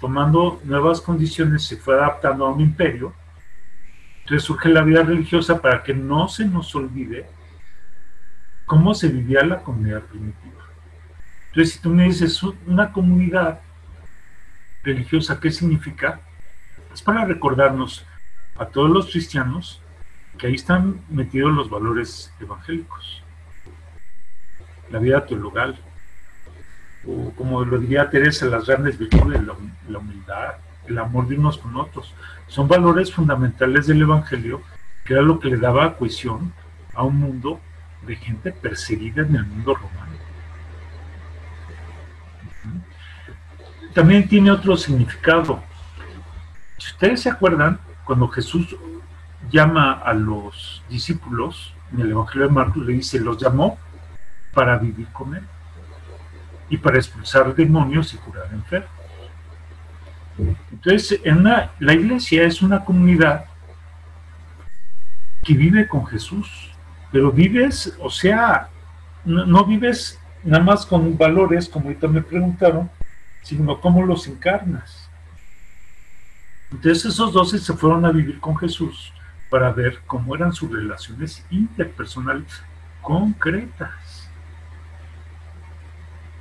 tomando 0.00 0.60
nuevas 0.64 1.00
condiciones, 1.00 1.64
se 1.64 1.78
fue 1.78 1.94
adaptando 1.94 2.46
a 2.46 2.52
un 2.52 2.60
imperio, 2.60 3.14
entonces 4.24 4.66
la 4.66 4.82
vida 4.82 5.02
religiosa 5.02 5.60
para 5.60 5.82
que 5.82 5.94
no 5.94 6.28
se 6.28 6.44
nos 6.44 6.74
olvide 6.74 7.26
cómo 8.70 8.94
se 8.94 9.08
vivía 9.08 9.42
la 9.42 9.64
comunidad 9.64 10.02
primitiva. 10.02 10.62
Entonces, 11.48 11.74
si 11.74 11.80
tú 11.80 11.90
me 11.90 12.04
dices 12.04 12.40
una 12.68 12.92
comunidad 12.92 13.58
religiosa, 14.84 15.40
¿qué 15.40 15.50
significa? 15.50 16.20
Es 16.94 17.02
para 17.02 17.24
recordarnos 17.24 18.06
a 18.56 18.66
todos 18.66 18.88
los 18.88 19.10
cristianos 19.10 19.82
que 20.38 20.46
ahí 20.46 20.54
están 20.54 21.00
metidos 21.08 21.52
los 21.52 21.68
valores 21.68 22.32
evangélicos, 22.38 23.24
la 24.88 25.00
vida 25.00 25.26
teologal, 25.26 25.76
o 27.04 27.32
como 27.32 27.64
lo 27.64 27.76
diría 27.76 28.08
Teresa, 28.08 28.46
las 28.46 28.66
grandes 28.66 28.96
virtudes, 28.96 29.42
la, 29.88 29.98
humildad, 29.98 30.54
el 30.86 30.96
amor 30.96 31.26
de 31.26 31.36
unos 31.36 31.58
con 31.58 31.74
otros. 31.74 32.14
Son 32.46 32.68
valores 32.68 33.12
fundamentales 33.12 33.88
del 33.88 34.02
Evangelio, 34.02 34.62
que 35.04 35.14
era 35.14 35.22
lo 35.22 35.40
que 35.40 35.48
le 35.48 35.56
daba 35.56 35.96
cohesión 35.96 36.52
a 36.94 37.02
un 37.02 37.18
mundo 37.18 37.60
de 38.06 38.16
gente 38.16 38.52
perseguida 38.52 39.22
en 39.22 39.36
el 39.36 39.44
mundo 39.44 39.74
romano. 39.74 40.10
también 43.92 44.28
tiene 44.28 44.50
otro 44.50 44.76
significado. 44.76 45.62
Si 46.78 46.92
ustedes 46.92 47.22
se 47.22 47.30
acuerdan, 47.30 47.78
cuando 48.04 48.28
Jesús 48.28 48.76
llama 49.50 49.92
a 49.92 50.14
los 50.14 50.82
discípulos, 50.88 51.74
en 51.92 52.00
el 52.00 52.10
Evangelio 52.10 52.46
de 52.46 52.52
Marcos 52.52 52.84
le 52.84 52.92
dice, 52.94 53.18
los 53.20 53.38
llamó 53.38 53.78
para 54.54 54.78
vivir 54.78 55.08
con 55.08 55.34
él 55.34 55.42
y 56.68 56.76
para 56.76 56.98
expulsar 56.98 57.54
demonios 57.54 58.14
y 58.14 58.16
curar 58.18 58.48
enfermos. 58.52 58.90
Entonces, 60.70 61.20
en 61.24 61.44
la 61.44 61.92
iglesia 61.92 62.44
es 62.44 62.62
una 62.62 62.84
comunidad 62.84 63.44
que 65.42 65.54
vive 65.54 65.88
con 65.88 66.06
Jesús, 66.06 66.69
pero 67.12 67.32
vives, 67.32 67.94
o 67.98 68.10
sea, 68.10 68.68
no, 69.24 69.64
vives 69.64 70.18
nada 70.44 70.62
más 70.62 70.86
con 70.86 71.16
valores, 71.18 71.68
como 71.68 71.86
ahorita 71.86 72.08
me 72.08 72.22
preguntaron, 72.22 72.90
sino 73.42 73.80
cómo 73.80 74.04
los 74.04 74.26
encarnas. 74.28 75.08
Entonces 76.70 77.06
esos 77.06 77.32
doce 77.32 77.58
se 77.58 77.74
fueron 77.74 78.04
a 78.04 78.12
vivir 78.12 78.38
con 78.38 78.56
Jesús 78.56 79.12
para 79.50 79.72
ver 79.72 79.98
cómo 80.06 80.36
eran 80.36 80.52
sus 80.52 80.70
relaciones 80.70 81.44
interpersonales 81.50 82.62
concretas. 83.02 84.30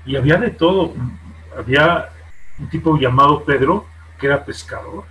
Y 0.06 0.16
había 0.16 0.38
de 0.38 0.52
todo. 0.52 0.94
Había 1.58 2.10
un 2.60 2.70
tipo 2.70 2.98
llamado 2.98 3.44
Pedro, 3.44 3.88
que 4.20 4.28
era 4.28 4.46
pescador. 4.46 5.06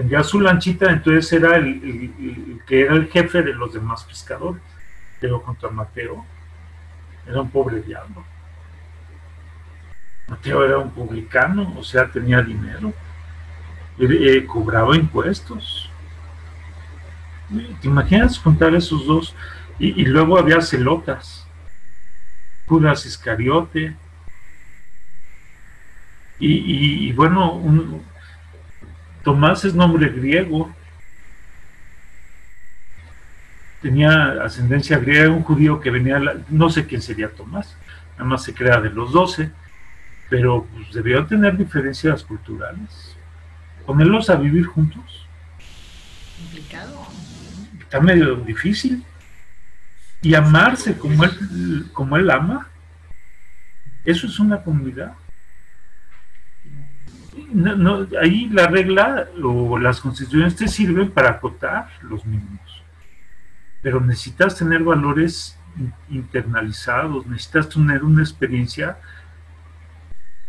Tenía 0.00 0.24
su 0.24 0.40
lanchita, 0.40 0.90
entonces 0.90 1.30
era 1.30 1.56
el, 1.56 2.58
que 2.66 2.80
era 2.80 2.94
el 2.94 3.08
jefe 3.08 3.42
de 3.42 3.52
los 3.52 3.74
demás 3.74 4.02
pescadores. 4.04 4.62
Pero 5.20 5.42
contra 5.42 5.68
Mateo 5.68 6.24
era 7.26 7.42
un 7.42 7.50
pobre 7.50 7.82
diablo. 7.82 8.24
Mateo 10.26 10.64
era 10.64 10.78
un 10.78 10.88
publicano, 10.88 11.74
o 11.76 11.84
sea, 11.84 12.10
tenía 12.10 12.40
dinero, 12.40 12.94
eh, 13.98 14.46
cobraba 14.46 14.96
impuestos. 14.96 15.90
¿Te 17.82 17.86
imaginas 17.86 18.38
contar 18.38 18.74
esos 18.74 19.04
dos? 19.06 19.36
Y, 19.78 20.06
luego 20.06 20.38
había 20.38 20.62
celotas, 20.62 21.46
Judas 22.66 23.04
Iscariote, 23.04 23.94
y, 26.38 27.12
bueno, 27.12 27.52
un, 27.52 28.02
Tomás 29.22 29.64
es 29.64 29.74
nombre 29.74 30.08
griego, 30.08 30.74
tenía 33.82 34.42
ascendencia 34.42 34.98
griega, 34.98 35.30
un 35.30 35.42
judío 35.42 35.80
que 35.80 35.90
venía, 35.90 36.20
no 36.48 36.70
sé 36.70 36.86
quién 36.86 37.02
sería 37.02 37.30
Tomás, 37.30 37.76
nada 38.12 38.24
más 38.24 38.44
se 38.44 38.54
crea 38.54 38.80
de 38.80 38.90
los 38.90 39.12
doce, 39.12 39.50
pero 40.28 40.66
pues, 40.72 40.92
debían 40.92 41.26
tener 41.26 41.56
diferencias 41.56 42.22
culturales. 42.22 43.16
Ponerlos 43.84 44.30
a 44.30 44.36
vivir 44.36 44.66
juntos. 44.66 45.26
Complicado. 46.38 47.06
Está 47.80 48.00
medio 48.00 48.36
difícil. 48.36 49.04
Y 50.22 50.34
amarse 50.34 50.96
como 50.96 51.24
él, 51.24 51.88
como 51.92 52.16
él 52.16 52.30
ama, 52.30 52.68
eso 54.04 54.26
es 54.26 54.38
una 54.38 54.62
comunidad. 54.62 55.14
No, 57.52 58.06
ahí 58.20 58.48
la 58.48 58.66
regla 58.66 59.28
o 59.42 59.78
las 59.78 60.00
constituciones 60.00 60.56
te 60.56 60.68
sirven 60.68 61.10
para 61.10 61.30
acotar 61.30 61.88
los 62.02 62.24
mínimos. 62.26 62.82
Pero 63.82 64.00
necesitas 64.00 64.56
tener 64.56 64.82
valores 64.82 65.56
internalizados, 66.08 67.26
necesitas 67.26 67.68
tener 67.68 68.02
una 68.02 68.22
experiencia 68.22 68.98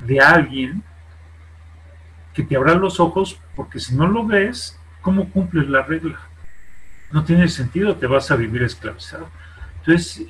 de 0.05 0.19
alguien 0.19 0.83
que 2.33 2.43
te 2.43 2.55
abra 2.55 2.73
los 2.75 2.99
ojos, 2.99 3.39
porque 3.55 3.79
si 3.79 3.95
no 3.95 4.07
lo 4.07 4.25
ves, 4.25 4.79
¿cómo 5.01 5.29
cumples 5.29 5.67
la 5.69 5.83
regla? 5.83 6.19
No 7.11 7.23
tiene 7.23 7.47
sentido, 7.49 7.95
te 7.97 8.07
vas 8.07 8.31
a 8.31 8.35
vivir 8.35 8.63
esclavizado. 8.63 9.29
Entonces, 9.79 10.25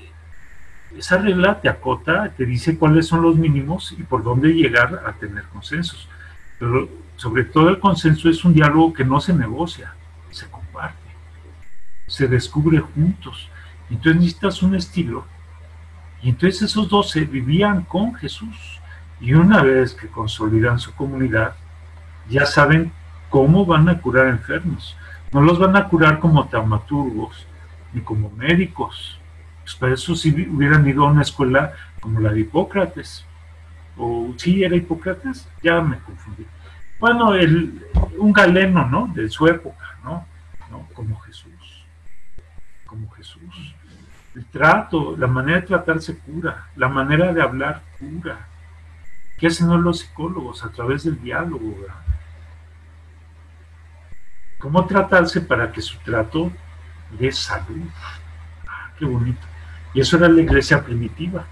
esa 0.98 1.18
regla 1.18 1.62
te 1.62 1.70
acota, 1.70 2.30
te 2.36 2.46
dice 2.46 2.78
cuáles 2.78 3.08
son 3.08 3.22
los 3.22 3.36
mínimos 3.36 3.94
y 3.98 4.04
por 4.04 4.24
dónde 4.24 4.50
llegar 4.50 5.04
a 5.06 5.14
tener 5.14 5.44
consensos. 5.46 6.10
Pero 6.62 6.88
sobre 7.16 7.44
todo 7.46 7.70
el 7.70 7.80
consenso 7.80 8.30
es 8.30 8.46
un 8.46 8.54
diálogo 8.54 8.94
que 8.94 9.04
no 9.04 9.20
se 9.20 9.34
negocia, 9.34 9.96
se 10.30 10.48
comparte, 10.48 11.10
se 12.06 12.28
descubre 12.28 12.78
juntos. 12.78 13.50
Entonces 13.90 14.22
necesitas 14.22 14.62
un 14.62 14.76
estilo. 14.76 15.26
Y 16.22 16.30
entonces 16.30 16.62
esos 16.62 16.88
doce 16.88 17.22
vivían 17.22 17.82
con 17.82 18.14
Jesús 18.14 18.80
y 19.20 19.34
una 19.34 19.64
vez 19.64 19.96
que 19.96 20.08
consolidan 20.08 20.78
su 20.78 20.94
comunidad, 20.94 21.56
ya 22.30 22.46
saben 22.46 22.92
cómo 23.32 23.66
van 23.66 23.90
a 23.90 24.00
curar 24.00 24.28
enfermos. 24.28 24.96
No 25.32 25.42
los 25.42 25.58
van 25.58 25.76
a 25.76 25.88
curar 25.88 26.20
como 26.20 26.48
taumaturgos 26.48 27.48
ni 27.92 28.02
como 28.02 28.30
médicos. 28.30 29.20
Pues 29.64 29.74
para 29.74 29.96
eso 29.96 30.16
si 30.16 30.30
hubieran 30.30 30.88
ido 30.88 31.08
a 31.08 31.12
una 31.12 31.24
escuela 31.24 31.74
como 32.00 32.20
la 32.20 32.32
de 32.32 32.42
Hipócrates. 32.42 33.26
O 33.98 34.34
sí, 34.38 34.64
era 34.64 34.76
Hipócrates, 34.76 35.48
ya 35.62 35.82
me 35.82 36.00
confundí. 36.00 36.46
Bueno, 37.00 37.34
el, 37.34 37.86
un 38.18 38.32
galeno, 38.32 38.88
¿no? 38.88 39.12
De 39.14 39.30
su 39.30 39.48
época, 39.48 39.98
¿no? 40.04 40.26
¿no? 40.70 40.88
Como 40.94 41.20
Jesús. 41.20 41.86
Como 42.86 43.10
Jesús. 43.12 43.76
El 44.36 44.46
trato, 44.46 45.16
la 45.18 45.28
manera 45.28 45.62
de 45.62 45.68
tratarse 45.68 46.18
cura, 46.18 46.68
la 46.76 46.88
manera 46.88 47.34
de 47.34 47.42
hablar 47.42 47.82
cura 48.00 48.48
¿Qué 49.42 49.48
hacen 49.48 49.82
los 49.82 50.02
psicólogos 50.02 50.64
a 50.64 50.70
través 50.70 51.04
del 51.04 51.20
diálogo? 51.20 51.76
¿Cómo 54.60 54.86
tratarse 54.86 55.42
para 55.42 55.72
que 55.72 55.82
su 55.82 55.98
trato 55.98 56.52
dé 57.18 57.32
salud? 57.32 57.90
Ah, 58.68 58.92
qué 59.00 59.06
bonito. 59.06 59.42
Y 59.96 60.02
eso 60.02 60.18
era 60.18 60.30
la 60.30 60.42
iglesia 60.42 60.84
primitiva. 60.84 61.48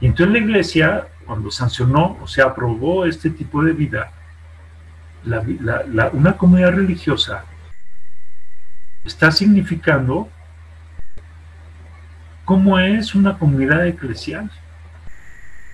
Y 0.00 0.06
entonces 0.06 0.32
la 0.32 0.38
iglesia, 0.38 1.08
cuando 1.26 1.50
sancionó, 1.50 2.18
o 2.22 2.26
sea, 2.26 2.46
aprobó 2.46 3.04
este 3.04 3.30
tipo 3.30 3.62
de 3.62 3.72
vida, 3.72 4.12
una 6.12 6.36
comunidad 6.36 6.72
religiosa 6.72 7.44
está 9.04 9.30
significando 9.30 10.28
cómo 12.44 12.78
es 12.78 13.14
una 13.14 13.38
comunidad 13.38 13.86
eclesial. 13.86 14.50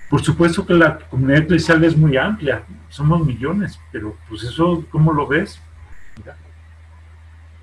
Por 0.09 0.23
supuesto 0.23 0.65
que 0.65 0.73
la 0.73 0.99
comunidad 0.99 1.43
eclesial 1.43 1.83
es 1.83 1.95
muy 1.95 2.17
amplia, 2.17 2.63
somos 2.89 3.25
millones, 3.25 3.79
pero 3.91 4.17
pues 4.29 4.43
eso, 4.43 4.85
¿cómo 4.89 5.11
lo 5.11 5.27
ves? 5.27 5.61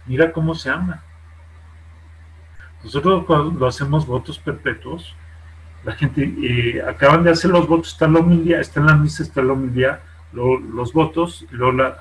Mira, 0.06 0.32
cómo 0.32 0.54
se 0.54 0.68
ama. 0.68 1.02
Nosotros 2.82 3.24
cuando 3.24 3.66
hacemos 3.66 4.06
votos 4.06 4.38
perpetuos, 4.38 5.14
la 5.84 5.92
gente, 5.92 6.22
eh, 6.42 6.82
acaban 6.82 7.24
de 7.24 7.30
hacer 7.30 7.50
los 7.50 7.66
votos, 7.68 7.92
está 7.92 8.08
la 8.08 8.20
humildad, 8.20 8.60
está 8.60 8.80
en 8.80 8.86
la 8.86 8.96
misa, 8.96 9.22
está 9.22 9.42
la 9.42 9.52
humildad, 9.52 9.98
los 10.32 10.92
votos, 10.92 11.46
y 11.52 11.54
luego 11.54 11.94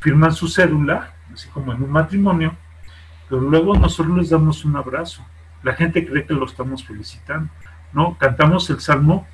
firman 0.00 0.32
su 0.32 0.48
cédula, 0.48 1.12
así 1.32 1.48
como 1.48 1.72
en 1.72 1.82
un 1.82 1.90
matrimonio, 1.90 2.54
pero 3.28 3.42
luego 3.42 3.74
nosotros 3.76 4.16
les 4.16 4.30
damos 4.30 4.64
un 4.64 4.76
abrazo. 4.76 5.24
La 5.62 5.74
gente 5.74 6.06
cree 6.06 6.24
que 6.24 6.34
lo 6.34 6.46
estamos 6.46 6.84
felicitando. 6.84 7.50
¿no? 7.92 8.16
Cantamos 8.18 8.70
el 8.70 8.80
salmo 8.80 9.26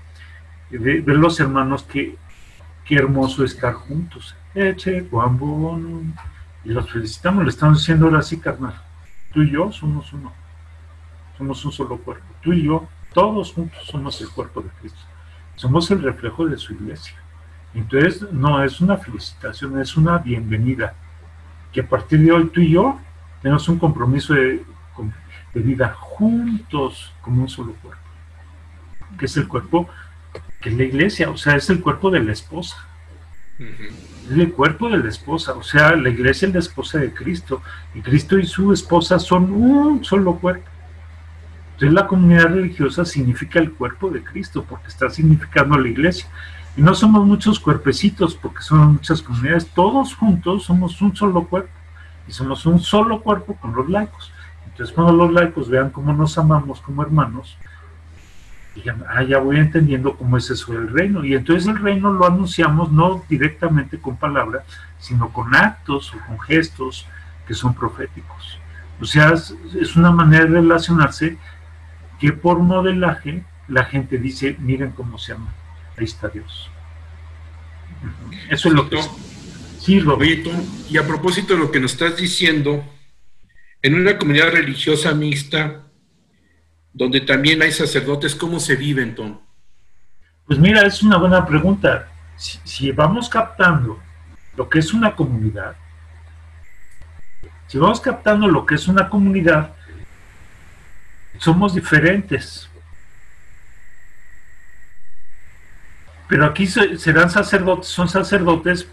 de, 0.70 1.02
los 1.06 1.38
hermanos 1.40 1.82
que 1.82 2.16
qué 2.84 2.96
hermoso 2.96 3.44
estar 3.44 3.74
juntos. 3.74 4.34
Eche, 4.54 5.06
Juan 5.10 6.14
Y 6.64 6.70
los 6.70 6.90
felicitamos, 6.90 7.44
le 7.44 7.50
estamos 7.50 7.78
diciendo 7.78 8.06
ahora 8.06 8.22
sí, 8.22 8.38
carnal. 8.38 8.74
Tú 9.32 9.42
y 9.42 9.50
yo 9.50 9.70
somos 9.72 10.12
uno. 10.12 10.32
Somos 11.36 11.64
un 11.64 11.72
solo 11.72 11.98
cuerpo. 11.98 12.24
Tú 12.42 12.52
y 12.52 12.64
yo, 12.64 12.88
todos 13.12 13.52
juntos 13.52 13.86
somos 13.86 14.20
el 14.20 14.30
cuerpo 14.30 14.62
de 14.62 14.70
Cristo. 14.80 15.00
Somos 15.56 15.90
el 15.90 16.02
reflejo 16.02 16.46
de 16.46 16.56
su 16.56 16.72
iglesia. 16.74 17.14
Entonces, 17.74 18.22
no 18.32 18.62
es 18.62 18.80
una 18.80 18.96
felicitación, 18.96 19.80
es 19.80 19.96
una 19.96 20.18
bienvenida. 20.18 20.94
Que 21.72 21.80
a 21.80 21.88
partir 21.88 22.20
de 22.20 22.32
hoy 22.32 22.48
tú 22.48 22.60
y 22.60 22.70
yo 22.70 22.98
tenemos 23.40 23.68
un 23.68 23.78
compromiso 23.78 24.34
de, 24.34 24.64
de 25.54 25.60
vida 25.60 25.94
juntos 25.94 27.12
como 27.22 27.42
un 27.42 27.48
solo 27.48 27.72
cuerpo 27.74 28.02
que 29.18 29.26
es 29.26 29.36
el 29.36 29.48
cuerpo, 29.48 29.88
que 30.60 30.70
es 30.70 30.76
la 30.76 30.84
iglesia, 30.84 31.30
o 31.30 31.36
sea, 31.36 31.56
es 31.56 31.68
el 31.70 31.80
cuerpo 31.80 32.10
de 32.10 32.20
la 32.20 32.32
esposa. 32.32 32.76
Es 33.58 34.30
el 34.30 34.52
cuerpo 34.52 34.88
de 34.88 34.98
la 34.98 35.08
esposa, 35.08 35.52
o 35.52 35.62
sea, 35.62 35.94
la 35.94 36.08
iglesia 36.08 36.48
es 36.48 36.54
la 36.54 36.60
esposa 36.60 36.98
de 36.98 37.12
Cristo, 37.12 37.62
y 37.94 38.00
Cristo 38.00 38.38
y 38.38 38.46
su 38.46 38.72
esposa 38.72 39.18
son 39.18 39.52
un 39.52 40.04
solo 40.04 40.36
cuerpo. 40.36 40.68
Entonces 41.72 41.92
la 41.92 42.06
comunidad 42.06 42.48
religiosa 42.48 43.04
significa 43.04 43.58
el 43.58 43.72
cuerpo 43.72 44.10
de 44.10 44.22
Cristo, 44.22 44.64
porque 44.68 44.88
está 44.88 45.10
significando 45.10 45.78
la 45.78 45.88
iglesia. 45.88 46.28
Y 46.76 46.82
no 46.82 46.94
somos 46.94 47.26
muchos 47.26 47.58
cuerpecitos, 47.60 48.34
porque 48.34 48.62
son 48.62 48.94
muchas 48.94 49.20
comunidades, 49.20 49.66
todos 49.68 50.14
juntos 50.14 50.64
somos 50.64 51.00
un 51.02 51.14
solo 51.14 51.44
cuerpo, 51.44 51.70
y 52.26 52.32
somos 52.32 52.64
un 52.66 52.80
solo 52.80 53.20
cuerpo 53.20 53.56
con 53.56 53.74
los 53.74 53.88
laicos. 53.88 54.32
Entonces 54.66 54.94
cuando 54.94 55.12
los 55.12 55.32
laicos 55.32 55.68
vean 55.68 55.90
cómo 55.90 56.12
nos 56.12 56.38
amamos 56.38 56.80
como 56.80 57.02
hermanos, 57.02 57.58
digan, 58.74 59.04
ah, 59.08 59.22
ya 59.22 59.38
voy 59.38 59.58
entendiendo 59.58 60.16
cómo 60.16 60.36
es 60.38 60.50
eso 60.50 60.72
del 60.72 60.88
reino. 60.88 61.24
Y 61.24 61.34
entonces 61.34 61.68
el 61.68 61.78
reino 61.78 62.12
lo 62.12 62.26
anunciamos 62.26 62.90
no 62.90 63.22
directamente 63.28 63.98
con 63.98 64.16
palabras, 64.16 64.64
sino 64.98 65.30
con 65.30 65.54
actos 65.54 66.14
o 66.14 66.26
con 66.26 66.40
gestos 66.40 67.06
que 67.46 67.54
son 67.54 67.74
proféticos. 67.74 68.58
O 69.00 69.04
sea, 69.04 69.32
es 69.32 69.96
una 69.96 70.10
manera 70.10 70.44
de 70.44 70.52
relacionarse 70.52 71.36
que 72.22 72.32
por 72.32 72.60
modelaje 72.60 73.42
la 73.66 73.84
gente 73.84 74.16
dice, 74.16 74.54
miren 74.60 74.92
cómo 74.92 75.18
se 75.18 75.32
llama, 75.32 75.52
ahí 75.98 76.04
está 76.04 76.28
Dios. 76.28 76.70
Eso 78.48 78.68
es 78.68 78.74
lo 78.74 78.88
que... 78.88 79.00
Sí, 79.80 79.98
Roberto, 79.98 80.52
y 80.88 80.98
a 80.98 81.04
propósito 81.04 81.54
de 81.54 81.58
lo 81.58 81.72
que 81.72 81.80
nos 81.80 81.94
estás 81.94 82.16
diciendo, 82.16 82.84
en 83.82 83.96
una 83.96 84.16
comunidad 84.16 84.52
religiosa 84.52 85.12
mixta, 85.14 85.82
donde 86.92 87.22
también 87.22 87.60
hay 87.60 87.72
sacerdotes, 87.72 88.36
¿cómo 88.36 88.60
se 88.60 88.76
vive 88.76 89.02
entonces? 89.02 89.42
Pues 90.46 90.60
mira, 90.60 90.86
es 90.86 91.02
una 91.02 91.16
buena 91.16 91.44
pregunta. 91.44 92.08
Si, 92.36 92.92
vamos 92.92 93.28
captando 93.28 93.98
lo 94.56 94.68
que 94.68 94.78
es 94.78 94.94
una 94.94 95.16
comunidad, 95.16 95.74
si 97.66 97.78
vamos 97.78 98.00
captando 98.00 98.46
lo 98.46 98.64
que 98.64 98.76
es 98.76 98.86
una 98.86 99.08
comunidad, 99.08 99.74
somos 101.43 101.74
diferentes. 101.74 102.68
Pero 106.28 106.47
aquí 106.47 106.68
serán 106.68 107.30
sacerdotes, 107.30 107.88
son 107.88 108.09
sacerdotes 108.09 108.86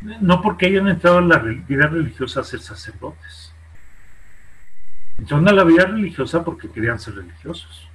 no 0.00 0.42
porque 0.42 0.66
hayan 0.66 0.88
entrado 0.88 1.20
en 1.20 1.28
la 1.28 1.38
vida 1.38 1.86
religiosa 1.86 2.40
a 2.40 2.44
ser 2.44 2.60
sacerdotes. 2.60 3.52
Entraron 5.18 5.48
a 5.48 5.52
la 5.52 5.62
vida 5.62 5.84
religiosa 5.84 6.42
porque 6.44 6.68
querían 6.68 6.98
ser 6.98 7.14
religiosos. 7.14 7.88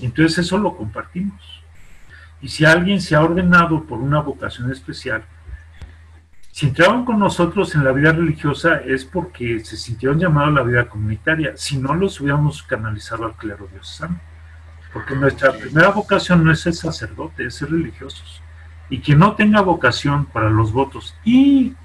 Entonces 0.00 0.38
eso 0.38 0.56
lo 0.56 0.74
compartimos. 0.74 1.62
Y 2.40 2.48
si 2.48 2.64
alguien 2.64 3.02
se 3.02 3.14
ha 3.14 3.22
ordenado 3.22 3.84
por 3.84 3.98
una 3.98 4.20
vocación 4.20 4.72
especial, 4.72 5.24
si 6.58 6.66
entraron 6.66 7.04
con 7.04 7.20
nosotros 7.20 7.72
en 7.76 7.84
la 7.84 7.92
vida 7.92 8.10
religiosa 8.10 8.78
es 8.84 9.04
porque 9.04 9.60
se 9.60 9.76
sintieron 9.76 10.18
llamados 10.18 10.48
a 10.48 10.54
la 10.54 10.62
vida 10.64 10.88
comunitaria. 10.88 11.52
Si 11.56 11.78
no, 11.78 11.94
los 11.94 12.20
hubiéramos 12.20 12.64
canalizado 12.64 13.26
al 13.26 13.34
clero 13.34 13.68
diocesano. 13.70 14.18
Porque 14.92 15.14
nuestra 15.14 15.52
primera 15.52 15.90
vocación 15.90 16.42
no 16.42 16.50
es 16.50 16.58
ser 16.58 16.74
sacerdote, 16.74 17.46
es 17.46 17.54
ser 17.54 17.70
religiosos. 17.70 18.42
Y 18.90 18.98
quien 18.98 19.20
no 19.20 19.36
tenga 19.36 19.60
vocación 19.60 20.26
para 20.26 20.50
los 20.50 20.72
votos 20.72 21.14
y, 21.24 21.76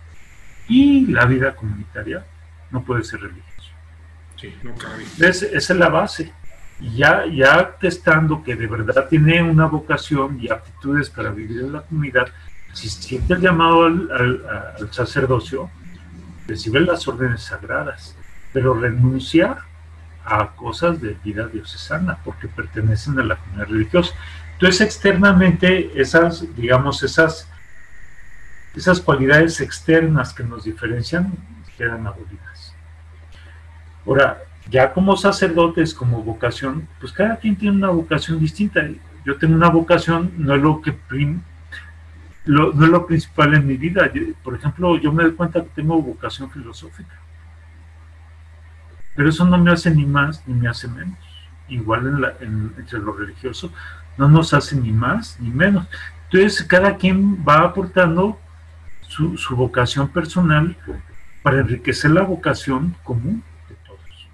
y 0.67 1.05
la 1.05 1.25
vida 1.25 1.55
comunitaria, 1.55 2.25
no 2.71 2.81
puede 2.81 3.03
ser 3.03 3.19
religioso. 3.21 3.69
Sí, 4.37 4.55
no 4.63 4.73
cabe. 4.73 5.03
esa 5.19 5.45
es 5.55 5.69
la 5.69 5.89
base. 5.89 6.33
Y 6.79 6.95
ya, 6.95 7.27
ya 7.27 7.77
testando 7.79 8.41
que 8.41 8.55
de 8.55 8.65
verdad 8.65 9.07
tiene 9.07 9.43
una 9.43 9.67
vocación 9.67 10.39
y 10.41 10.49
aptitudes 10.49 11.11
para 11.11 11.29
vivir 11.29 11.59
en 11.59 11.73
la 11.73 11.81
comunidad, 11.81 12.29
si 12.73 12.89
siente 12.89 13.35
el 13.35 13.41
llamado 13.41 13.85
al, 13.85 14.89
sacerdocio, 14.91 15.69
recibe 16.47 16.81
las 16.81 17.07
órdenes 17.07 17.43
sagradas, 17.43 18.15
pero 18.51 18.73
renuncia 18.73 19.57
a 20.25 20.47
cosas 20.55 21.01
de 21.01 21.17
vida 21.23 21.47
diocesana 21.47 22.17
porque 22.23 22.47
pertenecen 22.47 23.19
a 23.19 23.23
la 23.23 23.35
comunidad 23.37 23.67
religiosa. 23.67 24.13
Entonces, 24.53 24.81
externamente, 24.81 25.99
esas, 25.99 26.45
digamos, 26.55 27.03
esas, 27.03 27.47
esas 28.75 28.99
cualidades 28.99 29.61
externas 29.61 30.33
que 30.33 30.43
nos 30.43 30.63
diferencian 30.63 31.33
quedan 31.77 32.05
abolidas. 32.05 32.73
Ahora, 34.05 34.43
ya 34.69 34.93
como 34.93 35.17
sacerdotes, 35.17 35.93
como 35.93 36.23
vocación, 36.23 36.87
pues 36.99 37.11
cada 37.11 37.37
quien 37.37 37.55
tiene 37.55 37.77
una 37.77 37.89
vocación 37.89 38.39
distinta. 38.39 38.81
Yo 39.25 39.37
tengo 39.37 39.55
una 39.55 39.69
vocación, 39.69 40.31
no 40.37 40.55
es 40.55 40.61
lo 40.61 40.81
que 40.81 40.93
no 42.45 42.71
es 42.71 42.89
lo 42.89 43.05
principal 43.05 43.53
en 43.53 43.67
mi 43.67 43.77
vida. 43.77 44.11
por 44.43 44.55
ejemplo, 44.55 44.97
yo 44.97 45.11
me 45.11 45.23
doy 45.23 45.33
cuenta 45.33 45.63
que 45.63 45.69
tengo 45.69 46.01
vocación 46.01 46.49
filosófica. 46.51 47.19
Pero 49.15 49.29
eso 49.29 49.45
no 49.45 49.57
me 49.57 49.71
hace 49.71 49.91
ni 49.91 50.05
más 50.05 50.45
ni 50.47 50.53
me 50.53 50.67
hace 50.67 50.87
menos. 50.87 51.17
Igual 51.69 52.35
entre 52.77 52.99
lo 52.99 53.13
religioso, 53.13 53.71
no 54.17 54.27
nos 54.27 54.53
hace 54.53 54.75
ni 54.75 54.91
más 54.91 55.39
ni 55.39 55.49
menos. 55.49 55.87
Entonces, 56.25 56.63
cada 56.63 56.97
quien 56.97 57.43
va 57.47 57.61
aportando 57.61 58.39
su, 59.07 59.55
vocación 59.55 60.07
personal 60.07 60.75
para 61.43 61.59
enriquecer 61.59 62.11
la 62.11 62.23
vocación 62.23 62.95
común 63.03 63.43
de 63.69 63.75
todos. 63.85 64.27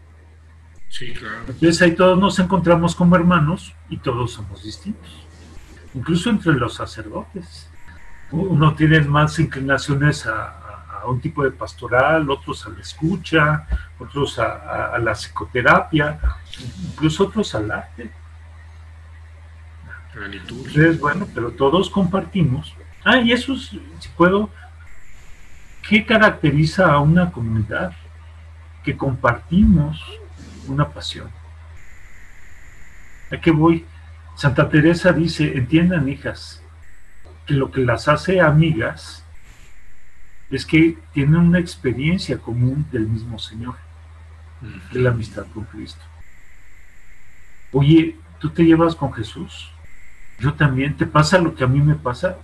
Sí, 0.88 1.14
claro. 1.14 1.40
Entonces 1.48 1.82
ahí 1.82 1.92
todos 1.96 2.18
nos 2.18 2.40
encontramos 2.40 2.96
como 2.96 3.16
hermanos 3.16 3.74
y 3.90 3.98
todos 3.98 4.32
somos 4.32 4.64
distintos. 4.64 5.28
Incluso 5.94 6.30
entre 6.30 6.54
los 6.54 6.76
sacerdotes. 6.76 7.69
Uno 8.32 8.76
tiene 8.76 9.02
más 9.02 9.40
inclinaciones 9.40 10.26
a, 10.26 10.56
un 11.08 11.22
tipo 11.22 11.44
de 11.44 11.52
pastoral, 11.52 12.30
otros 12.30 12.66
a 12.68 12.70
la 12.70 12.82
escucha, 12.82 13.66
otros 13.98 14.38
a, 14.38 14.94
a 14.94 15.00
la 15.00 15.14
psicoterapia, 15.14 16.20
incluso 16.92 17.24
otros 17.24 17.56
al 17.56 17.72
arte. 17.72 18.12
Entonces, 20.16 21.00
bueno, 21.00 21.28
pero 21.34 21.52
todos 21.52 21.90
compartimos. 21.90 22.76
Ah, 23.04 23.18
y 23.18 23.32
eso, 23.32 23.56
si 23.56 23.80
puedo, 24.18 24.50
¿qué 25.88 26.06
caracteriza 26.06 26.92
a 26.92 27.00
una 27.00 27.32
comunidad? 27.32 27.94
Que 28.84 28.98
compartimos 28.98 30.02
una 30.68 30.90
pasión. 30.90 31.30
¿A 33.32 33.38
qué 33.38 33.52
voy? 33.52 33.86
Santa 34.36 34.70
Teresa 34.70 35.12
dice, 35.12 35.58
entiendan 35.58 36.10
hijas, 36.10 36.64
lo 37.54 37.72
que 37.72 37.82
las 37.82 38.08
hace 38.08 38.42
amigas 38.42 39.24
es 40.50 40.66
que 40.66 40.98
tienen 41.14 41.36
una 41.36 41.60
experiencia 41.60 42.38
común 42.38 42.86
del 42.92 43.08
mismo 43.08 43.38
Señor, 43.40 43.76
de 44.92 45.00
la 45.00 45.12
amistad 45.12 45.46
con 45.54 45.64
Cristo. 45.66 46.02
Oye, 47.72 48.16
¿tú 48.40 48.50
te 48.50 48.64
llevas 48.64 48.96
con 48.96 49.14
Jesús? 49.14 49.72
yo 50.40 50.54
también, 50.54 50.96
te 50.96 51.06
pasa 51.06 51.38
lo 51.38 51.54
que 51.54 51.64
a 51.64 51.68
mí 51.68 51.82
me 51.82 51.96
pasa. 51.96 52.38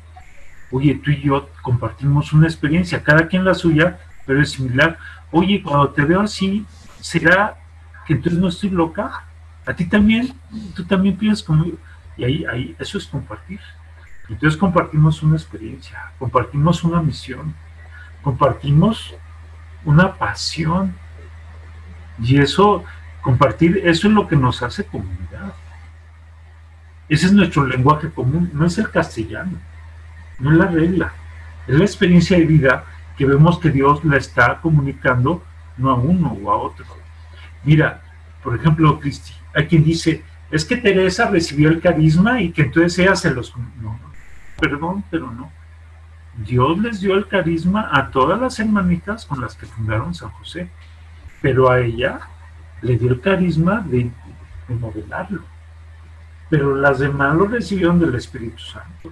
Oye, 0.72 0.96
tú 0.96 1.12
y 1.12 1.22
yo 1.22 1.50
compartimos 1.62 2.34
una 2.34 2.48
experiencia, 2.48 3.04
cada 3.04 3.28
quien 3.28 3.46
la 3.46 3.54
suya, 3.54 4.00
pero 4.26 4.42
es 4.42 4.52
similar. 4.52 4.98
Oye, 5.32 5.62
cuando 5.64 5.90
te 5.90 6.04
veo 6.04 6.22
así, 6.22 6.66
¿será 7.00 7.56
que 8.06 8.14
entonces 8.14 8.40
no 8.40 8.50
estoy 8.50 8.70
loca? 8.70 9.24
A 9.66 9.74
ti 9.74 9.86
también, 9.86 10.34
tú 10.76 10.84
también 10.86 11.18
piensas 11.18 11.44
como 11.44 11.66
Y 12.18 12.24
ahí, 12.24 12.46
ahí, 12.46 12.76
eso 12.80 12.98
es 12.98 13.08
compartir. 13.08 13.60
Entonces 14.30 14.58
compartimos 14.58 15.22
una 15.22 15.36
experiencia, 15.36 16.12
compartimos 16.18 16.84
una 16.84 17.02
misión, 17.02 17.54
compartimos 18.22 19.16
una 19.84 20.16
pasión. 20.16 20.96
Y 22.20 22.40
eso, 22.40 22.84
compartir, 23.22 23.82
eso 23.84 24.08
es 24.08 24.14
lo 24.14 24.28
que 24.28 24.36
nos 24.36 24.64
hace 24.64 24.86
comunidad. 24.86 25.54
Ese 27.08 27.28
es 27.28 27.34
nuestro 27.34 27.66
lenguaje 27.66 28.10
común, 28.10 28.50
no 28.54 28.66
es 28.66 28.78
el 28.80 28.90
castellano, 28.90 29.60
no 30.40 30.52
es 30.52 30.58
la 30.58 30.66
regla, 30.68 31.14
es 31.68 31.76
la 31.78 31.86
experiencia 31.86 32.38
de 32.38 32.46
vida 32.46 32.84
que 33.16 33.26
vemos 33.26 33.60
que 33.60 33.70
Dios 33.70 34.04
la 34.04 34.18
está 34.18 34.60
comunicando 34.60 35.44
no 35.78 35.92
a 35.92 35.96
uno 35.96 36.38
o 36.44 36.52
a 36.52 36.58
otro. 36.58 36.86
Mira, 37.64 38.02
por 38.44 38.56
ejemplo, 38.56 39.00
Cristi, 39.00 39.34
hay 39.54 39.68
quien 39.68 39.84
dice, 39.84 40.24
es 40.50 40.66
que 40.66 40.78
Teresa 40.78 41.30
recibió 41.30 41.70
el 41.70 41.82
carisma 41.82 42.42
y 42.42 42.52
que 42.52 42.64
entonces 42.64 42.98
ella 43.00 43.16
se 43.16 43.32
los... 43.32 43.54
No, 43.82 44.00
perdón, 44.60 45.04
pero 45.10 45.32
no. 45.32 45.52
Dios 46.38 46.78
les 46.80 47.00
dio 47.00 47.16
el 47.16 47.28
carisma 47.28 47.90
a 47.92 48.12
todas 48.12 48.40
las 48.40 48.60
hermanitas 48.60 49.26
con 49.26 49.40
las 49.42 49.56
que 49.56 49.66
fundaron 49.66 50.14
San 50.14 50.30
José, 50.32 50.70
pero 51.42 51.70
a 51.70 51.80
ella 51.80 52.20
le 52.82 52.98
dio 52.98 53.10
el 53.10 53.22
carisma 53.22 53.80
de, 53.80 54.12
de 54.68 54.76
modelarlo 54.76 55.56
pero 56.50 56.76
las 56.76 57.00
demás 57.00 57.36
lo 57.36 57.48
recibieron 57.48 58.00
del 58.00 58.16
Espíritu 58.16 58.60
Santo. 58.60 59.12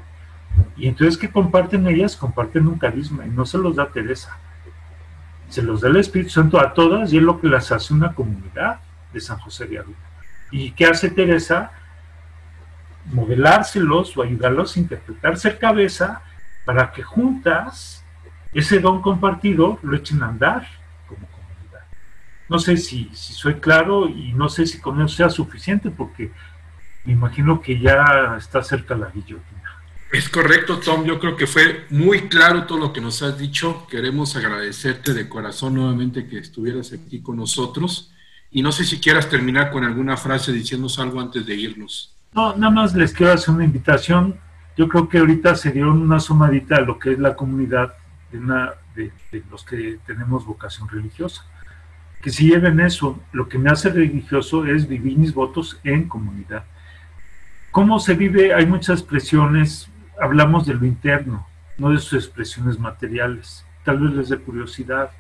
Y 0.78 0.88
entonces, 0.88 1.18
¿qué 1.18 1.30
comparten 1.30 1.88
ellas? 1.88 2.16
Comparten 2.16 2.68
un 2.68 2.78
carisma 2.78 3.26
y 3.26 3.30
no 3.30 3.46
se 3.46 3.58
los 3.58 3.76
da 3.76 3.90
Teresa. 3.90 4.38
Se 5.50 5.62
los 5.62 5.82
da 5.82 5.90
el 5.90 5.98
Espíritu 5.98 6.30
Santo 6.30 6.60
a 6.60 6.74
todas 6.74 7.12
y 7.12 7.18
es 7.18 7.24
lo 7.24 7.40
que 7.40 7.48
las 7.48 7.72
hace 7.72 7.94
una 7.94 8.14
comunidad 8.14 8.80
de 9.12 9.20
San 9.20 9.40
José 9.40 9.66
de 9.66 9.80
Ávila. 9.80 9.98
¿Y 10.52 10.72
qué 10.72 10.86
hace 10.86 11.10
Teresa? 11.10 11.72
Modelárselos 13.06 14.16
o 14.18 14.22
ayudarlos 14.22 14.76
a 14.76 14.80
interpretar, 14.80 15.38
ser 15.38 15.60
cabeza 15.60 16.22
para 16.66 16.92
que 16.92 17.04
juntas 17.04 18.04
ese 18.54 18.80
don 18.80 19.02
compartido 19.02 19.80
lo 19.82 19.96
echen 19.96 20.24
a 20.24 20.28
andar 20.28 20.68
como 21.08 21.28
comunidad. 21.28 21.86
No 22.48 22.60
sé 22.60 22.78
si, 22.78 23.10
si 23.14 23.34
soy 23.34 23.56
claro 23.56 24.08
y 24.08 24.34
no 24.34 24.48
sé 24.50 24.66
si 24.66 24.80
con 24.80 25.02
eso 25.02 25.16
sea 25.16 25.30
suficiente 25.30 25.90
porque 25.90 26.32
me 27.06 27.14
imagino 27.14 27.62
que 27.62 27.80
ya 27.80 28.36
está 28.38 28.64
cerca 28.64 28.96
la 28.96 29.10
guillotina. 29.10 29.64
Es 30.14 30.30
correcto, 30.30 30.80
Tom. 30.80 31.06
Yo 31.06 31.20
creo 31.20 31.36
que 31.36 31.48
fue 31.48 31.88
muy 31.90 32.30
claro 32.30 32.66
todo 32.66 32.78
lo 32.78 32.94
que 32.94 33.02
nos 33.02 33.24
has 33.24 33.38
dicho. 33.38 33.88
Queremos 33.90 34.36
agradecerte 34.36 35.14
de 35.14 35.28
corazón 35.28 35.74
nuevamente 35.74 36.28
que 36.28 36.38
estuvieras 36.38 36.94
aquí 36.94 37.22
con 37.22 37.38
nosotros. 37.38 38.12
Y 38.52 38.62
no 38.62 38.72
sé 38.72 38.86
si 38.86 39.00
quieras 39.00 39.28
terminar 39.28 39.72
con 39.72 39.84
alguna 39.84 40.16
frase 40.16 40.52
diciéndonos 40.52 41.00
algo 41.00 41.20
antes 41.20 41.44
de 41.48 41.56
irnos. 41.56 42.13
No, 42.36 42.56
nada 42.56 42.72
más 42.72 42.96
les 42.96 43.14
quiero 43.14 43.34
hacer 43.34 43.54
una 43.54 43.64
invitación. 43.64 44.40
Yo 44.76 44.88
creo 44.88 45.08
que 45.08 45.20
ahorita 45.20 45.56
se 45.56 45.72
dieron 45.72 46.02
una 46.02 46.20
sumadita 46.20 46.78
a 46.78 46.82
lo 46.82 46.98
que 46.98 47.12
es 47.12 47.20
la 47.20 47.36
comunidad 47.36 47.94
de, 48.32 49.12
de, 49.32 49.44
los 49.52 49.64
que 49.64 50.00
tenemos 50.08 50.46
vocación 50.46 50.90
religiosa. 50.90 51.46
Que 52.24 52.32
si 52.32 52.48
lleven 52.48 52.80
eso, 52.80 53.20
lo 53.34 53.48
que 53.48 53.60
me 53.60 53.70
hace 53.70 53.90
religioso 53.90 54.66
es 54.66 54.88
vivir 54.88 55.16
mis 55.16 55.34
votos 55.34 55.80
en 55.84 56.08
comunidad. 56.08 56.64
¿Cómo 57.70 58.00
se 58.00 58.16
vive? 58.16 58.54
Hay 58.54 58.66
muchas 58.66 59.00
expresiones, 59.00 59.90
hablamos 60.20 60.66
de 60.66 60.74
lo 60.74 60.86
interno, 60.86 61.46
no 61.78 61.92
de 61.92 62.00
sus 62.00 62.14
expresiones 62.14 62.80
materiales. 62.80 63.64
Tal 63.84 64.00
vez 64.00 64.12
les 64.14 64.30
dé 64.30 64.40
curiosidad. 64.40 65.12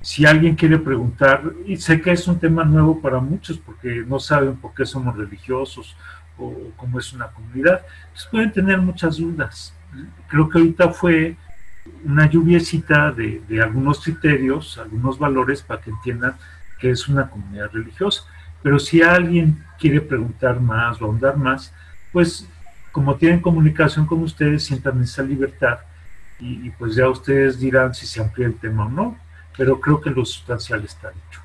Si 0.00 0.26
alguien 0.26 0.56
quiere 0.56 0.78
preguntar, 0.78 1.42
y 1.66 1.76
sé 1.76 2.00
que 2.00 2.10
es 2.10 2.26
un 2.26 2.40
tema 2.40 2.64
nuevo 2.64 3.00
para 3.00 3.20
muchos 3.20 3.58
porque 3.58 4.04
no 4.06 4.18
saben 4.18 4.56
por 4.56 4.74
qué 4.74 4.86
somos 4.86 5.16
religiosos 5.16 5.96
o 6.38 6.54
cómo 6.76 6.98
es 6.98 7.12
una 7.12 7.28
comunidad, 7.28 7.82
pues 8.12 8.26
pueden 8.30 8.52
tener 8.52 8.78
muchas 8.78 9.16
dudas. 9.16 9.74
Creo 10.28 10.48
que 10.48 10.58
ahorita 10.58 10.90
fue 10.90 11.36
una 12.04 12.28
lluviecita 12.28 13.10
de, 13.12 13.42
de, 13.48 13.62
algunos 13.62 14.02
criterios, 14.02 14.78
algunos 14.78 15.18
valores 15.18 15.62
para 15.62 15.80
que 15.80 15.90
entiendan 15.90 16.36
que 16.78 16.90
es 16.90 17.08
una 17.08 17.28
comunidad 17.28 17.70
religiosa. 17.72 18.24
Pero 18.62 18.78
si 18.78 19.02
alguien 19.02 19.64
quiere 19.78 20.00
preguntar 20.00 20.60
más 20.60 21.00
o 21.00 21.06
ahondar 21.06 21.36
más, 21.36 21.72
pues 22.12 22.46
como 22.92 23.16
tienen 23.16 23.40
comunicación 23.40 24.06
con 24.06 24.22
ustedes, 24.22 24.64
sientan 24.64 25.02
esa 25.02 25.22
libertad 25.22 25.78
y, 26.40 26.66
y, 26.66 26.70
pues 26.70 26.94
ya 26.94 27.08
ustedes 27.08 27.58
dirán 27.58 27.94
si 27.94 28.06
se 28.06 28.20
amplía 28.20 28.46
el 28.46 28.54
tema 28.54 28.86
o 28.86 28.88
no, 28.88 29.18
pero 29.56 29.80
creo 29.80 30.00
que 30.00 30.10
lo 30.10 30.24
sustancial 30.24 30.84
está 30.84 31.10
dicho. 31.10 31.40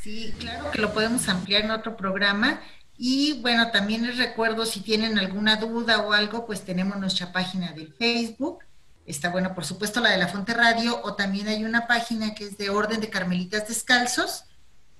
Sí, 0.00 0.34
claro 0.38 0.70
que 0.70 0.80
lo 0.80 0.92
podemos 0.94 1.28
ampliar 1.28 1.64
en 1.64 1.72
otro 1.72 1.96
programa 1.96 2.60
y 2.98 3.40
bueno, 3.40 3.70
también 3.70 4.04
les 4.04 4.18
recuerdo, 4.18 4.66
si 4.66 4.80
tienen 4.80 5.18
alguna 5.18 5.56
duda 5.56 6.00
o 6.00 6.12
algo, 6.12 6.46
pues 6.46 6.64
tenemos 6.64 6.96
nuestra 6.96 7.30
página 7.32 7.72
de 7.72 7.86
Facebook. 7.86 8.58
Está, 9.06 9.30
bueno, 9.30 9.54
por 9.54 9.64
supuesto, 9.64 10.00
la 10.00 10.10
de 10.10 10.18
la 10.18 10.26
Fonte 10.26 10.52
Radio, 10.52 11.00
o 11.04 11.14
también 11.14 11.46
hay 11.46 11.64
una 11.64 11.86
página 11.86 12.34
que 12.34 12.44
es 12.44 12.58
de 12.58 12.70
Orden 12.70 13.00
de 13.00 13.08
Carmelitas 13.08 13.68
Descalzos, 13.68 14.44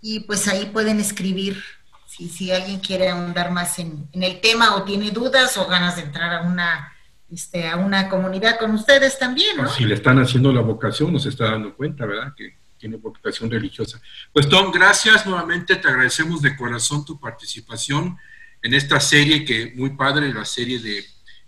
y 0.01 0.21
pues 0.21 0.47
ahí 0.47 0.67
pueden 0.67 1.01
escribir 1.01 1.61
si, 2.07 2.29
si 2.29 2.53
alguien 2.53 2.79
quiere 2.79 3.09
ahondar 3.09 3.51
más 3.51 3.81
en, 3.81 4.09
en, 4.13 4.23
el 4.23 4.41
tema 4.41 4.77
o 4.77 4.85
tiene 4.85 5.11
dudas 5.11 5.57
o 5.59 5.67
ganas 5.67 5.97
de 5.97 6.03
entrar 6.03 6.33
a 6.33 6.43
una, 6.43 6.93
este, 7.31 7.69
a 7.69 7.77
una 7.77 8.09
comunidad 8.09 8.61
con 8.61 8.71
ustedes 8.71 9.19
también, 9.19 9.57
¿no? 9.57 9.69
si 9.69 9.85
le 9.85 9.95
están 9.95 10.21
haciendo 10.21 10.53
la 10.53 10.61
vocación, 10.61 11.13
nos 11.13 11.27
está 11.27 11.51
dando 11.51 11.75
cuenta, 11.75 12.07
¿verdad? 12.07 12.33
Que 12.37 12.57
tiene 12.79 12.97
vocación 12.97 13.51
religiosa. 13.51 14.01
Pues 14.33 14.49
Tom, 14.49 14.71
gracias 14.71 15.27
nuevamente, 15.27 15.77
te 15.77 15.89
agradecemos 15.89 16.41
de 16.41 16.57
corazón 16.57 17.05
tu 17.05 17.19
participación 17.19 18.17
en 18.63 18.75
esta 18.75 19.01
serie 19.01 19.45
que 19.45 19.73
muy 19.77 19.91
padre, 19.91 20.33
la 20.33 20.45
serie 20.45 20.79
de, 20.79 21.05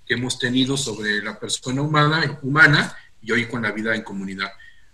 que 0.06 0.14
hemos 0.14 0.38
tenido 0.38 0.76
sobre 0.76 1.22
la 1.22 1.38
persona 1.38 1.82
humana, 1.82 2.38
humana 2.42 2.96
y 3.22 3.32
hoy 3.32 3.46
con 3.46 3.62
la 3.62 3.72
vida 3.72 3.94
en 3.94 4.02
comunidad. 4.02 4.50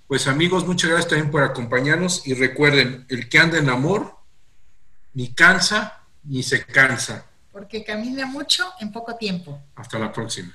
Pues 0.06 0.28
amigos, 0.28 0.66
muchas 0.66 0.90
gracias 0.90 1.10
también 1.10 1.30
por 1.30 1.42
acompañarnos 1.42 2.26
y 2.26 2.34
recuerden, 2.34 3.06
el 3.08 3.28
que 3.28 3.38
anda 3.38 3.58
en 3.58 3.68
amor 3.68 4.16
ni 5.14 5.32
cansa 5.32 6.04
ni 6.22 6.42
se 6.42 6.64
cansa. 6.64 7.26
Porque 7.50 7.82
camina 7.82 8.26
mucho 8.26 8.64
en 8.80 8.92
poco 8.92 9.16
tiempo. 9.16 9.62
Hasta 9.74 9.98
la 9.98 10.12
próxima. 10.12 10.54